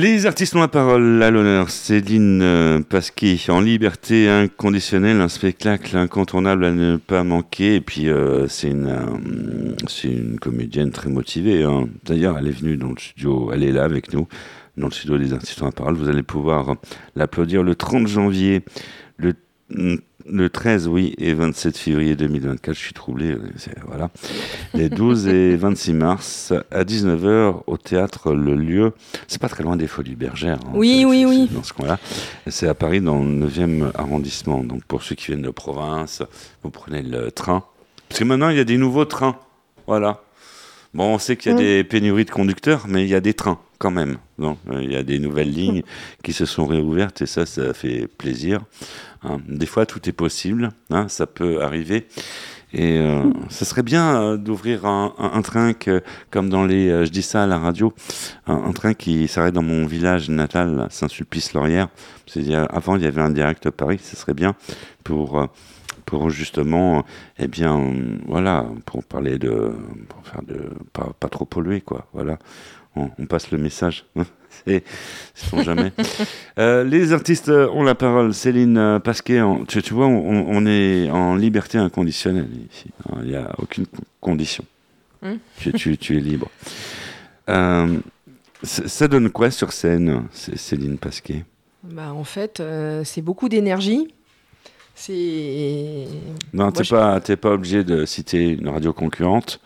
Les 0.00 0.26
artistes 0.26 0.54
ont 0.54 0.60
la 0.60 0.68
parole 0.68 1.20
à 1.24 1.30
l'honneur. 1.32 1.70
Céline 1.70 2.40
euh, 2.40 2.80
Pasquier, 2.80 3.36
en 3.48 3.60
liberté 3.60 4.28
inconditionnelle, 4.28 5.20
un 5.20 5.28
spectacle 5.28 5.96
incontournable 5.96 6.66
à 6.66 6.70
ne 6.70 6.98
pas 6.98 7.24
manquer. 7.24 7.74
Et 7.74 7.80
puis, 7.80 8.08
euh, 8.08 8.46
c'est 8.46 8.68
une, 8.68 8.86
euh, 8.86 9.74
une 10.04 10.38
comédienne 10.38 10.92
très 10.92 11.10
motivée. 11.10 11.64
hein. 11.64 11.88
D'ailleurs, 12.04 12.38
elle 12.38 12.46
est 12.46 12.52
venue 12.52 12.76
dans 12.76 12.90
le 12.90 12.96
studio, 12.96 13.50
elle 13.52 13.64
est 13.64 13.72
là 13.72 13.82
avec 13.82 14.12
nous, 14.12 14.28
dans 14.76 14.86
le 14.86 14.92
studio 14.92 15.18
des 15.18 15.32
artistes 15.32 15.60
ont 15.62 15.66
la 15.66 15.72
parole. 15.72 15.96
Vous 15.96 16.08
allez 16.08 16.22
pouvoir 16.22 16.76
l'applaudir 17.16 17.64
le 17.64 17.74
30 17.74 18.06
janvier, 18.06 18.62
le 20.30 20.48
13, 20.50 20.88
oui, 20.88 21.14
et 21.18 21.32
27 21.34 21.76
février 21.76 22.16
2024. 22.16 22.74
Je 22.76 22.80
suis 22.80 22.92
troublé, 22.94 23.32
euh, 23.32 23.40
voilà. 23.86 24.10
Les 24.74 24.88
12 24.88 25.28
et 25.28 25.56
26 25.56 25.92
mars 25.94 26.52
à 26.70 26.84
19h 26.84 27.62
au 27.66 27.76
théâtre 27.76 28.32
Le 28.32 28.54
Lieu. 28.54 28.92
C'est 29.26 29.40
pas 29.40 29.48
très 29.48 29.62
loin 29.62 29.76
des 29.76 29.86
Folies 29.86 30.14
Bergères. 30.16 30.58
hein. 30.66 30.70
Oui, 30.74 31.04
oui, 31.06 31.24
oui. 31.26 31.46
c'est 31.48 31.54
Dans 31.56 31.62
ce 31.62 31.72
coin-là. 31.72 31.98
C'est 32.46 32.68
à 32.68 32.74
Paris, 32.74 33.00
dans 33.00 33.18
le 33.22 33.46
9e 33.46 33.90
arrondissement. 33.94 34.62
Donc 34.64 34.84
pour 34.84 35.02
ceux 35.02 35.14
qui 35.14 35.26
viennent 35.28 35.42
de 35.42 35.50
province, 35.50 36.22
vous 36.62 36.70
prenez 36.70 37.02
le 37.02 37.30
train. 37.30 37.64
Parce 38.08 38.20
que 38.20 38.24
maintenant, 38.24 38.48
il 38.50 38.56
y 38.56 38.60
a 38.60 38.64
des 38.64 38.78
nouveaux 38.78 39.04
trains. 39.04 39.36
Voilà. 39.86 40.22
Bon, 40.94 41.14
on 41.14 41.18
sait 41.18 41.36
qu'il 41.36 41.52
y 41.52 41.54
a 41.54 41.56
Mm. 41.56 41.60
des 41.60 41.84
pénuries 41.84 42.24
de 42.24 42.30
conducteurs, 42.30 42.86
mais 42.88 43.04
il 43.04 43.08
y 43.08 43.14
a 43.14 43.20
des 43.20 43.34
trains 43.34 43.58
quand 43.78 43.90
même. 43.90 44.18
Donc, 44.38 44.58
euh, 44.70 44.82
il 44.82 44.92
y 44.92 44.96
a 44.96 45.02
des 45.02 45.18
nouvelles 45.18 45.50
lignes 45.60 45.82
qui 46.22 46.32
se 46.32 46.44
sont 46.46 46.66
réouvertes 46.66 47.22
et 47.22 47.26
ça, 47.26 47.46
ça 47.46 47.72
fait 47.74 48.06
plaisir. 48.06 48.60
hein. 49.22 49.38
Des 49.48 49.66
fois, 49.66 49.86
tout 49.86 50.08
est 50.08 50.12
possible. 50.12 50.70
hein, 50.90 51.06
ça 51.08 51.26
peut 51.26 51.62
arriver. 51.62 52.06
Et 52.74 52.98
euh, 52.98 53.24
ce 53.48 53.64
serait 53.64 53.82
bien 53.82 54.20
euh, 54.20 54.36
d'ouvrir 54.36 54.84
un, 54.84 55.14
un- 55.18 55.30
un 55.32 55.40
train 55.42 55.72
que, 55.72 56.02
comme 56.30 56.50
dans 56.50 56.66
les, 56.66 56.90
euh, 56.90 57.06
je 57.06 57.10
dis 57.10 57.22
ça 57.22 57.44
à 57.44 57.46
la 57.46 57.58
radio, 57.58 57.94
un, 58.46 58.56
un 58.56 58.72
train 58.72 58.92
qui 58.92 59.26
s'arrête 59.26 59.54
dans 59.54 59.62
mon 59.62 59.86
village 59.86 60.28
natal, 60.28 60.86
Saint-Sulpice-Laurière. 60.90 61.88
Avant, 62.68 62.96
il 62.96 63.02
y 63.02 63.06
avait 63.06 63.22
un 63.22 63.30
direct 63.30 63.70
Paris, 63.70 63.98
ce 64.02 64.16
serait 64.16 64.34
bien 64.34 64.54
pour, 65.02 65.48
pour 66.04 66.28
justement, 66.28 67.06
eh 67.38 67.46
bien, 67.48 67.80
voilà, 68.26 68.66
pour 68.84 69.02
parler 69.02 69.38
de, 69.38 69.72
pour 70.10 70.26
faire 70.28 70.42
de, 70.42 70.68
pas, 70.92 71.12
pas 71.18 71.28
trop 71.28 71.46
polluer, 71.46 71.80
quoi, 71.80 72.06
voilà. 72.12 72.38
On, 72.98 73.10
on 73.18 73.26
passe 73.26 73.50
le 73.50 73.58
message. 73.58 74.04
C'est, 74.66 74.82
sait-on 75.34 75.62
jamais. 75.62 75.92
Euh, 76.58 76.82
les 76.82 77.12
artistes 77.12 77.48
ont 77.48 77.82
la 77.84 77.94
parole. 77.94 78.34
Céline 78.34 78.76
euh, 78.76 78.98
Pasquet, 78.98 79.40
en- 79.40 79.64
tu, 79.64 79.80
tu 79.82 79.94
vois, 79.94 80.06
on, 80.06 80.46
on 80.48 80.66
est 80.66 81.10
en 81.10 81.36
liberté 81.36 81.78
inconditionnelle 81.78 82.48
ici. 82.70 82.86
Il 83.22 83.28
n'y 83.28 83.36
a 83.36 83.50
aucune 83.58 83.86
co- 83.86 84.02
condition. 84.20 84.64
Hmm. 85.22 85.34
Tu, 85.58 85.72
tu- 85.72 85.96
tu 85.96 86.16
es 86.16 86.20
libre. 86.20 86.50
Euh, 87.48 87.98
ça 88.62 89.06
donne 89.06 89.30
quoi 89.30 89.50
sur 89.52 89.72
scène, 89.72 90.24
Céline 90.32 90.98
Pasquet 90.98 91.44
Bah, 91.84 92.12
en 92.12 92.24
fait, 92.24 92.58
euh, 92.60 93.04
c'est 93.04 93.22
beaucoup 93.22 93.48
d'énergie. 93.48 94.08
C'est. 94.94 96.06
Non, 96.52 96.72
pas, 96.72 97.20
t'es 97.20 97.36
pas 97.36 97.52
obligé 97.52 97.84
de 97.84 98.04
citer 98.04 98.48
une 98.48 98.68
radio 98.68 98.92
concurrente. 98.92 99.60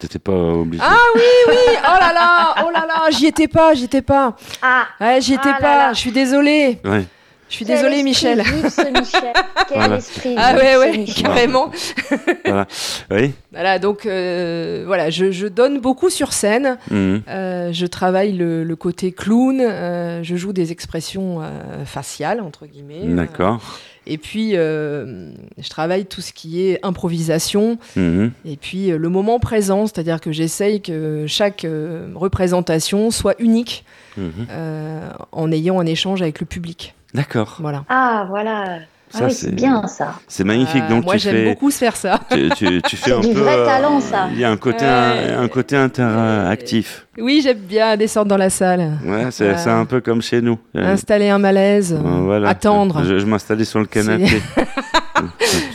T'étais 0.00 0.18
pas 0.18 0.32
obligé. 0.32 0.82
Ah 0.84 0.96
oui, 1.14 1.20
oui, 1.48 1.54
oh 1.84 1.96
là 2.00 2.12
là, 2.12 2.54
oh 2.66 2.70
là 2.70 2.86
là, 2.86 3.10
j'y 3.10 3.26
étais 3.26 3.48
pas, 3.48 3.74
j'y 3.74 3.84
étais 3.84 4.02
pas. 4.02 4.34
Ah, 4.62 4.86
Ouais, 5.00 5.20
j'y 5.20 5.34
étais 5.34 5.50
Ah 5.54 5.60
pas, 5.60 5.92
je 5.92 5.98
suis 5.98 6.10
désolée. 6.12 6.78
Ouais. 6.84 7.04
Je 7.50 7.56
suis 7.56 7.64
désolée, 7.64 8.02
Michel. 8.04 8.40
vif, 8.42 8.68
ce 8.68 8.88
Michel. 8.96 9.32
Quel 9.68 9.76
Voilà. 9.76 9.96
esprit 9.96 10.36
Ah 10.38 10.54
ouais, 10.54 10.76
ouais, 10.76 11.04
carrément. 11.04 11.70
voilà. 12.44 12.66
Oui. 13.10 13.32
Voilà, 13.52 13.78
donc 13.80 14.06
euh, 14.06 14.84
voilà, 14.86 15.10
je, 15.10 15.32
je 15.32 15.48
donne 15.48 15.80
beaucoup 15.80 16.10
sur 16.10 16.32
scène. 16.32 16.78
Mhm. 16.92 17.22
Euh, 17.28 17.72
je 17.72 17.86
travaille 17.86 18.32
le, 18.34 18.62
le 18.62 18.76
côté 18.76 19.10
clown. 19.10 19.60
euh, 19.60 20.22
je 20.22 20.36
joue 20.36 20.52
des 20.52 20.70
expressions 20.70 21.42
euh, 21.42 21.84
faciales 21.84 22.40
entre 22.40 22.66
guillemets. 22.66 23.02
D'accord. 23.04 23.60
Et 24.06 24.18
puis 24.18 24.56
euh, 24.56 25.30
je 25.58 25.68
travaille 25.68 26.06
tout 26.06 26.20
ce 26.20 26.32
qui 26.32 26.62
est 26.62 26.78
improvisation. 26.84 27.78
Mhm. 27.96 28.32
Et 28.44 28.56
puis 28.56 28.90
euh, 28.90 28.96
le 28.98 29.08
moment 29.08 29.38
présent, 29.38 29.86
c'est-à-dire 29.86 30.20
que 30.20 30.32
j'essaye 30.32 30.80
que 30.80 31.26
chaque 31.26 31.64
euh, 31.64 32.08
représentation 32.14 33.10
soit 33.10 33.34
unique 33.38 33.84
Mhm. 34.16 34.46
euh, 34.50 35.08
en 35.30 35.52
ayant 35.52 35.78
un 35.78 35.86
échange 35.86 36.20
avec 36.20 36.40
le 36.40 36.46
public. 36.46 36.94
D'accord. 37.14 37.58
Voilà. 37.60 37.84
Ah, 37.88 38.26
voilà. 38.28 38.78
Ça, 39.10 39.18
ah 39.22 39.26
oui, 39.26 39.32
c'est- 39.32 39.50
bien 39.50 39.86
ça. 39.88 40.14
C'est 40.28 40.44
magnifique. 40.44 40.84
Euh, 40.84 40.88
Donc 40.88 41.04
moi, 41.04 41.16
j'aime 41.16 41.44
beaucoup 41.50 41.70
faire 41.72 41.96
ça. 41.96 42.20
tu, 42.30 42.48
tu- 42.50 42.80
tu 42.82 42.96
fais 42.96 43.10
C'est 43.10 43.12
un 43.16 43.20
du 43.20 43.34
peu. 43.34 43.40
vrai 43.40 43.56
euh, 43.58 43.66
talent, 43.66 44.00
ça. 44.00 44.28
Il 44.32 44.38
y 44.38 44.44
a 44.44 44.50
un 44.50 44.56
côté, 44.56 44.84
Ouais. 44.84 44.90
un, 45.36 45.42
un 45.42 45.48
côté 45.48 45.76
interactif. 45.76 47.06
Oui, 47.18 47.40
j'aime 47.42 47.58
bien 47.58 47.96
descendre 47.96 48.28
dans 48.28 48.36
la 48.36 48.50
salle, 48.50 48.92
Ouais, 49.04 49.26
c'est 49.30 49.68
un 49.68 49.84
peu 49.84 50.00
comme 50.00 50.22
chez 50.22 50.40
nous. 50.40 50.58
Euh, 50.76 50.92
installer 50.92 51.28
un 51.28 51.38
malaise, 51.38 51.92
euh, 51.92 52.08
voilà. 52.22 52.48
attendre. 52.50 53.02
Je, 53.04 53.18
je 53.18 53.26
m'installais 53.26 53.64
sur 53.64 53.80
le 53.80 53.86
canapé. 53.86 54.40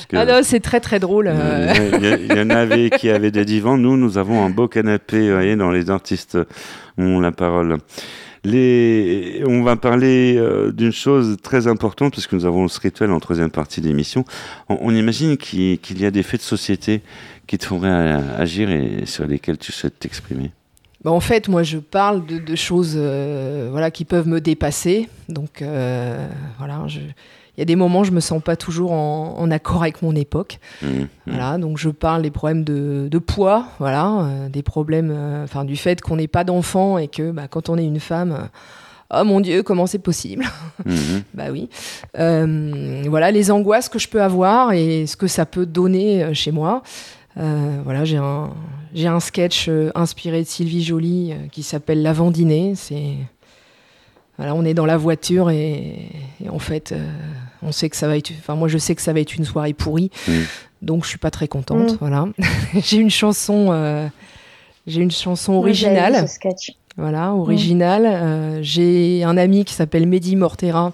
Que- 0.10 0.18
Ah 0.18 0.26
non, 0.26 0.40
c'est 0.44 0.60
très 0.60 0.80
très 0.80 1.00
drôle. 1.00 1.28
euh. 1.28 1.34
Euh, 1.36 1.90
Il 2.00 2.04
y, 2.04 2.08
a- 2.14 2.18
il 2.18 2.36
y 2.38 2.42
en 2.42 2.50
avait 2.50 2.90
qui 2.98 3.10
avaient 3.10 3.32
des 3.32 3.46
divans. 3.46 3.78
Nous, 3.78 3.98
nous 3.98 4.18
avons 4.18 4.44
un 4.46 4.50
beau 4.50 4.68
canapé. 4.68 5.28
Vous 5.30 5.36
voyez, 5.36 5.56
dans 5.56 5.72
les 5.72 5.90
artistes 5.90 6.38
ont 6.98 7.20
la 7.20 7.32
parole. 7.32 7.78
On 8.46 9.64
va 9.64 9.76
parler 9.76 10.36
euh, 10.38 10.72
d'une 10.72 10.92
chose 10.92 11.38
très 11.42 11.68
importante, 11.68 12.14
parce 12.14 12.28
que 12.28 12.36
nous 12.36 12.46
avons 12.46 12.68
ce 12.68 12.80
rituel 12.80 13.12
en 13.12 13.20
troisième 13.20 13.50
partie 13.50 13.82
de 13.82 13.88
l'émission. 13.88 14.24
On, 14.70 14.78
on 14.82 14.96
imagine 14.96 15.38
qu'il 15.38 15.80
y 16.00 16.06
a 16.06 16.12
des 16.12 16.24
faits 16.24 16.42
de 16.42 16.46
société 16.46 17.02
qui 17.48 17.58
te 17.58 17.66
feraient 17.66 17.90
euh, 17.90 18.38
agir 18.38 18.70
et 18.70 19.06
sur 19.06 19.26
lesquels 19.26 19.58
tu 19.58 19.72
souhaites 19.72 19.98
t'exprimer. 19.98 20.52
Bah, 21.04 21.12
en 21.12 21.20
fait, 21.20 21.48
moi, 21.48 21.64
je 21.64 21.78
parle 21.78 22.24
de, 22.26 22.56
choses 22.56 22.96
euh, 22.96 23.70
voilà, 23.72 23.90
qui 23.90 24.06
peuvent 24.06 24.28
me 24.28 24.42
dépasser. 24.42 25.10
Donc, 25.28 25.64
voilà, 26.58 26.86
y 27.58 27.62
a 27.62 27.66
des 27.66 27.76
moments, 27.76 28.04
je 28.04 28.12
me 28.12 28.20
sens 28.20 28.42
pas 28.42 28.56
toujours 28.56 28.92
en, 28.92 29.36
en 29.38 29.52
accord 29.52 29.82
avec 29.82 30.02
mon 30.02 30.16
époque. 30.16 30.60
Mhm. 30.82 31.08
Voilà, 31.28 31.58
donc 31.58 31.78
je 31.78 31.90
parle 31.90 32.22
des 32.22 32.32
problèmes 32.32 32.64
de, 32.64 33.08
de 33.10 33.18
poids, 33.18 33.66
voilà, 33.80 34.10
euh, 34.10 34.50
des 34.50 34.64
problèmes, 34.64 35.12
euh, 35.12 35.44
enfin, 35.44 35.66
du 35.66 35.76
fait 35.76 36.02
qu'on 36.02 36.18
n'ait 36.18 36.28
pas 36.28 36.44
d'enfants 36.44 36.98
et 36.98 37.08
que 37.08 37.32
bah, 37.32 37.48
quand 37.50 37.70
on 37.70 37.78
est 37.78 37.86
une 37.86 38.00
femme, 38.00 38.32
euh, 38.32 39.22
oh 39.22 39.24
mon 39.24 39.40
Dieu, 39.40 39.64
comment 39.64 39.88
c'est 39.88 40.00
possible? 40.00 40.46
Mhm. 40.86 41.24
Bah 41.34 41.46
oui. 41.52 41.70
Voilà, 42.14 43.32
les 43.32 43.52
angoisses 43.52 43.90
que 43.90 44.00
je 44.00 44.08
peux 44.08 44.22
avoir 44.22 44.72
et 44.74 45.06
ce 45.06 45.18
que 45.18 45.28
ça 45.28 45.46
peut 45.46 45.66
donner 45.66 46.34
chez 46.34 46.52
moi. 46.52 46.82
Euh, 47.38 47.82
voilà, 47.84 48.06
j'ai 48.06 48.18
un, 48.18 48.54
j'ai 48.94 49.08
un 49.08 49.20
sketch 49.20 49.68
euh, 49.68 49.92
inspiré 49.94 50.42
de 50.42 50.48
Sylvie 50.48 50.84
Joly 50.84 51.34
euh, 51.34 51.48
qui 51.52 51.64
s'appelle 51.64 52.02
L'avant 52.02 52.32
dîner. 52.32 52.74
C'est 52.76 53.16
voilà, 54.38 54.56
on 54.56 54.64
est 54.64 54.74
dans 54.74 54.86
la 54.86 54.98
voiture 54.98 55.50
et, 55.50 56.10
et 56.44 56.50
en 56.50 56.60
fait, 56.60 56.94
on 57.66 57.72
sait 57.72 57.90
que 57.90 57.96
ça 57.98 58.08
va 58.08 58.16
être. 58.18 58.32
Enfin, 58.40 58.56
moi, 58.56 58.68
je 58.68 58.78
sais 58.78 58.96
que 58.96 59.02
ça 59.02 59.12
va 59.14 59.20
être 59.20 59.36
une 59.36 59.46
soirée 59.46 59.74
pourrie, 59.74 60.12
Mhm. 60.28 60.44
donc 60.82 61.04
je 61.04 61.10
suis 61.10 61.18
pas 61.18 61.32
très 61.32 61.48
contente. 61.48 61.94
Mm. 61.94 61.98
Voilà, 62.00 62.28
j'ai 62.76 62.98
une 62.98 63.10
chanson, 63.10 63.68
euh, 63.72 64.08
j'ai 64.88 65.02
une 65.02 65.12
chanson 65.12 65.54
Moi, 65.54 65.62
originale. 65.62 66.28
ce 66.28 66.36
sketch. 66.36 66.72
Voilà, 66.98 67.34
original. 67.34 68.04
Euh, 68.06 68.60
J'ai 68.62 69.24
un 69.26 69.36
ami 69.36 69.66
qui 69.66 69.74
s'appelle 69.74 70.08
Mehdi 70.08 70.38
Mortera 70.38 70.94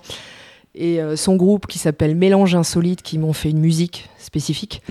et 0.73 0.99
euh, 0.99 1.15
son 1.15 1.35
groupe 1.35 1.67
qui 1.67 1.77
s'appelle 1.77 2.15
Mélange 2.15 2.55
Insolite 2.55 3.03
qui 3.03 3.19
m'ont 3.19 3.33
fait 3.33 3.51
une 3.51 3.59
musique 3.59 4.09
spécifique. 4.17 4.81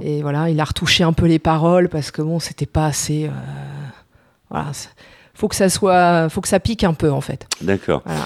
Et 0.00 0.22
voilà, 0.22 0.48
il 0.50 0.60
a 0.60 0.64
retouché 0.64 1.02
un 1.02 1.12
peu 1.12 1.26
les 1.26 1.40
paroles 1.40 1.88
parce 1.88 2.10
que 2.12 2.22
bon, 2.22 2.38
c'était 2.38 2.66
pas 2.66 2.86
assez. 2.86 3.24
euh, 3.24 3.30
Voilà, 4.50 4.66
c'est- 4.72 4.90
faut 5.38 5.46
que 5.46 5.54
ça 5.54 5.68
soit, 5.68 6.28
faut 6.28 6.40
que 6.40 6.48
ça 6.48 6.58
pique 6.58 6.82
un 6.82 6.94
peu 6.94 7.12
en 7.12 7.20
fait. 7.20 7.46
D'accord. 7.60 8.02
Voilà. 8.04 8.24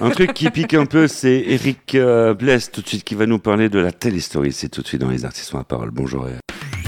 Un 0.00 0.08
truc 0.08 0.32
qui 0.32 0.48
pique 0.48 0.72
un 0.72 0.86
peu, 0.86 1.08
c'est 1.08 1.44
Eric 1.46 1.94
euh, 1.94 2.32
Bless 2.32 2.70
tout 2.72 2.80
de 2.80 2.88
suite 2.88 3.04
qui 3.04 3.14
va 3.14 3.26
nous 3.26 3.38
parler 3.38 3.68
de 3.68 3.78
la 3.78 3.92
téléstory. 3.92 4.50
C'est 4.50 4.70
tout 4.70 4.80
de 4.80 4.86
suite 4.86 5.02
dans 5.02 5.10
Les 5.10 5.26
Artistes 5.26 5.52
ont 5.52 5.58
la 5.58 5.64
parole. 5.64 5.90
Bonjour. 5.90 6.26
Eric. 6.26 6.40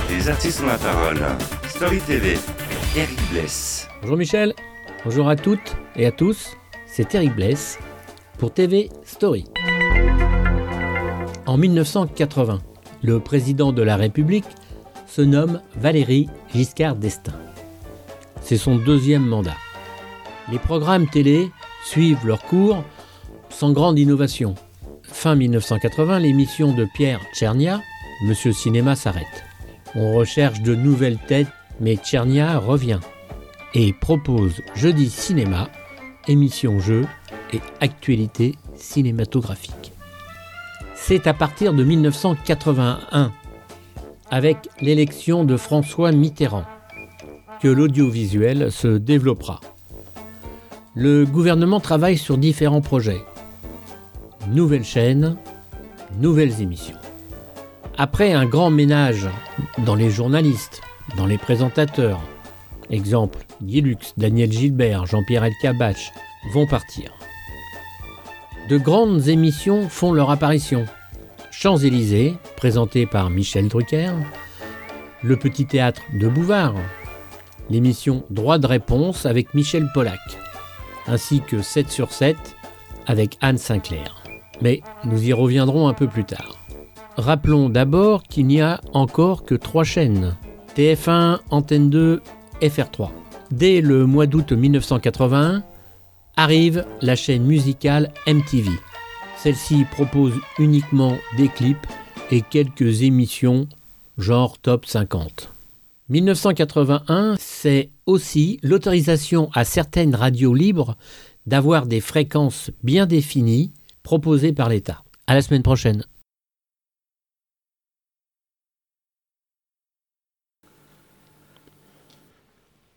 Les 0.09 0.31
Artistes 0.31 0.63
ont 0.63 0.67
la 0.67 0.79
parole. 0.79 1.21
Story 1.69 1.99
TV. 1.99 2.39
Eric 2.97 3.19
Bless. 3.31 3.87
Bonjour 4.01 4.17
Michel, 4.17 4.55
bonjour 5.05 5.29
à 5.29 5.37
toutes 5.37 5.77
et 5.95 6.07
à 6.07 6.11
tous, 6.11 6.57
c'est 6.87 7.15
Eric 7.15 7.35
Bless 7.37 7.79
pour 8.39 8.55
TV 8.55 8.89
Story. 9.05 9.45
En 11.45 11.59
1980, 11.59 12.61
le 13.03 13.21
président 13.21 13.73
de 13.73 13.83
la 13.83 13.97
République 13.97 14.47
se 15.07 15.21
nomme 15.21 15.61
Valéry 15.79 16.31
Giscard 16.55 16.97
d'Estaing. 16.97 17.35
C'est 18.41 18.57
son 18.57 18.77
deuxième 18.77 19.27
mandat. 19.27 19.57
Les 20.51 20.59
programmes 20.61 21.09
télé 21.09 21.51
suivent 21.85 22.25
leur 22.25 22.43
cours 22.43 22.85
sans 23.49 23.73
grande 23.73 23.99
innovation. 23.99 24.55
Fin 25.03 25.35
1980, 25.35 26.21
l'émission 26.21 26.73
de 26.73 26.87
Pierre 26.95 27.21
Tchernia, 27.35 27.81
Monsieur 28.25 28.53
Cinéma 28.53 28.95
s'arrête. 28.95 29.45
On 29.95 30.15
recherche 30.15 30.61
de 30.61 30.75
nouvelles 30.75 31.19
têtes, 31.19 31.49
mais 31.81 31.97
Tchernia 31.97 32.59
revient 32.59 33.01
et 33.75 33.93
propose 33.93 34.63
Jeudi 34.75 35.11
Cinéma, 35.11 35.69
émission 36.29 36.79
jeux 36.79 37.07
et 37.53 37.61
actualité 37.81 38.55
cinématographique. 38.75 39.93
C'est 40.95 41.27
à 41.27 41.35
partir 41.35 41.73
de 41.73 41.83
1981, 41.83 43.33
avec 44.31 44.69
l'élection 44.81 45.45
de 45.45 45.57
François 45.57 46.13
Mitterrand, 46.13 46.65
que 47.61 47.69
l'audiovisuel 47.69 48.71
se 48.71 48.89
développera. 48.89 49.61
Le 50.99 51.27
gouvernement 51.27 51.79
travaille 51.79 52.17
sur 52.17 52.39
différents 52.39 52.81
projets. 52.81 53.21
Nouvelles 54.49 54.83
chaînes, 54.83 55.37
nouvelles 56.23 56.63
émissions. 56.63 56.97
Après 57.99 58.33
un 58.33 58.47
grand 58.47 58.71
ménage 58.71 59.29
dans 59.85 59.95
les 59.95 60.09
journalistes, 60.09 60.81
dans 61.19 61.27
les 61.27 61.37
présentateurs, 61.37 62.23
exemple 62.89 63.41
Guy 63.63 63.83
Lux, 63.83 64.15
Daniel 64.17 64.51
Gilbert, 64.51 65.05
Jean-Pierre 65.05 65.45
Elkabbach, 65.45 66.15
vont 66.55 66.67
partir. 66.67 67.13
De 68.71 68.79
grandes 68.79 69.29
émissions 69.29 69.91
font 69.91 70.15
leur 70.15 70.31
apparition. 70.31 70.87
Champs-Élysées, 71.51 72.37
présenté 72.57 73.05
par 73.05 73.29
Michel 73.29 73.69
Drucker, 73.69 74.13
Le 75.23 75.37
Petit 75.37 75.67
Théâtre 75.67 76.01
de 76.19 76.27
Bouvard, 76.27 76.75
l'émission 77.69 78.25
Droit 78.31 78.57
de 78.57 78.67
réponse 78.67 79.27
avec 79.27 79.53
Michel 79.53 79.91
Pollack, 79.93 80.21
ainsi 81.09 81.41
que 81.41 81.63
7 81.63 81.91
sur 81.91 82.13
7 82.13 82.37
avec 83.07 83.39
Anne 83.41 83.59
Sinclair. 83.59 84.23
Mais 84.61 84.83
nous 85.05 85.23
y 85.23 85.33
reviendrons 85.33 85.89
un 85.89 85.95
peu 85.95 86.07
plus 86.07 86.25
tard. 86.25 86.59
Rappelons 87.17 87.69
d'abord 87.69 88.23
qu'il 88.25 88.47
n'y 88.47 88.61
a 88.61 88.81
encore 88.93 89.45
que 89.45 89.55
trois 89.55 89.85
chaînes. 89.85 90.37
TF1, 90.77 91.39
Antenne 91.51 91.89
2, 91.89 92.23
FR3. 92.61 93.11
Dès 93.51 93.81
le 93.81 94.07
mois 94.07 94.27
d'août 94.27 94.53
1981, 94.53 95.63
arrive 96.37 96.85
la 97.01 97.17
chaîne 97.17 97.45
musicale 97.45 98.13
MTV. 98.27 98.71
Celle-ci 99.39 99.85
propose 99.91 100.35
uniquement 100.59 101.17
des 101.37 101.49
clips 101.49 101.87
et 102.31 102.43
quelques 102.43 103.03
émissions 103.03 103.69
genre 104.19 104.59
top 104.59 104.87
50. 104.87 105.56
1981, 106.09 107.35
c'est 107.41 107.91
aussi 108.07 108.61
l'autorisation 108.63 109.51
à 109.55 109.65
certaines 109.65 110.15
radios 110.15 110.55
libres 110.55 110.97
d'avoir 111.47 111.87
des 111.87 112.01
fréquences 112.01 112.71
bien 112.83 113.07
définies 113.07 113.73
proposées 114.03 114.53
par 114.53 114.69
l'État. 114.69 115.03
À 115.27 115.35
la 115.35 115.43
semaine 115.43 115.65
prochaine. 115.65 116.05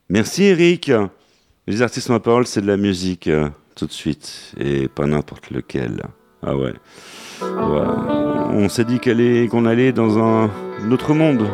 Merci 0.10 0.44
Eric. 0.44 0.92
Les 1.68 1.82
artistes 1.82 2.10
la 2.10 2.20
parole, 2.20 2.48
c'est 2.48 2.62
de 2.62 2.68
la 2.68 2.78
musique 2.78 3.28
euh, 3.28 3.50
tout 3.76 3.86
de 3.86 3.92
suite 3.92 4.54
et 4.60 4.88
pas 4.88 5.06
n'importe 5.06 5.52
lequel. 5.52 6.04
Ah 6.42 6.56
ouais. 6.56 6.74
On 7.42 8.70
s'est 8.70 8.86
dit 8.86 9.00
qu'on 9.00 9.66
allait 9.66 9.92
dans 9.92 10.18
un 10.18 10.50
autre 10.92 11.14
monde. 11.14 11.48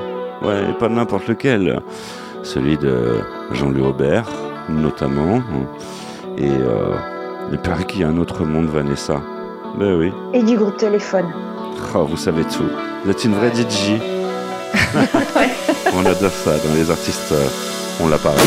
Ouais, 0.46 0.70
et 0.70 0.74
pas 0.74 0.90
n'importe 0.90 1.28
lequel. 1.28 1.80
Celui 2.44 2.78
de 2.78 3.20
Jean-Louis 3.52 3.82
Aubert, 3.88 4.30
notamment. 4.70 5.42
Et 6.38 6.50
euh, 6.50 6.96
il 7.52 7.58
paraît 7.60 7.86
qu'il 7.86 8.02
y 8.02 8.04
a 8.04 8.10
un 8.10 8.18
autre 8.18 8.44
monde, 8.44 8.68
Vanessa. 8.68 9.22
Ben 9.80 9.96
oui. 9.98 10.12
Et 10.34 10.44
du 10.44 10.58
groupe 10.58 10.78
téléphone. 10.78 11.26
Oh, 11.96 12.06
vous 12.06 12.18
savez 12.18 12.44
tout. 12.44 12.70
Vous 13.04 13.12
êtes 13.12 13.24
une 13.26 13.34
vraie 13.34 13.52
DJ. 13.54 14.00
On 15.96 16.06
adore 16.06 16.32
ça 16.32 16.52
dans 16.58 16.74
les 16.76 16.90
artistes. 16.92 17.32
euh, 17.32 17.48
on 18.02 18.10
la 18.10 18.18
parole. 18.18 18.40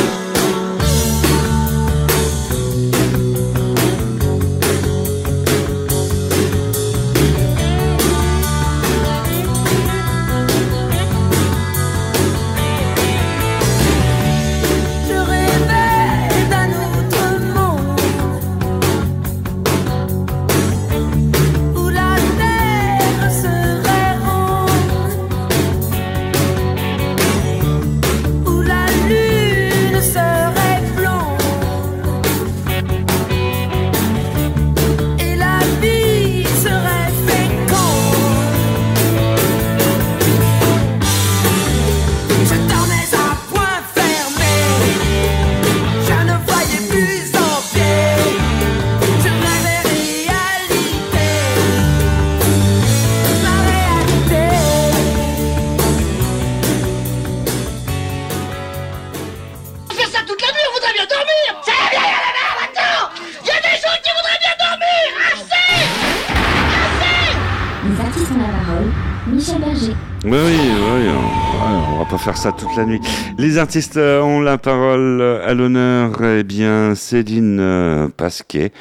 Toute 72.68 72.76
la 72.76 72.84
nuit. 72.86 73.00
Les 73.38 73.58
artistes 73.58 73.96
euh, 73.96 74.20
ont 74.20 74.40
la 74.40 74.58
parole 74.58 75.20
à 75.22 75.54
l'honneur, 75.54 76.22
eh 76.24 76.42
bien, 76.42 76.94
Céline 76.94 77.58
euh, 77.60 78.08
Pasquet, 78.08 78.72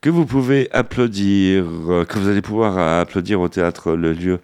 que 0.00 0.10
vous 0.10 0.24
pouvez 0.26 0.68
applaudir, 0.72 1.64
euh, 1.88 2.04
que 2.04 2.18
vous 2.18 2.28
allez 2.28 2.42
pouvoir 2.42 2.78
applaudir 3.00 3.40
au 3.40 3.48
théâtre 3.48 3.92
Le 3.92 4.12
Lieu 4.12 4.40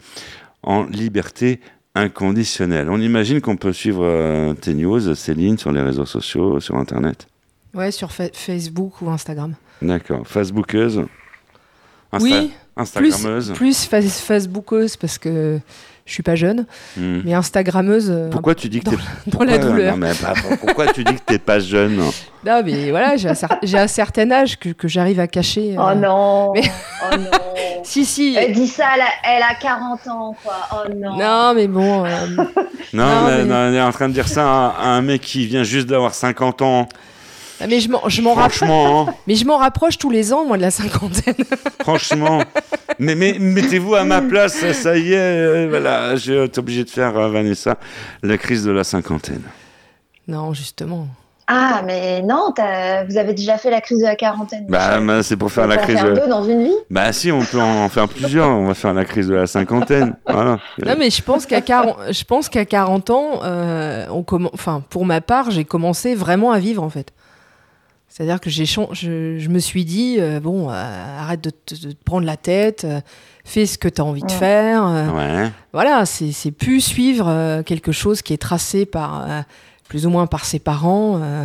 en 0.62 0.84
liberté 0.84 1.60
inconditionnelle. 1.94 2.90
On 2.90 3.00
imagine 3.00 3.40
qu'on 3.40 3.56
peut 3.56 3.72
suivre 3.72 4.04
euh, 4.04 4.54
tes 4.54 4.74
news, 4.74 5.14
Céline, 5.14 5.58
sur 5.58 5.72
les 5.72 5.80
réseaux 5.80 6.06
sociaux, 6.06 6.60
sur 6.60 6.76
Internet. 6.76 7.26
Ouais, 7.74 7.90
sur 7.90 8.12
Fa- 8.12 8.32
Facebook 8.32 9.00
ou 9.02 9.10
Instagram. 9.10 9.54
D'accord. 9.82 10.26
Facebookeuse 10.26 11.04
Insta- 12.12 12.22
oui, 12.22 12.52
Instagrammeuse 12.76 13.48
plus, 13.52 13.56
plus 13.56 13.84
fa- 13.86 14.00
Facebookeuse 14.02 14.96
parce 14.96 15.18
que 15.18 15.58
je 16.06 16.12
suis 16.12 16.22
pas 16.22 16.34
jeune, 16.34 16.66
Hmm. 16.96 17.20
mais 17.24 17.32
Instagrammeuse. 17.34 18.10
euh, 18.10 18.28
Pourquoi 18.30 18.54
tu 18.54 18.68
dis 18.68 18.80
que 18.80 18.84
dans, 18.86 18.90
t'es 18.92 18.96
dans 18.98 19.30
pourquoi- 19.30 19.46
la 19.46 19.58
douleur. 19.58 19.92
non, 19.96 20.06
mais 20.06 20.12
pas- 20.14 20.34
pourquoi 20.60 20.86
tu 20.88 21.02
dis 21.04 21.14
que 21.14 21.20
t'es 21.24 21.38
pas 21.38 21.58
jeune? 21.60 21.96
Non, 22.44 22.62
mais 22.64 22.90
voilà, 22.90 23.16
j'ai 23.16 23.28
un, 23.30 23.32
cer- 23.32 23.58
j'ai 23.62 23.78
un 23.78 23.86
certain 23.86 24.30
âge 24.30 24.58
que, 24.58 24.68
que 24.70 24.86
j'arrive 24.86 25.18
à 25.20 25.26
cacher. 25.26 25.76
Oh 25.78 25.82
euh, 25.88 25.94
non 25.94 26.52
mais- 26.54 26.70
Oh 27.10 27.16
non 27.16 27.30
Si, 27.84 28.04
si. 28.06 28.34
Elle 28.38 28.52
dit 28.52 28.66
ça, 28.66 28.84
elle 28.94 29.02
a, 29.02 29.36
elle 29.36 29.42
a 29.42 29.54
40 29.60 30.06
ans, 30.08 30.34
quoi. 30.42 30.54
Oh 30.72 30.88
non 30.94 31.16
Non, 31.18 31.52
mais 31.54 31.66
bon. 31.68 32.04
euh, 32.04 32.08
Non, 32.36 32.44
Non, 32.94 33.26
mais, 33.26 33.38
mais- 33.38 33.44
non, 33.44 33.54
on 33.56 33.72
est 33.74 33.80
en 33.82 33.92
train 33.92 34.08
de 34.08 34.14
dire 34.14 34.28
ça 34.28 34.42
à, 34.46 34.74
à 34.80 34.86
un 34.88 35.02
mec 35.02 35.20
qui 35.22 35.46
vient 35.46 35.64
juste 35.64 35.86
d'avoir 35.88 36.14
50 36.14 36.62
ans. 36.62 36.88
Ah, 37.64 37.66
mais 37.68 37.80
je 37.80 37.88
m'en, 37.90 38.08
je 38.08 38.20
m'en 38.22 38.34
rapproche. 38.34 38.58
Franchement, 38.58 39.08
hein, 39.08 39.14
Mais 39.26 39.34
je 39.34 39.44
m'en 39.46 39.56
rapproche 39.56 39.98
tous 39.98 40.10
les 40.10 40.32
ans, 40.32 40.44
moi, 40.44 40.56
de 40.56 40.62
la 40.62 40.70
cinquantaine. 40.70 41.34
franchement. 41.82 42.42
Mais, 42.98 43.14
mais 43.14 43.36
mettez-vous 43.38 43.94
à 43.94 44.04
ma 44.04 44.20
place, 44.22 44.54
ça, 44.54 44.72
ça 44.72 44.96
y 44.96 45.12
est, 45.12 45.16
euh, 45.18 45.66
voilà, 45.68 46.14
je 46.16 46.44
être 46.44 46.58
obligé 46.58 46.84
de 46.84 46.90
faire, 46.90 47.16
euh, 47.16 47.28
Vanessa, 47.30 47.76
la 48.22 48.36
crise 48.38 48.64
de 48.64 48.70
la 48.70 48.84
cinquantaine. 48.84 49.42
non, 50.28 50.52
justement. 50.54 51.06
Ah, 51.46 51.82
mais 51.84 52.22
non, 52.22 52.52
t'as- 52.56 53.04
vous 53.04 53.18
avez 53.18 53.34
déjà 53.34 53.58
fait 53.58 53.68
la 53.70 53.82
crise 53.82 53.98
de 53.98 54.04
la 54.06 54.16
quarantaine. 54.16 54.64
Bah, 54.66 54.98
bah, 54.98 55.22
c'est 55.22 55.36
pour 55.36 55.52
faire 55.52 55.66
la 55.66 55.76
crise. 55.76 55.96
faire 55.98 56.06
de- 56.14 56.18
deux 56.20 56.26
dans 56.26 56.42
une 56.42 56.64
vie 56.64 56.72
Bah 56.88 57.12
si, 57.12 57.30
on 57.30 57.40
peut 57.44 57.60
en 57.60 57.86
faire 57.90 58.08
plusieurs. 58.08 58.48
On 58.48 58.66
va 58.66 58.72
faire 58.72 58.94
la 58.94 59.04
crise 59.04 59.28
de 59.28 59.34
la 59.34 59.46
cinquantaine. 59.46 60.16
Voilà. 60.26 60.58
Non, 60.82 60.94
mais 60.98 61.10
je 61.10 61.20
pense 61.20 61.44
qu'à 61.44 61.60
40, 61.60 61.96
je 62.10 62.24
pense 62.24 62.48
qu'à 62.48 62.64
40 62.64 63.10
ans, 63.10 63.40
euh, 63.42 64.06
on 64.10 64.22
commen- 64.22 64.48
enfin, 64.54 64.82
pour 64.88 65.04
ma 65.04 65.20
part, 65.20 65.50
j'ai 65.50 65.66
commencé 65.66 66.14
vraiment 66.14 66.50
à 66.50 66.58
vivre, 66.58 66.82
en 66.82 66.88
fait. 66.88 67.08
C'est-à-dire 68.16 68.40
que 68.40 68.48
j'ai 68.48 68.64
chan- 68.64 68.90
je, 68.92 69.38
je 69.40 69.48
me 69.48 69.58
suis 69.58 69.84
dit, 69.84 70.18
euh, 70.20 70.38
bon, 70.38 70.70
euh, 70.70 71.18
arrête 71.20 71.42
de 71.42 71.50
te, 71.50 71.74
de 71.74 71.90
te 71.90 72.04
prendre 72.04 72.24
la 72.24 72.36
tête, 72.36 72.84
euh, 72.84 73.00
fais 73.44 73.66
ce 73.66 73.76
que 73.76 73.88
tu 73.88 74.00
as 74.00 74.04
envie 74.04 74.22
de 74.22 74.30
faire. 74.30 74.86
euh, 74.86 75.10
Ouais. 75.10 75.50
Voilà, 75.72 76.06
c'est 76.06 76.30
c'est 76.30 76.52
plus 76.52 76.80
suivre 76.80 77.26
euh, 77.28 77.64
quelque 77.64 77.90
chose 77.90 78.22
qui 78.22 78.32
est 78.32 78.36
tracé 78.40 78.86
par, 78.86 79.24
euh, 79.28 79.40
plus 79.88 80.06
ou 80.06 80.10
moins 80.10 80.28
par 80.28 80.44
ses 80.44 80.60
parents. 80.60 81.18
euh. 81.20 81.44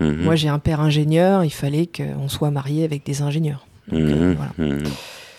Mhm. 0.00 0.24
Moi, 0.24 0.34
j'ai 0.36 0.48
un 0.50 0.58
père 0.58 0.80
ingénieur, 0.82 1.42
il 1.42 1.52
fallait 1.52 1.86
qu'on 1.86 2.28
soit 2.28 2.50
marié 2.50 2.84
avec 2.84 3.06
des 3.06 3.22
ingénieurs. 3.22 3.66
Donc, 3.88 4.00
euh, 4.02 4.34
Mhm. 4.34 4.36
voilà. 4.36 4.76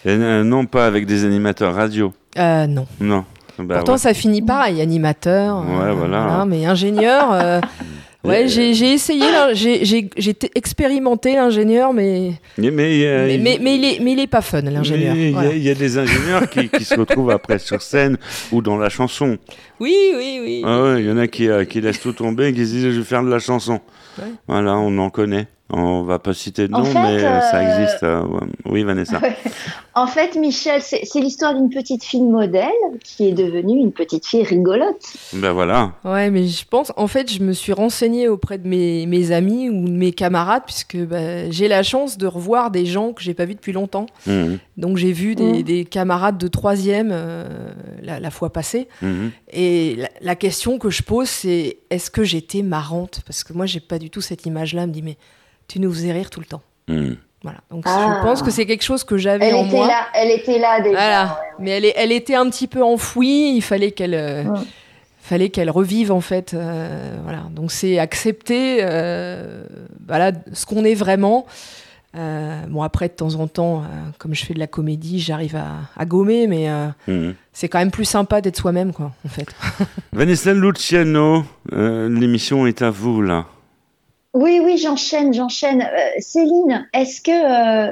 Et, 0.05 0.09
euh, 0.09 0.43
non 0.43 0.66
pas 0.66 0.88
avec 0.88 1.05
des 1.05 1.26
animateurs 1.26 1.76
radio. 1.76 2.11
Euh, 2.39 2.66
non. 2.66 2.88
Non. 2.99 3.24
Bah, 3.59 3.76
Pourtant, 3.76 3.91
ouais. 3.93 3.97
ça 3.99 4.16
finit 4.16 4.41
pareil, 4.41 4.82
animateur. 4.82 5.57
euh, 5.59 5.89
Ouais, 5.89 5.93
voilà. 5.95 6.43
mais 6.47 6.66
ingénieur. 6.66 7.61
ouais, 8.28 8.47
j'ai 8.47 8.71
essayé, 8.93 9.23
j'ai 9.53 9.86
j'ai- 9.86 10.09
j'ai 10.17 10.34
t- 10.34 10.51
expérimenté 10.55 11.34
l'ingénieur, 11.36 11.93
mais, 11.93 12.32
Mais, 12.57 12.71
mais, 12.71 13.05
euh, 13.05 13.28
mais, 13.28 13.38
mais, 13.38 13.57
mais 13.61 13.76
il, 13.78 13.86
est, 13.86 13.99
mais 14.01 14.11
il 14.13 14.19
est 14.19 14.28
pas 14.28 14.41
fun, 14.41 14.61
l'ingénieur. 14.61 15.15
Il 15.15 15.23
y 15.23 15.28
a- 15.30 15.32
Voilà. 15.32 15.53
il 15.53 15.63
y, 15.63 15.69
a 15.69 15.73
des 15.76 15.97
ingénieurs 15.97 16.49
qui, 16.49 16.69
qui 16.69 16.84
se 16.84 16.95
retrouvent 16.95 17.32
après 17.32 17.59
sur 17.59 17.82
scène 17.82 18.17
ou 18.51 18.61
dans 18.61 18.78
la 18.78 18.89
chanson. 18.89 19.38
Oui, 19.80 19.95
oui, 20.15 20.39
oui. 20.43 20.61
Ah 20.65 20.82
ouais, 20.84 21.01
il 21.01 21.07
y 21.07 21.11
en 21.11 21.17
a 21.17 21.28
qui, 21.28 21.47
euh, 21.49 21.65
qui 21.65 21.82
laissent 21.82 21.99
tout 22.01 22.13
tomber 22.13 22.47
et 22.47 22.53
qui 22.53 22.65
se 22.65 22.71
disent 22.71 22.84
je 22.91 22.99
vais 22.99 23.03
faire 23.03 23.23
de 23.23 23.30
la 23.30 23.39
chanson. 23.39 23.80
Ouais. 24.17 24.26
Voilà, 24.47 24.78
on 24.78 24.97
en 24.97 25.09
connaît. 25.09 25.47
On 25.72 26.03
va 26.03 26.20
pas 26.20 26.34
citer 26.36 26.68
de 26.68 26.74
En 26.76 26.80
nom, 26.80 26.86
fait, 26.86 26.99
mais 27.01 27.24
euh, 27.24 27.41
ça 27.41 27.57
euh, 27.57 27.80
existe. 27.84 28.03
euh, 28.03 28.22
ouais. 28.24 28.47
Oui, 28.66 28.84
Vanessa. 28.84 29.20
En 29.97 30.07
fait, 30.07 30.36
Michel, 30.36 30.82
c'est 30.82 31.05
l'histoire 31.22 31.53
d'une 31.55 31.70
petite 31.70 32.03
fille 32.03 32.22
modèle 32.22 32.68
qui 33.01 33.30
est 33.30 33.32
devenue 33.32 33.80
une 33.80 33.93
petite 33.93 34.26
fille 34.26 34.43
rigolote. 34.43 35.01
ben 35.32 35.53
voilà. 35.53 35.93
Ouais, 36.03 36.30
mais 36.32 36.47
je 36.47 36.66
pense, 36.70 36.91
en 36.97 37.07
fait, 37.07 37.32
je 37.32 37.41
me 37.41 37.53
suis 37.53 37.72
renseignée 37.72 38.28
auprès 38.28 38.57
de 38.57 38.68
mes, 38.68 39.05
mes 39.05 39.32
amis 39.32 39.70
ou 39.70 39.86
de 39.86 39.93
mes 39.93 40.11
camarades, 40.11 40.63
puisque 40.66 40.97
bah, 40.97 41.49
j'ai 41.49 41.70
la 41.70 41.82
chance 41.82 42.18
de 42.18 42.28
revoir 42.28 42.72
des 42.72 42.86
gens 42.86 43.13
que 43.13 43.24
j'ai 43.24 43.34
pas 43.34 43.45
vus 43.45 43.55
depuis 43.55 43.72
longtemps. 43.72 44.05
Mhm. 44.28 44.59
Donc 44.76 44.97
j'ai 44.97 45.13
vu 45.13 45.34
des, 45.34 45.43
Mhm. 45.59 45.61
des 45.63 45.86
camarades 45.86 46.38
de 46.38 46.47
troisième 46.49 47.11
euh, 47.13 47.70
la, 48.03 48.20
la 48.20 48.32
fois 48.32 48.51
passée. 48.51 48.89
Mhm. 49.01 49.32
Et 49.53 49.95
la, 49.95 50.09
la 50.20 50.36
question 50.36 50.78
que 50.78 50.89
je 50.89 51.03
pose, 51.03 51.30
c'est 51.30 51.78
est-ce 51.89 52.11
que 52.11 52.26
j'étais 52.26 52.63
marrante? 52.63 53.22
Parce 53.26 53.45
que 53.45 53.53
moi, 53.53 53.66
j'ai 53.66 53.80
pas 53.80 53.97
du 53.97 54.09
tout 54.09 54.20
cette 54.20 54.45
image-là. 54.45 54.88
Me 54.88 54.91
dit, 54.91 55.01
mais 55.03 55.16
tu 55.68 55.80
nous 55.80 55.91
faisais 55.91 56.11
rire 56.11 56.30
tout 56.30 56.39
le 56.39 56.45
temps. 56.45 56.61
Mhm. 56.88 57.18
Voilà. 57.43 57.59
Donc 57.70 57.84
Ah. 57.86 58.18
je 58.22 58.26
pense 58.28 58.41
que 58.41 58.49
c'est 58.51 58.66
quelque 58.66 58.84
chose 58.84 59.03
que 59.03 59.18
j'avais 59.18 59.47
Elle 59.49 59.55
en 59.55 59.66
était 59.66 59.76
moi. 59.76 59.88
là, 59.88 60.07
elle 60.16 60.32
était 60.32 60.57
là 60.59 60.80
déjà. 60.82 60.95
Voilà. 60.95 61.24
ouais. 61.26 61.32
Mais 61.59 61.72
elle, 61.72 61.86
est- 61.86 61.93
elle 61.95 62.11
était 62.11 62.36
un 62.36 62.49
petit 62.49 62.68
peu 62.68 62.82
enfouie. 62.84 63.53
Il 63.55 63.61
fallait 63.61 63.91
qu'elle, 63.91 64.16
euh, 64.16 64.43
Ouais. 64.45 64.59
fallait 65.22 65.49
qu'elle 65.49 65.70
revive 65.70 66.11
en 66.11 66.22
fait. 66.22 66.53
euh, 66.55 67.16
voilà. 67.24 67.43
Donc 67.51 67.72
c'est 67.72 67.99
accepter, 67.99 68.80
euh, 68.82 69.63
voilà, 70.07 70.32
ce 70.53 70.66
qu'on 70.66 70.84
est 70.86 70.95
vraiment. 70.95 71.45
Euh, 72.18 72.61
bon 72.70 72.82
après 72.82 73.09
de 73.09 73.13
temps 73.13 73.36
en 73.36 73.45
temps, 73.47 73.80
euh, 73.82 73.86
comme 74.20 74.34
je 74.34 74.45
fais 74.45 74.53
de 74.53 74.59
la 74.59 74.68
comédie, 74.68 75.20
j'arrive 75.20 75.57
à, 75.57 75.66
à 75.97 76.05
gommer, 76.05 76.47
mais 76.47 76.70
euh, 76.70 76.88
Mhm. 77.09 77.36
c'est 77.51 77.68
quand 77.68 77.78
même 77.80 77.91
plus 77.91 78.05
sympa 78.05 78.39
d'être 78.39 78.55
soi-même, 78.55 78.93
quoi, 78.93 79.11
en 79.26 79.30
fait. 79.30 79.47
Vanessa 80.13 80.53
Luciano, 80.53 81.43
euh, 81.74 82.07
l'émission 82.09 82.66
est 82.68 82.82
à 82.82 82.89
vous 82.89 83.22
là. 83.22 83.45
Oui, 84.36 84.60
oui, 84.64 84.78
j'enchaîne, 84.78 85.34
j'enchaîne. 85.34 85.82
Euh, 85.82 86.10
Céline, 86.20 86.88
est-ce 86.94 87.22
que 87.22 87.32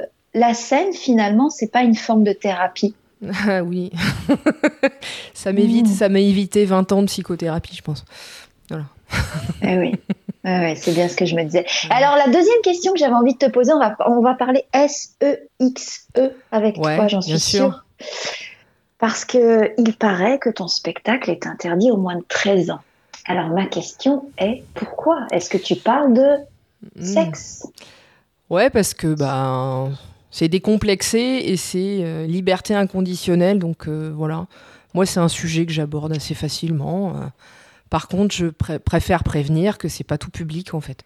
la 0.34 0.54
scène, 0.54 0.92
finalement, 0.92 1.50
c'est 1.50 1.72
pas 1.72 1.82
une 1.82 1.94
forme 1.96 2.22
de 2.22 2.32
thérapie? 2.32 2.94
Ah 3.48 3.62
oui, 3.62 3.90
ça 5.34 5.52
m'évite, 5.52 5.86
Mm. 5.86 5.92
ça 5.94 6.08
m'a 6.10 6.20
évité 6.20 6.64
20 6.66 6.92
ans 6.92 7.00
de 7.02 7.06
psychothérapie, 7.06 7.74
je 7.76 7.82
pense. 7.82 8.04
Eh 9.62 9.78
oui, 9.78 9.92
Ouais, 10.44 10.58
ouais, 10.58 10.74
c'est 10.76 10.92
bien 10.92 11.08
ce 11.08 11.16
que 11.16 11.24
je 11.24 11.34
me 11.36 11.42
disais. 11.44 11.64
Alors, 11.88 12.16
la 12.16 12.26
deuxième 12.26 12.60
question 12.62 12.92
que 12.92 12.98
j'avais 12.98 13.14
envie 13.14 13.32
de 13.32 13.38
te 13.38 13.50
poser, 13.50 13.72
on 13.72 13.78
va, 13.78 13.96
on 14.06 14.20
va 14.20 14.34
parler 14.34 14.64
S-E-X-E 14.74 16.32
avec 16.52 16.76
Ouais, 16.76 16.96
toi, 16.96 17.08
j'en 17.08 17.22
suis 17.22 17.32
bien 17.32 17.38
sûr. 17.38 17.60
sûre. 17.60 17.84
Parce 18.98 19.24
que 19.24 19.72
il 19.78 19.94
paraît 19.96 20.38
que 20.38 20.50
ton 20.50 20.68
spectacle 20.68 21.30
est 21.30 21.46
interdit 21.46 21.90
aux 21.90 21.96
moins 21.96 22.16
de 22.16 22.24
13 22.28 22.70
ans. 22.70 22.80
Alors, 23.26 23.48
ma 23.48 23.66
question 23.66 24.30
est 24.38 24.64
pourquoi 24.74 25.26
Est-ce 25.32 25.48
que 25.50 25.58
tu 25.58 25.76
parles 25.76 26.12
de 26.14 26.36
Mm. 26.96 27.02
sexe? 27.04 27.66
Ouais, 28.50 28.68
parce 28.68 28.92
que 28.92 29.14
ben, 29.14 29.92
c'est 30.30 30.48
décomplexé 30.48 31.18
et 31.46 31.56
c'est 31.56 32.00
euh, 32.04 32.26
liberté 32.26 32.74
inconditionnelle. 32.74 33.58
Donc 33.58 33.88
euh, 33.88 34.12
voilà, 34.14 34.46
moi 34.92 35.06
c'est 35.06 35.20
un 35.20 35.28
sujet 35.28 35.64
que 35.64 35.72
j'aborde 35.72 36.12
assez 36.14 36.34
facilement. 36.34 37.16
euh. 37.16 37.20
Par 37.88 38.08
contre, 38.08 38.34
je 38.34 38.46
pré- 38.48 38.78
préfère 38.78 39.24
prévenir 39.24 39.78
que 39.78 39.88
c'est 39.88 40.04
pas 40.04 40.18
tout 40.18 40.30
public 40.30 40.74
en 40.74 40.80
fait. 40.82 41.04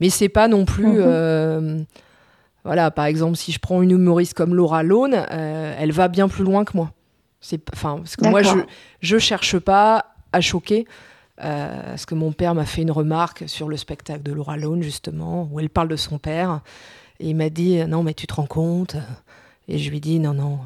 Mais 0.00 0.10
c'est 0.10 0.28
pas 0.28 0.46
non 0.48 0.66
plus. 0.66 1.00
Mhm. 1.00 1.86
voilà, 2.64 2.90
par 2.90 3.06
exemple, 3.06 3.36
si 3.36 3.52
je 3.52 3.58
prends 3.58 3.80
une 3.80 3.92
humoriste 3.92 4.34
comme 4.34 4.54
Laura 4.54 4.82
Lone, 4.82 5.14
elle 5.30 5.92
va 5.92 6.08
bien 6.08 6.28
plus 6.28 6.44
loin 6.44 6.64
que 6.64 6.76
moi. 6.76 6.90
C'est, 7.40 7.60
enfin, 7.72 7.96
parce 7.98 8.16
que 8.16 8.26
moi, 8.26 8.42
je, 8.42 8.58
je 9.00 9.18
cherche 9.18 9.58
pas 9.58 10.06
à 10.32 10.40
choquer. 10.40 10.86
Euh, 11.42 11.82
parce 11.88 12.06
que 12.06 12.14
mon 12.14 12.32
père 12.32 12.54
m'a 12.54 12.64
fait 12.66 12.82
une 12.82 12.90
remarque 12.90 13.44
sur 13.48 13.68
le 13.68 13.76
spectacle 13.76 14.22
de 14.22 14.32
Laura 14.32 14.56
Lone, 14.56 14.82
justement, 14.82 15.48
où 15.50 15.58
elle 15.60 15.70
parle 15.70 15.88
de 15.88 15.96
son 15.96 16.18
père. 16.18 16.60
Et 17.20 17.30
il 17.30 17.36
m'a 17.36 17.48
dit 17.50 17.84
Non, 17.86 18.02
mais 18.02 18.14
tu 18.14 18.26
te 18.26 18.34
rends 18.34 18.46
compte? 18.46 18.96
Et 19.68 19.78
je 19.78 19.90
lui 19.90 19.96
ai 19.96 20.00
dit 20.00 20.20
Non, 20.20 20.34
non, 20.34 20.58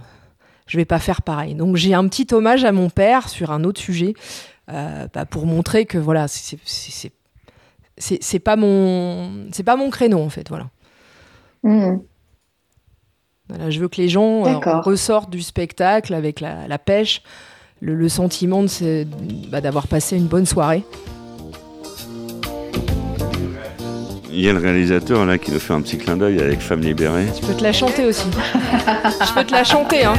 je 0.67 0.77
vais 0.77 0.85
pas 0.85 0.99
faire 0.99 1.23
pareil. 1.23 1.55
Donc 1.55 1.77
j'ai 1.77 1.95
un 1.95 2.07
petit 2.09 2.27
hommage 2.35 2.65
à 2.65 2.73
mon 2.73 2.91
père 2.91 3.29
sur 3.29 3.51
un 3.51 3.65
autre 3.65 3.81
sujet, 3.81 4.15
euh, 4.71 5.07
bah, 5.15 5.25
pour 5.25 5.47
montrer 5.47 5.87
que 5.87 5.97
voilà, 5.99 6.29
c'est- 6.29 6.59
c'est 6.65 6.91
c'est- 6.93 7.13
c'est- 7.97 8.23
c'est 8.23 8.39
pas, 8.39 8.57
mon- 8.57 9.47
c'est 9.53 9.65
pas 9.65 9.77
mon 9.77 9.91
créneau, 9.91 10.21
en 10.21 10.29
fait. 10.29 10.49
Voilà. 10.49 10.69
Voilà, 13.49 13.71
je 13.71 13.81
veux 13.81 13.89
que 13.89 13.97
les 13.97 14.09
gens 14.09 14.45
euh, 14.57 14.59
ressortent 14.81 15.31
du 15.31 15.41
spectacle 15.43 16.13
avec 16.15 16.41
la, 16.41 16.69
la 16.69 16.79
pêche, 16.79 17.23
le, 17.81 17.95
le 17.95 18.09
sentiment 18.09 18.65
bah, 19.51 19.61
d'avoir 19.61 19.87
passé 19.87 20.17
une 20.17 20.27
bonne 20.27 20.47
soirée. 20.47 20.83
Il 24.31 24.41
y 24.45 24.49
a 24.49 24.53
le 24.53 24.61
réalisateur 24.61 25.27
là 25.27 25.37
qui 25.37 25.51
nous 25.51 25.59
fait 25.59 25.73
un 25.75 25.81
petit 25.81 25.99
clin 25.99 26.17
d'œil 26.17 26.41
avec 26.41 26.61
Femme 26.61 26.81
libérée. 26.81 27.27
Je 27.41 27.47
peux 27.47 27.55
te 27.55 27.63
la 27.63 27.73
chanter 27.73 28.05
aussi. 28.07 28.29
je 28.55 29.35
peux 29.35 29.45
te 29.45 29.53
la 29.53 29.65
chanter, 29.65 30.05
hein. 30.05 30.15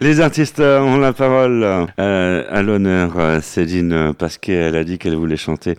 Les 0.00 0.20
artistes 0.20 0.60
ont 0.60 0.98
la 0.98 1.12
parole 1.12 1.86
euh, 1.98 2.44
à 2.50 2.62
l'honneur. 2.62 3.12
Euh, 3.16 3.40
Céline 3.40 4.12
Pasquet, 4.12 4.54
elle 4.54 4.76
a 4.76 4.84
dit 4.84 4.98
qu'elle 4.98 5.14
voulait 5.14 5.36
chanter 5.36 5.76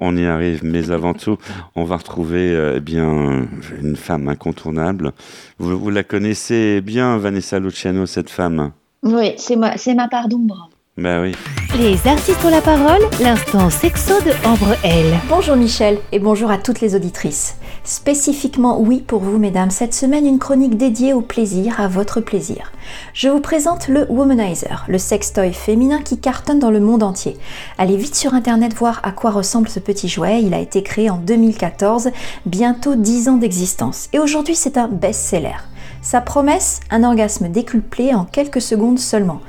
On 0.00 0.16
y 0.16 0.24
arrive, 0.24 0.60
mais 0.64 0.90
avant 0.90 1.12
tout, 1.12 1.38
on 1.74 1.84
va 1.84 1.96
retrouver 1.96 2.52
euh, 2.52 2.74
eh 2.76 2.80
bien 2.80 3.48
une 3.82 3.96
femme 3.96 4.28
incontournable. 4.28 5.12
Vous, 5.58 5.76
vous 5.76 5.90
la 5.90 6.04
connaissez 6.04 6.80
bien, 6.80 7.18
Vanessa 7.18 7.58
Luciano, 7.58 8.06
cette 8.06 8.30
femme 8.30 8.70
Oui, 9.02 9.32
c'est 9.36 9.56
moi, 9.56 9.72
c'est 9.76 9.94
ma 9.94 10.06
part 10.06 10.28
d'ombre. 10.28 10.70
Ben 10.96 11.22
oui. 11.22 11.32
Les 11.78 12.08
artistes 12.08 12.44
ont 12.44 12.50
la 12.50 12.60
parole, 12.60 13.02
l'instant 13.20 13.70
sexo 13.70 14.14
de 14.22 14.30
Ambre 14.46 14.76
L. 14.84 15.06
Bonjour 15.28 15.56
Michel 15.56 15.98
et 16.12 16.18
bonjour 16.18 16.50
à 16.50 16.58
toutes 16.58 16.80
les 16.80 16.94
auditrices. 16.94 17.57
Spécifiquement 17.88 18.78
oui 18.78 19.00
pour 19.00 19.20
vous 19.20 19.38
mesdames, 19.38 19.70
cette 19.70 19.94
semaine 19.94 20.26
une 20.26 20.38
chronique 20.38 20.76
dédiée 20.76 21.14
au 21.14 21.22
plaisir, 21.22 21.80
à 21.80 21.88
votre 21.88 22.20
plaisir. 22.20 22.70
Je 23.14 23.30
vous 23.30 23.40
présente 23.40 23.88
le 23.88 24.04
Womanizer, 24.10 24.84
le 24.88 24.98
sextoy 24.98 25.54
féminin 25.54 26.02
qui 26.02 26.18
cartonne 26.18 26.58
dans 26.58 26.70
le 26.70 26.80
monde 26.80 27.02
entier. 27.02 27.38
Allez 27.78 27.96
vite 27.96 28.14
sur 28.14 28.34
internet 28.34 28.74
voir 28.74 29.00
à 29.04 29.12
quoi 29.12 29.30
ressemble 29.30 29.70
ce 29.70 29.80
petit 29.80 30.06
jouet, 30.06 30.42
il 30.42 30.52
a 30.52 30.60
été 30.60 30.82
créé 30.82 31.08
en 31.08 31.16
2014, 31.16 32.10
bientôt 32.44 32.94
10 32.94 33.30
ans 33.30 33.36
d'existence. 33.38 34.10
Et 34.12 34.18
aujourd'hui 34.18 34.54
c'est 34.54 34.76
un 34.76 34.88
best-seller. 34.88 35.56
Sa 36.02 36.20
promesse, 36.20 36.80
un 36.90 37.04
orgasme 37.04 37.48
décuplé 37.48 38.14
en 38.14 38.24
quelques 38.24 38.60
secondes 38.60 38.98
seulement. 38.98 39.40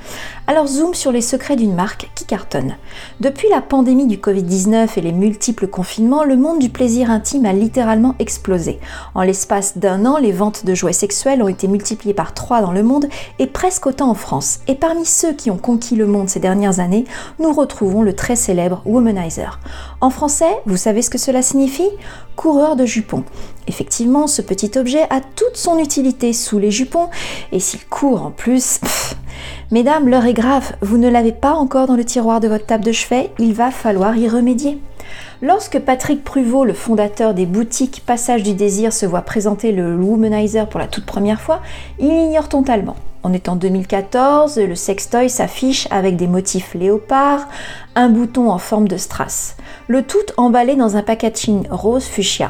Alors 0.50 0.66
zoom 0.66 0.96
sur 0.96 1.12
les 1.12 1.22
secrets 1.22 1.56
d'une 1.56 1.76
marque 1.76 2.10
qui 2.16 2.26
cartonne. 2.26 2.76
Depuis 3.20 3.48
la 3.50 3.62
pandémie 3.62 4.08
du 4.08 4.18
Covid-19 4.18 4.98
et 4.98 5.02
les 5.02 5.12
multiples 5.12 5.68
confinements, 5.68 6.24
le 6.24 6.38
monde 6.38 6.58
du 6.58 6.70
plaisir 6.70 7.12
intime 7.12 7.46
a 7.46 7.54
littéralement 7.54 8.16
explosé. 8.18 8.80
En 9.14 9.22
l'espace 9.22 9.78
d'un 9.78 10.08
an, 10.08 10.18
les 10.18 10.32
ventes 10.32 10.66
de 10.66 10.74
jouets 10.74 10.92
sexuels 10.92 11.44
ont 11.44 11.50
été 11.50 11.68
multipliées 11.68 12.16
par 12.16 12.34
3 12.34 12.62
dans 12.64 12.72
le 12.72 12.82
monde 12.82 13.06
et 13.38 13.46
presque 13.46 13.86
autant 13.86 14.10
en 14.10 14.16
France. 14.16 14.62
Et 14.68 14.74
parmi 14.74 15.06
ceux 15.06 15.34
qui 15.34 15.52
ont 15.52 15.60
conquis 15.60 15.96
le 15.96 16.08
monde 16.08 16.30
ces 16.30 16.40
dernières 16.40 16.80
années, 16.80 17.06
nous 17.38 17.54
retrouvons 17.54 18.02
le 18.02 18.16
très 18.16 18.36
célèbre 18.36 18.82
Womanizer. 18.86 19.60
En 20.02 20.10
français, 20.10 20.58
vous 20.66 20.78
savez 20.78 21.04
ce 21.04 21.12
que 21.12 21.20
cela 21.20 21.44
signifie? 21.44 21.92
Coureur 22.36 22.76
de 22.76 22.86
jupons. 22.86 23.24
Effectivement, 23.68 24.26
ce 24.26 24.42
petit 24.42 24.80
objet 24.80 25.04
a 25.12 25.22
toute 25.22 25.58
son 25.58 25.78
utilité 25.78 26.34
sous 26.34 26.58
les 26.58 26.72
jupons, 26.72 27.10
et 27.52 27.60
s'il 27.60 27.86
court 27.86 28.24
en 28.24 28.32
plus... 28.32 28.80
Mesdames, 29.72 30.10
l'heure 30.10 30.26
est 30.26 30.34
grave, 30.34 30.74
vous 30.82 30.98
ne 30.98 31.10
l'avez 31.10 31.32
pas 31.32 31.54
encore 31.54 31.86
dans 31.86 31.96
le 31.96 32.04
tiroir 32.04 32.40
de 32.40 32.48
votre 32.48 32.66
table 32.66 32.84
de 32.84 32.92
chevet, 32.92 33.30
il 33.38 33.54
va 33.54 33.70
falloir 33.70 34.18
y 34.18 34.28
remédier. 34.28 34.82
Lorsque 35.44 35.78
Patrick 35.78 36.24
Pruvot, 36.24 36.66
le 36.66 36.74
fondateur 36.74 37.36
des 37.36 37.46
boutiques 37.46 38.02
Passage 38.04 38.42
du 38.42 38.56
Désir, 38.56 38.92
se 38.92 39.06
voit 39.06 39.22
présenter 39.22 39.72
le 39.72 39.96
Womanizer 39.96 40.68
pour 40.68 40.80
la 40.80 40.88
toute 40.88 41.06
première 41.06 41.40
fois, 41.40 41.62
il 42.00 42.12
ignore 42.12 42.50
totalement. 42.50 42.96
On 43.22 43.32
est 43.32 43.48
en 43.48 43.56
2014, 43.56 44.58
le 44.58 44.74
sextoy 44.74 45.30
s'affiche 45.30 45.88
avec 45.92 46.16
des 46.16 46.28
motifs 46.28 46.74
léopard, 46.74 47.48
un 47.94 48.10
bouton 48.10 48.50
en 48.50 48.58
forme 48.58 48.88
de 48.88 48.98
strass. 48.98 49.56
Le 49.88 50.02
tout 50.02 50.18
emballé 50.38 50.78
dans 50.78 50.98
un 50.98 51.04
packaging 51.04 51.68
rose 51.70 52.06
fuchsia. 52.06 52.50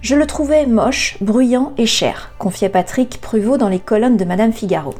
Je 0.00 0.16
le 0.16 0.26
trouvais 0.26 0.66
moche, 0.66 1.16
bruyant 1.20 1.74
et 1.78 1.86
cher, 1.86 2.32
confiait 2.38 2.70
Patrick 2.70 3.20
Pruvot 3.20 3.56
dans 3.56 3.68
les 3.68 3.78
colonnes 3.78 4.16
de 4.16 4.24
Madame 4.24 4.52
Figaro. 4.52 4.94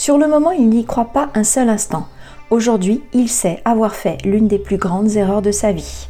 Sur 0.00 0.16
le 0.16 0.28
moment, 0.28 0.52
il 0.52 0.68
n'y 0.68 0.84
croit 0.84 1.06
pas 1.06 1.28
un 1.34 1.42
seul 1.42 1.68
instant. 1.68 2.06
Aujourd'hui, 2.50 3.02
il 3.12 3.28
sait 3.28 3.60
avoir 3.64 3.96
fait 3.96 4.18
l'une 4.24 4.46
des 4.46 4.60
plus 4.60 4.76
grandes 4.76 5.16
erreurs 5.16 5.42
de 5.42 5.50
sa 5.50 5.72
vie. 5.72 6.06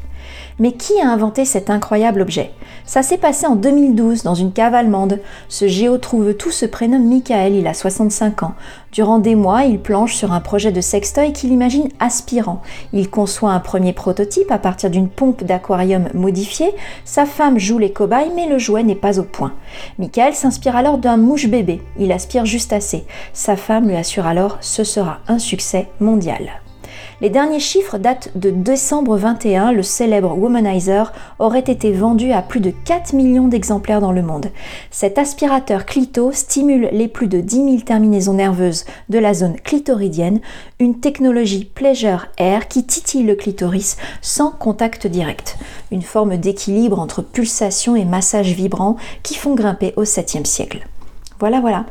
Mais 0.58 0.72
qui 0.72 1.00
a 1.00 1.08
inventé 1.08 1.44
cet 1.44 1.70
incroyable 1.70 2.20
objet? 2.20 2.50
Ça 2.84 3.02
s'est 3.02 3.18
passé 3.18 3.46
en 3.46 3.54
2012 3.54 4.22
dans 4.22 4.34
une 4.34 4.52
cave 4.52 4.74
allemande. 4.74 5.20
Ce 5.48 5.68
géo 5.68 5.98
trouve 5.98 6.34
tout 6.34 6.50
se 6.50 6.66
prénomme 6.66 7.06
Michael, 7.06 7.54
il 7.54 7.66
a 7.66 7.74
65 7.74 8.42
ans. 8.42 8.54
Durant 8.90 9.18
des 9.18 9.34
mois, 9.34 9.64
il 9.64 9.78
planche 9.78 10.14
sur 10.14 10.32
un 10.32 10.40
projet 10.40 10.72
de 10.72 10.80
sextoy 10.80 11.32
qu'il 11.32 11.52
imagine 11.52 11.88
aspirant. 12.00 12.62
Il 12.92 13.10
conçoit 13.10 13.52
un 13.52 13.60
premier 13.60 13.92
prototype 13.92 14.50
à 14.50 14.58
partir 14.58 14.90
d'une 14.90 15.08
pompe 15.08 15.44
d'aquarium 15.44 16.08
modifiée. 16.14 16.74
Sa 17.04 17.26
femme 17.26 17.58
joue 17.58 17.78
les 17.78 17.92
cobayes, 17.92 18.32
mais 18.34 18.48
le 18.48 18.58
jouet 18.58 18.82
n'est 18.82 18.94
pas 18.94 19.20
au 19.20 19.24
point. 19.24 19.52
Michael 19.98 20.34
s'inspire 20.34 20.76
alors 20.76 20.98
d'un 20.98 21.18
mouche 21.18 21.48
bébé. 21.48 21.82
Il 21.98 22.10
aspire 22.10 22.46
juste 22.46 22.72
assez. 22.72 23.04
Sa 23.32 23.56
femme 23.56 23.88
lui 23.88 23.96
assure 23.96 24.26
alors 24.26 24.58
ce 24.60 24.82
sera 24.82 25.18
un 25.28 25.38
succès 25.38 25.88
mondial. 26.00 26.60
Les 27.20 27.30
derniers 27.30 27.58
chiffres 27.58 27.98
datent 27.98 28.30
de 28.36 28.50
décembre 28.50 29.16
21, 29.16 29.72
le 29.72 29.82
célèbre 29.82 30.38
Womanizer 30.38 31.12
aurait 31.40 31.58
été 31.58 31.90
vendu 31.90 32.30
à 32.30 32.42
plus 32.42 32.60
de 32.60 32.70
4 32.70 33.12
millions 33.12 33.48
d'exemplaires 33.48 34.00
dans 34.00 34.12
le 34.12 34.22
monde. 34.22 34.46
Cet 34.92 35.18
aspirateur 35.18 35.84
clito 35.84 36.30
stimule 36.30 36.88
les 36.92 37.08
plus 37.08 37.26
de 37.26 37.40
10 37.40 37.56
000 37.56 37.76
terminaisons 37.80 38.34
nerveuses 38.34 38.84
de 39.08 39.18
la 39.18 39.34
zone 39.34 39.56
clitoridienne, 39.56 40.40
une 40.78 41.00
technologie 41.00 41.64
pleasure 41.64 42.26
air 42.36 42.68
qui 42.68 42.86
titille 42.86 43.24
le 43.24 43.34
clitoris 43.34 43.96
sans 44.22 44.52
contact 44.52 45.08
direct. 45.08 45.58
Une 45.90 46.02
forme 46.02 46.36
d'équilibre 46.36 47.00
entre 47.00 47.22
pulsation 47.22 47.96
et 47.96 48.04
massage 48.04 48.52
vibrant 48.52 48.94
qui 49.24 49.34
font 49.34 49.56
grimper 49.56 49.92
au 49.96 50.04
7e 50.04 50.44
siècle. 50.44 50.86
Voilà, 51.40 51.58
voilà. 51.58 51.84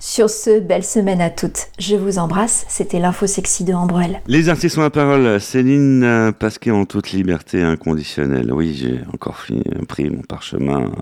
Sur 0.00 0.30
ce, 0.30 0.60
belle 0.60 0.84
semaine 0.84 1.20
à 1.20 1.28
toutes. 1.30 1.68
Je 1.78 1.96
vous 1.96 2.18
embrasse. 2.18 2.64
C'était 2.68 3.00
l'info 3.00 3.26
sexy 3.26 3.64
de 3.64 3.72
Ambrelle. 3.74 4.20
Les 4.26 4.48
artistes 4.48 4.78
ont 4.78 4.82
la 4.82 4.90
parole. 4.90 5.40
Céline 5.40 6.32
Pasquet 6.38 6.70
en 6.70 6.84
toute 6.84 7.10
liberté 7.10 7.62
inconditionnelle. 7.62 8.52
Oui, 8.52 8.74
j'ai 8.74 9.00
encore 9.12 9.38
fini, 9.40 9.62
pris 9.88 10.08
mon 10.08 10.22
parchemin. 10.22 10.92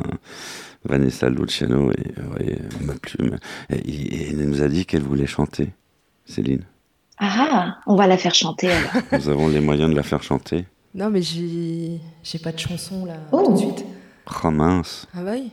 Vanessa 0.85 1.29
Luciano 1.29 1.91
et, 1.93 2.59
ma 2.85 2.95
plume. 2.95 3.39
Et, 3.71 3.77
et 3.77 4.31
elle 4.31 4.49
nous 4.49 4.63
a 4.63 4.69
dit 4.69 4.87
qu'elle 4.87 5.03
voulait 5.03 5.27
chanter. 5.27 5.73
Céline, 6.25 6.63
Ah, 7.19 7.79
on 7.87 7.97
va 7.97 8.07
la 8.07 8.17
faire 8.17 8.35
chanter 8.35 8.71
alors. 8.71 9.03
nous 9.13 9.29
avons 9.29 9.49
les 9.49 9.61
moyens 9.61 9.91
de 9.91 9.97
la 9.97 10.03
faire 10.03 10.23
chanter. 10.23 10.65
Non, 10.95 11.11
mais 11.11 11.21
j'ai 11.23 12.01
j'ai 12.23 12.39
pas 12.39 12.53
de 12.53 12.59
chanson 12.59 13.05
là 13.05 13.15
Oh. 13.31 13.43
tout 13.45 13.53
de 13.53 13.59
suite. 13.59 13.85
Oh 14.45 14.51
mince. 14.51 15.07
Ah 15.15 15.23
bah 15.23 15.33
oui. 15.35 15.51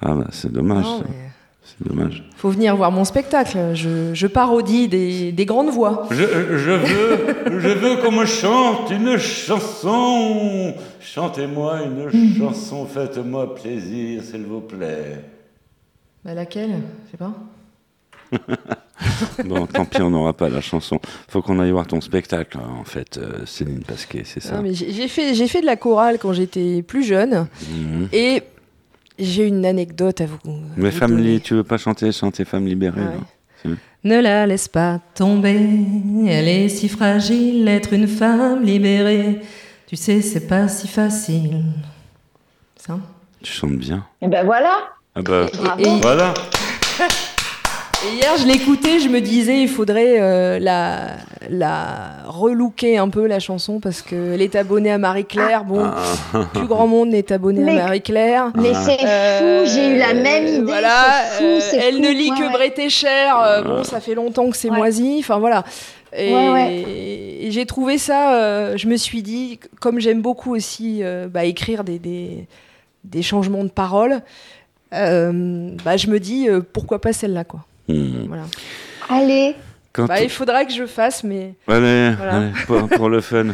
Ah 0.00 0.14
bah 0.14 0.28
c'est 0.30 0.52
dommage. 0.52 0.84
Non, 0.84 1.00
mais 1.08 1.30
C'est 1.62 1.86
dommage. 1.86 2.24
faut 2.36 2.50
venir 2.50 2.74
voir 2.76 2.90
mon 2.90 3.04
spectacle. 3.04 3.56
Je, 3.74 4.12
je 4.14 4.26
parodie 4.26 4.88
des, 4.88 5.30
des 5.32 5.44
grandes 5.46 5.70
voix. 5.70 6.08
Je, 6.10 6.16
je 6.16 6.70
veux, 6.70 7.60
je 7.60 7.68
veux 7.68 7.96
qu'on 7.96 8.12
me 8.12 8.26
chante 8.26 8.90
une 8.90 9.16
chanson. 9.18 10.74
Chantez-moi 11.00 11.82
une 11.84 12.36
chanson, 12.38 12.86
faites-moi 12.86 13.54
plaisir, 13.54 14.22
s'il 14.22 14.44
vous 14.44 14.60
plaît. 14.60 15.24
Bah 16.24 16.34
laquelle? 16.34 16.80
Je 17.06 17.10
sais 17.12 17.16
pas. 17.16 17.32
Bon, 19.44 19.66
tant 19.66 19.84
pis, 19.86 20.02
on 20.02 20.10
n'aura 20.10 20.32
pas 20.34 20.48
la 20.48 20.60
chanson. 20.60 21.00
Faut 21.28 21.42
qu'on 21.42 21.58
aille 21.58 21.70
voir 21.70 21.86
ton 21.86 22.00
spectacle, 22.00 22.58
en 22.58 22.84
fait, 22.84 23.18
euh, 23.18 23.44
Céline 23.46 23.80
Pasquet, 23.82 24.22
c'est 24.24 24.40
ça? 24.40 24.62
J'ai 24.70 25.08
fait, 25.08 25.34
j'ai 25.34 25.48
fait 25.48 25.62
de 25.62 25.66
la 25.66 25.76
chorale 25.76 26.18
quand 26.18 26.32
j'étais 26.32 26.82
plus 26.82 27.02
jeune. 27.02 27.46
Mhm. 27.70 28.08
Et 28.12 28.42
j'ai 29.20 29.46
une 29.46 29.64
anecdote 29.66 30.20
à 30.20 30.26
vous. 30.26 30.38
Mais 30.76 30.90
vous 30.90 30.98
femme, 30.98 31.18
li- 31.18 31.40
tu 31.40 31.54
veux 31.54 31.64
pas 31.64 31.78
chanter, 31.78 32.10
chanter 32.12 32.44
femme 32.44 32.66
libérée 32.66 33.00
Ah 33.02 33.68
non 33.68 33.76
Ne 34.04 34.20
la 34.20 34.46
laisse 34.46 34.68
pas 34.68 34.98
tomber, 35.14 35.60
elle 36.26 36.48
est 36.48 36.68
si 36.68 36.88
fragile, 36.88 37.68
être 37.68 37.92
une 37.92 38.08
femme 38.08 38.62
libérée. 38.64 39.40
Tu 39.86 39.96
sais, 39.96 40.22
c'est 40.22 40.46
pas 40.46 40.68
si 40.68 40.88
facile. 40.88 41.62
Ça? 42.76 42.98
Tu 43.42 43.52
chantes 43.52 43.76
bien. 43.76 44.04
Et 44.22 44.28
ben 44.28 44.44
voilà. 44.44 44.78
Ah 45.14 45.22
bah, 45.22 45.46
Bravo. 45.52 45.82
Et- 45.84 46.00
voilà. 46.00 46.34
Et 48.02 48.14
hier, 48.16 48.34
je 48.38 48.46
l'écoutais, 48.46 48.98
je 48.98 49.08
me 49.10 49.20
disais, 49.20 49.60
il 49.60 49.68
faudrait 49.68 50.20
euh, 50.20 50.58
la, 50.58 51.16
la 51.50 52.22
relooker 52.26 52.96
un 52.96 53.10
peu, 53.10 53.26
la 53.26 53.40
chanson, 53.40 53.78
parce 53.78 54.00
qu'elle 54.00 54.40
est 54.40 54.56
abonnée 54.56 54.90
à 54.90 54.96
Marie-Claire. 54.96 55.64
Bon, 55.64 55.82
Ah. 55.84 56.46
plus 56.54 56.66
grand 56.66 56.86
monde 56.86 57.10
n'est 57.10 57.30
abonné 57.30 57.62
Mais- 57.62 57.78
à 57.78 57.84
Marie-Claire. 57.84 58.52
Mais 58.54 58.72
c'est 58.72 59.04
Euh, 59.04 59.64
fou, 59.66 59.70
j'ai 59.74 59.88
eu 59.88 59.98
la 59.98 60.14
même 60.14 60.46
idée. 60.46 60.60
Voilà, 60.62 61.24
fou, 61.32 61.44
euh, 61.44 61.60
elle 61.78 61.96
fou. 61.96 62.00
ne 62.00 62.08
lit 62.10 62.30
Ouais, 62.30 62.38
que 62.38 62.42
ouais. 62.44 62.50
Breté 62.52 62.88
Cher. 62.88 63.38
euh, 63.38 63.62
bon, 63.62 63.84
ça 63.84 64.00
fait 64.00 64.14
longtemps 64.14 64.48
que 64.48 64.56
c'est 64.56 64.70
Ouais. 64.70 64.78
moisi. 64.78 65.16
Enfin 65.20 65.38
voilà. 65.38 65.64
Et, 66.16 66.32
Ouais, 66.34 66.48
ouais. 66.50 66.84
et 67.42 67.50
j'ai 67.50 67.66
trouvé 67.66 67.98
ça. 67.98 68.34
euh, 68.36 68.78
je 68.78 68.86
me 68.88 68.96
suis 68.96 69.22
dit, 69.22 69.60
comme 69.78 70.00
j'aime 70.00 70.22
beaucoup 70.22 70.54
aussi 70.54 71.00
euh, 71.02 71.28
bah, 71.28 71.44
écrire 71.44 71.84
des, 71.84 71.98
des, 71.98 72.46
des 73.04 73.20
changements 73.22 73.62
de 73.62 73.68
paroles, 73.70 74.22
euh, 74.94 75.70
bah, 75.84 75.98
je 75.98 76.06
me 76.08 76.18
dis 76.18 76.48
euh, 76.48 76.60
pourquoi 76.72 76.98
pas 77.02 77.12
celle-là 77.12 77.44
quoi. 77.44 77.60
Hmm. 77.92 78.26
Voilà. 78.28 78.44
Allez. 79.08 79.56
Quand 79.92 80.06
Bah, 80.06 80.22
il 80.22 80.30
faudra 80.30 80.64
que 80.64 80.72
je 80.72 80.86
fasse, 80.86 81.24
mais. 81.24 81.54
Allez, 81.66 82.12
Voilà. 82.16 82.36
allez, 82.36 82.50
pour, 82.66 82.88
pour 82.88 83.08
le 83.08 83.20
fun. 83.20 83.46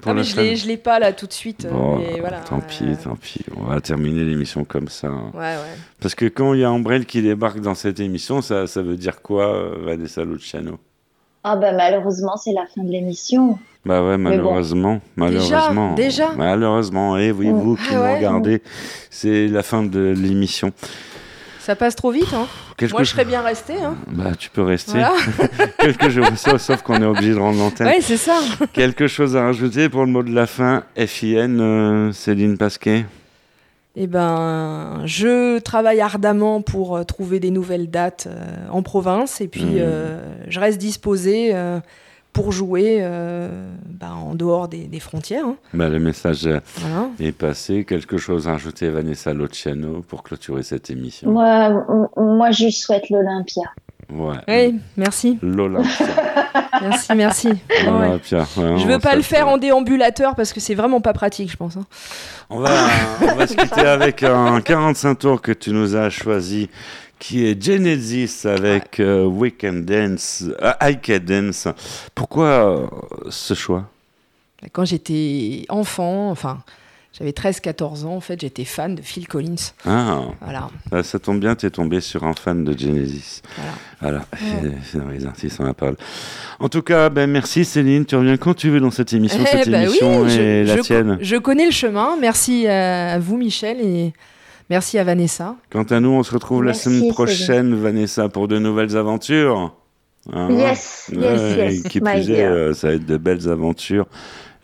Pour 0.00 0.10
Ah, 0.12 0.14
le 0.14 0.22
je 0.22 0.34
fun. 0.34 0.42
l'ai, 0.66 0.76
pas 0.76 0.98
là 0.98 1.12
tout 1.12 1.26
de 1.26 1.32
suite. 1.32 1.66
Bon, 1.70 1.98
mais 1.98 2.20
voilà. 2.20 2.38
tant 2.40 2.60
pis, 2.60 2.84
tant 3.02 3.14
pis. 3.16 3.44
On 3.56 3.64
va 3.64 3.80
terminer 3.80 4.24
l'émission 4.24 4.64
comme 4.64 4.88
ça. 4.88 5.08
hein. 5.08 5.30
Ouais, 5.34 5.40
ouais. 5.40 5.76
Parce 6.00 6.14
que 6.14 6.26
quand 6.26 6.52
il 6.54 6.60
y 6.60 6.64
a 6.64 6.70
Ambrelle 6.72 7.06
qui 7.06 7.22
débarque 7.22 7.60
dans 7.60 7.74
cette 7.74 8.00
émission, 8.00 8.42
ça, 8.42 8.66
ça 8.66 8.82
veut 8.82 8.96
dire 8.96 9.22
quoi, 9.22 9.54
euh, 9.54 9.74
Vanessa 9.84 10.24
Luciano? 10.24 10.78
Ah 11.46 11.56
bah 11.56 11.72
malheureusement 11.72 12.38
c'est 12.38 12.54
la 12.54 12.64
fin 12.74 12.82
de 12.82 12.90
l'émission. 12.90 13.58
Bah 13.84 14.02
ouais, 14.02 14.16
Mais 14.16 14.30
bon. 14.30 14.36
malheureusement, 14.44 15.00
malheureusement. 15.16 15.92
déjà? 15.94 16.32
Malheureusement, 16.36 17.18
et 17.18 17.32
oui, 17.32 17.50
vous 17.50 17.76
qui 17.76 17.82
Ah 17.90 17.94
nous 17.96 18.00
ouais? 18.00 18.16
regardez, 18.16 18.62
c'est 19.10 19.46
la 19.48 19.62
fin 19.62 19.82
de 19.82 20.14
l'émission. 20.16 20.72
Ça 21.60 21.76
passe 21.76 21.96
trop 21.96 22.10
vite, 22.10 22.32
hein 22.32 22.46
Moi, 22.90 23.02
je 23.02 23.10
serais 23.10 23.24
bien 23.24 23.42
restée. 23.42 23.80
Hein. 23.82 23.96
Bah, 24.08 24.32
tu 24.38 24.50
peux 24.50 24.62
rester. 24.62 24.92
Voilà. 24.92 25.12
Quelque 25.78 26.10
chose, 26.10 26.60
sauf, 26.60 26.82
qu'on 26.82 27.00
est 27.00 27.06
obligé 27.06 27.32
de 27.32 27.38
rendre 27.38 27.58
l'antenne. 27.58 27.86
Ouais, 27.86 28.00
c'est 28.00 28.16
ça. 28.16 28.40
Quelque 28.72 29.06
chose 29.06 29.36
à 29.36 29.44
rajouter 29.44 29.88
pour 29.88 30.04
le 30.04 30.10
mot 30.10 30.22
de 30.22 30.34
la 30.34 30.46
fin 30.46 30.84
FIN, 30.96 31.60
euh, 31.60 32.12
Céline 32.12 32.58
Pasquet? 32.58 33.04
Eh 33.96 34.08
ben, 34.08 35.02
je 35.04 35.60
travaille 35.60 36.00
ardemment 36.00 36.62
pour 36.62 36.96
euh, 36.96 37.04
trouver 37.04 37.38
des 37.38 37.52
nouvelles 37.52 37.90
dates 37.90 38.26
euh, 38.26 38.66
en 38.70 38.82
province 38.82 39.40
et 39.40 39.46
puis 39.46 39.78
euh, 39.78 40.18
je 40.48 40.58
reste 40.58 40.78
disposée 40.78 41.54
pour 42.34 42.52
jouer 42.52 42.98
euh, 43.00 43.48
ben, 43.88 44.12
en 44.12 44.34
dehors 44.34 44.68
des, 44.68 44.84
des 44.84 45.00
frontières. 45.00 45.46
hein. 45.46 45.56
bah, 45.72 45.88
Le 45.88 45.98
message 46.00 46.46
euh, 46.46 46.60
Voilà. 46.76 47.08
est 47.18 47.32
passé. 47.32 47.84
Quelque 47.84 48.18
chose 48.18 48.46
à 48.48 48.52
rajouter, 48.52 48.90
Vanessa 48.90 49.32
Lociano, 49.32 50.04
pour 50.06 50.22
clôturer 50.22 50.62
cette 50.62 50.90
émission? 50.90 51.30
Moi, 51.30 51.70
moi, 52.16 52.50
je 52.50 52.68
souhaite 52.68 53.08
l'Olympia. 53.08 53.62
Ouais. 54.12 54.36
Oui, 54.48 54.78
merci. 54.98 55.38
L'Olympia. 55.40 56.06
Merci, 56.82 57.12
merci. 57.14 57.48
Ouais. 57.48 58.18
Je 58.28 58.86
veux 58.86 58.98
pas 58.98 59.14
le 59.14 59.22
faire 59.22 59.46
en 59.48 59.58
déambulateur 59.58 60.34
parce 60.34 60.52
que 60.52 60.58
c'est 60.58 60.74
vraiment 60.74 61.00
pas 61.00 61.12
pratique, 61.12 61.50
je 61.50 61.56
pense. 61.56 61.76
hein. 61.76 61.84
On 62.50 62.58
va, 62.58 62.68
on 63.22 63.34
va 63.36 63.46
se 63.46 63.54
quitter 63.54 63.80
avec 63.86 64.24
un 64.24 64.60
45 64.60 65.14
tours 65.14 65.40
que 65.40 65.52
tu 65.52 65.70
nous 65.70 65.94
as 65.94 66.10
choisi, 66.10 66.68
qui 67.18 67.46
est 67.46 67.62
Genesis 67.62 68.46
avec 68.46 69.00
euh, 69.00 69.24
Weekend 69.24 69.84
Dance, 69.84 70.44
euh, 70.62 70.72
I 70.82 70.98
Can 71.00 71.20
Dance. 71.24 71.68
Pourquoi 72.14 72.46
euh, 72.46 72.86
ce 73.30 73.54
choix? 73.54 73.88
Quand 74.72 74.84
j'étais 74.84 75.64
enfant, 75.68 76.30
enfin, 76.30 76.62
j'avais 77.18 77.32
13-14 77.32 78.04
ans, 78.06 78.16
en 78.16 78.20
fait, 78.20 78.40
j'étais 78.40 78.64
fan 78.64 78.94
de 78.94 79.02
Phil 79.02 79.28
Collins. 79.28 79.54
Ah, 79.86 80.22
Voilà. 80.40 80.68
ça, 80.90 81.02
ça 81.02 81.18
tombe 81.18 81.38
bien, 81.38 81.54
tu 81.54 81.66
es 81.66 81.70
tombé 81.70 82.00
sur 82.00 82.24
un 82.24 82.32
fan 82.32 82.64
de 82.64 82.76
Genesis. 82.76 83.42
Voilà, 84.00 84.24
Ouais. 84.32 84.72
c'est 84.90 84.98
dans 84.98 85.08
les 85.10 85.24
artistes, 85.26 85.58
on 85.60 85.66
en 85.68 85.74
parle. 85.74 85.96
En 86.60 86.68
tout 86.70 86.82
cas, 86.82 87.10
ben, 87.10 87.30
merci 87.30 87.64
Céline, 87.66 88.04
tu 88.06 88.16
reviens 88.16 88.36
quand 88.38 88.54
tu 88.54 88.70
veux 88.70 88.80
dans 88.80 88.90
cette 88.90 89.12
émission. 89.12 89.40
Eh 89.42 89.46
cette 89.58 89.68
ben 89.68 89.80
oui, 89.82 89.84
émission 89.98 90.28
je- 90.28 90.40
est 90.40 90.64
la 90.64 90.76
je, 90.76 90.80
tienne. 90.82 91.18
Je 91.20 91.36
connais 91.36 91.66
le 91.66 91.72
chemin. 91.72 92.16
Merci 92.20 92.66
à 92.66 93.18
vous, 93.18 93.36
Michel, 93.36 93.80
et 93.82 94.12
merci 94.70 94.98
à 94.98 95.04
Vanessa. 95.04 95.56
Quant 95.70 95.82
à 95.84 96.00
nous, 96.00 96.10
on 96.10 96.22
se 96.22 96.32
retrouve 96.32 96.64
Merci, 96.64 96.88
la 96.88 96.94
semaine 96.96 97.12
prochaine, 97.12 97.74
Vanessa, 97.74 98.28
pour 98.28 98.48
de 98.48 98.58
nouvelles 98.58 98.96
aventures. 98.96 99.74
Hein 100.32 100.48
Yes, 100.50 101.10
yes, 101.12 101.20
Ouais, 101.20 101.74
yes, 101.74 101.82
Qui 101.84 102.00
my 102.00 102.12
plus 102.14 102.30
est, 102.30 102.44
euh, 102.44 102.72
ça 102.74 102.88
va 102.88 102.94
être 102.94 103.04
de 103.06 103.16
belles 103.16 103.48
aventures. 103.48 104.06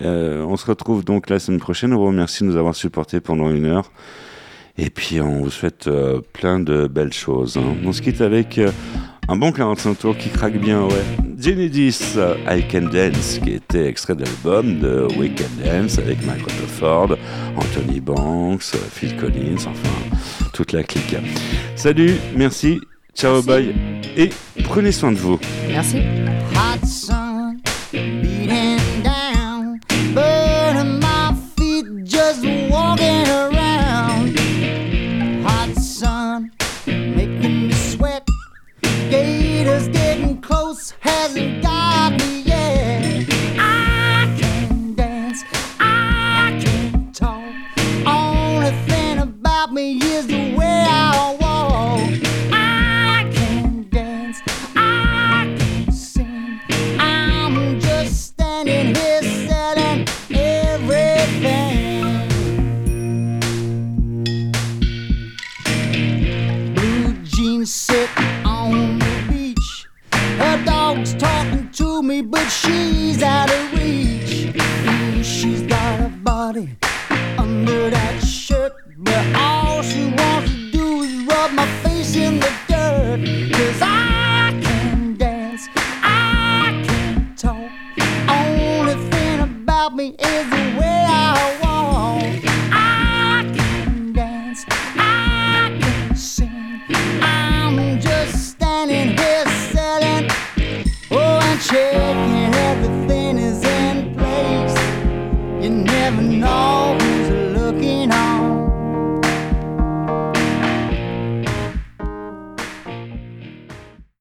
Euh, 0.03 0.43
on 0.45 0.57
se 0.57 0.65
retrouve 0.67 1.05
donc 1.05 1.29
la 1.29 1.39
semaine 1.39 1.61
prochaine. 1.61 1.93
On 1.93 1.99
vous 1.99 2.07
remercie 2.07 2.43
de 2.45 2.49
nous 2.49 2.57
avoir 2.57 2.75
supportés 2.75 3.21
pendant 3.21 3.51
une 3.51 3.67
heure. 3.67 3.91
Et 4.79 4.89
puis, 4.89 5.21
on 5.21 5.41
vous 5.43 5.51
souhaite 5.51 5.89
euh, 5.89 6.21
plein 6.33 6.59
de 6.61 6.87
belles 6.87 7.13
choses. 7.13 7.59
hein. 7.59 7.75
On 7.85 7.93
se 7.93 8.01
quitte 8.01 8.23
avec 8.23 8.57
euh, 8.57 8.71
un 9.31 9.37
bon 9.37 9.53
45 9.53 9.97
tours 9.97 10.17
qui 10.19 10.29
craque 10.29 10.59
bien, 10.59 10.83
ouais. 10.83 11.05
Genesis, 11.39 12.15
euh, 12.17 12.35
I 12.49 12.65
Can 12.69 12.89
Dance, 12.93 13.39
qui 13.43 13.53
était 13.53 13.87
extrait 13.87 14.17
d'album 14.17 14.81
de 14.81 15.07
We 15.17 15.31
Can 15.37 15.65
Dance 15.65 15.99
avec 15.99 16.19
Mike 16.27 16.43
Rutherford, 16.43 17.17
Anthony 17.57 18.01
Banks, 18.01 18.73
euh, 18.75 18.79
Phil 18.93 19.17
Collins, 19.17 19.69
enfin, 19.69 20.17
toute 20.53 20.73
la 20.73 20.83
clique. 20.83 21.15
Salut, 21.77 22.17
merci, 22.35 22.81
ciao, 23.15 23.41
bye, 23.41 23.73
et 24.17 24.31
prenez 24.65 24.91
soin 24.91 25.13
de 25.13 25.19
vous. 25.19 25.39
Merci. 25.69 25.99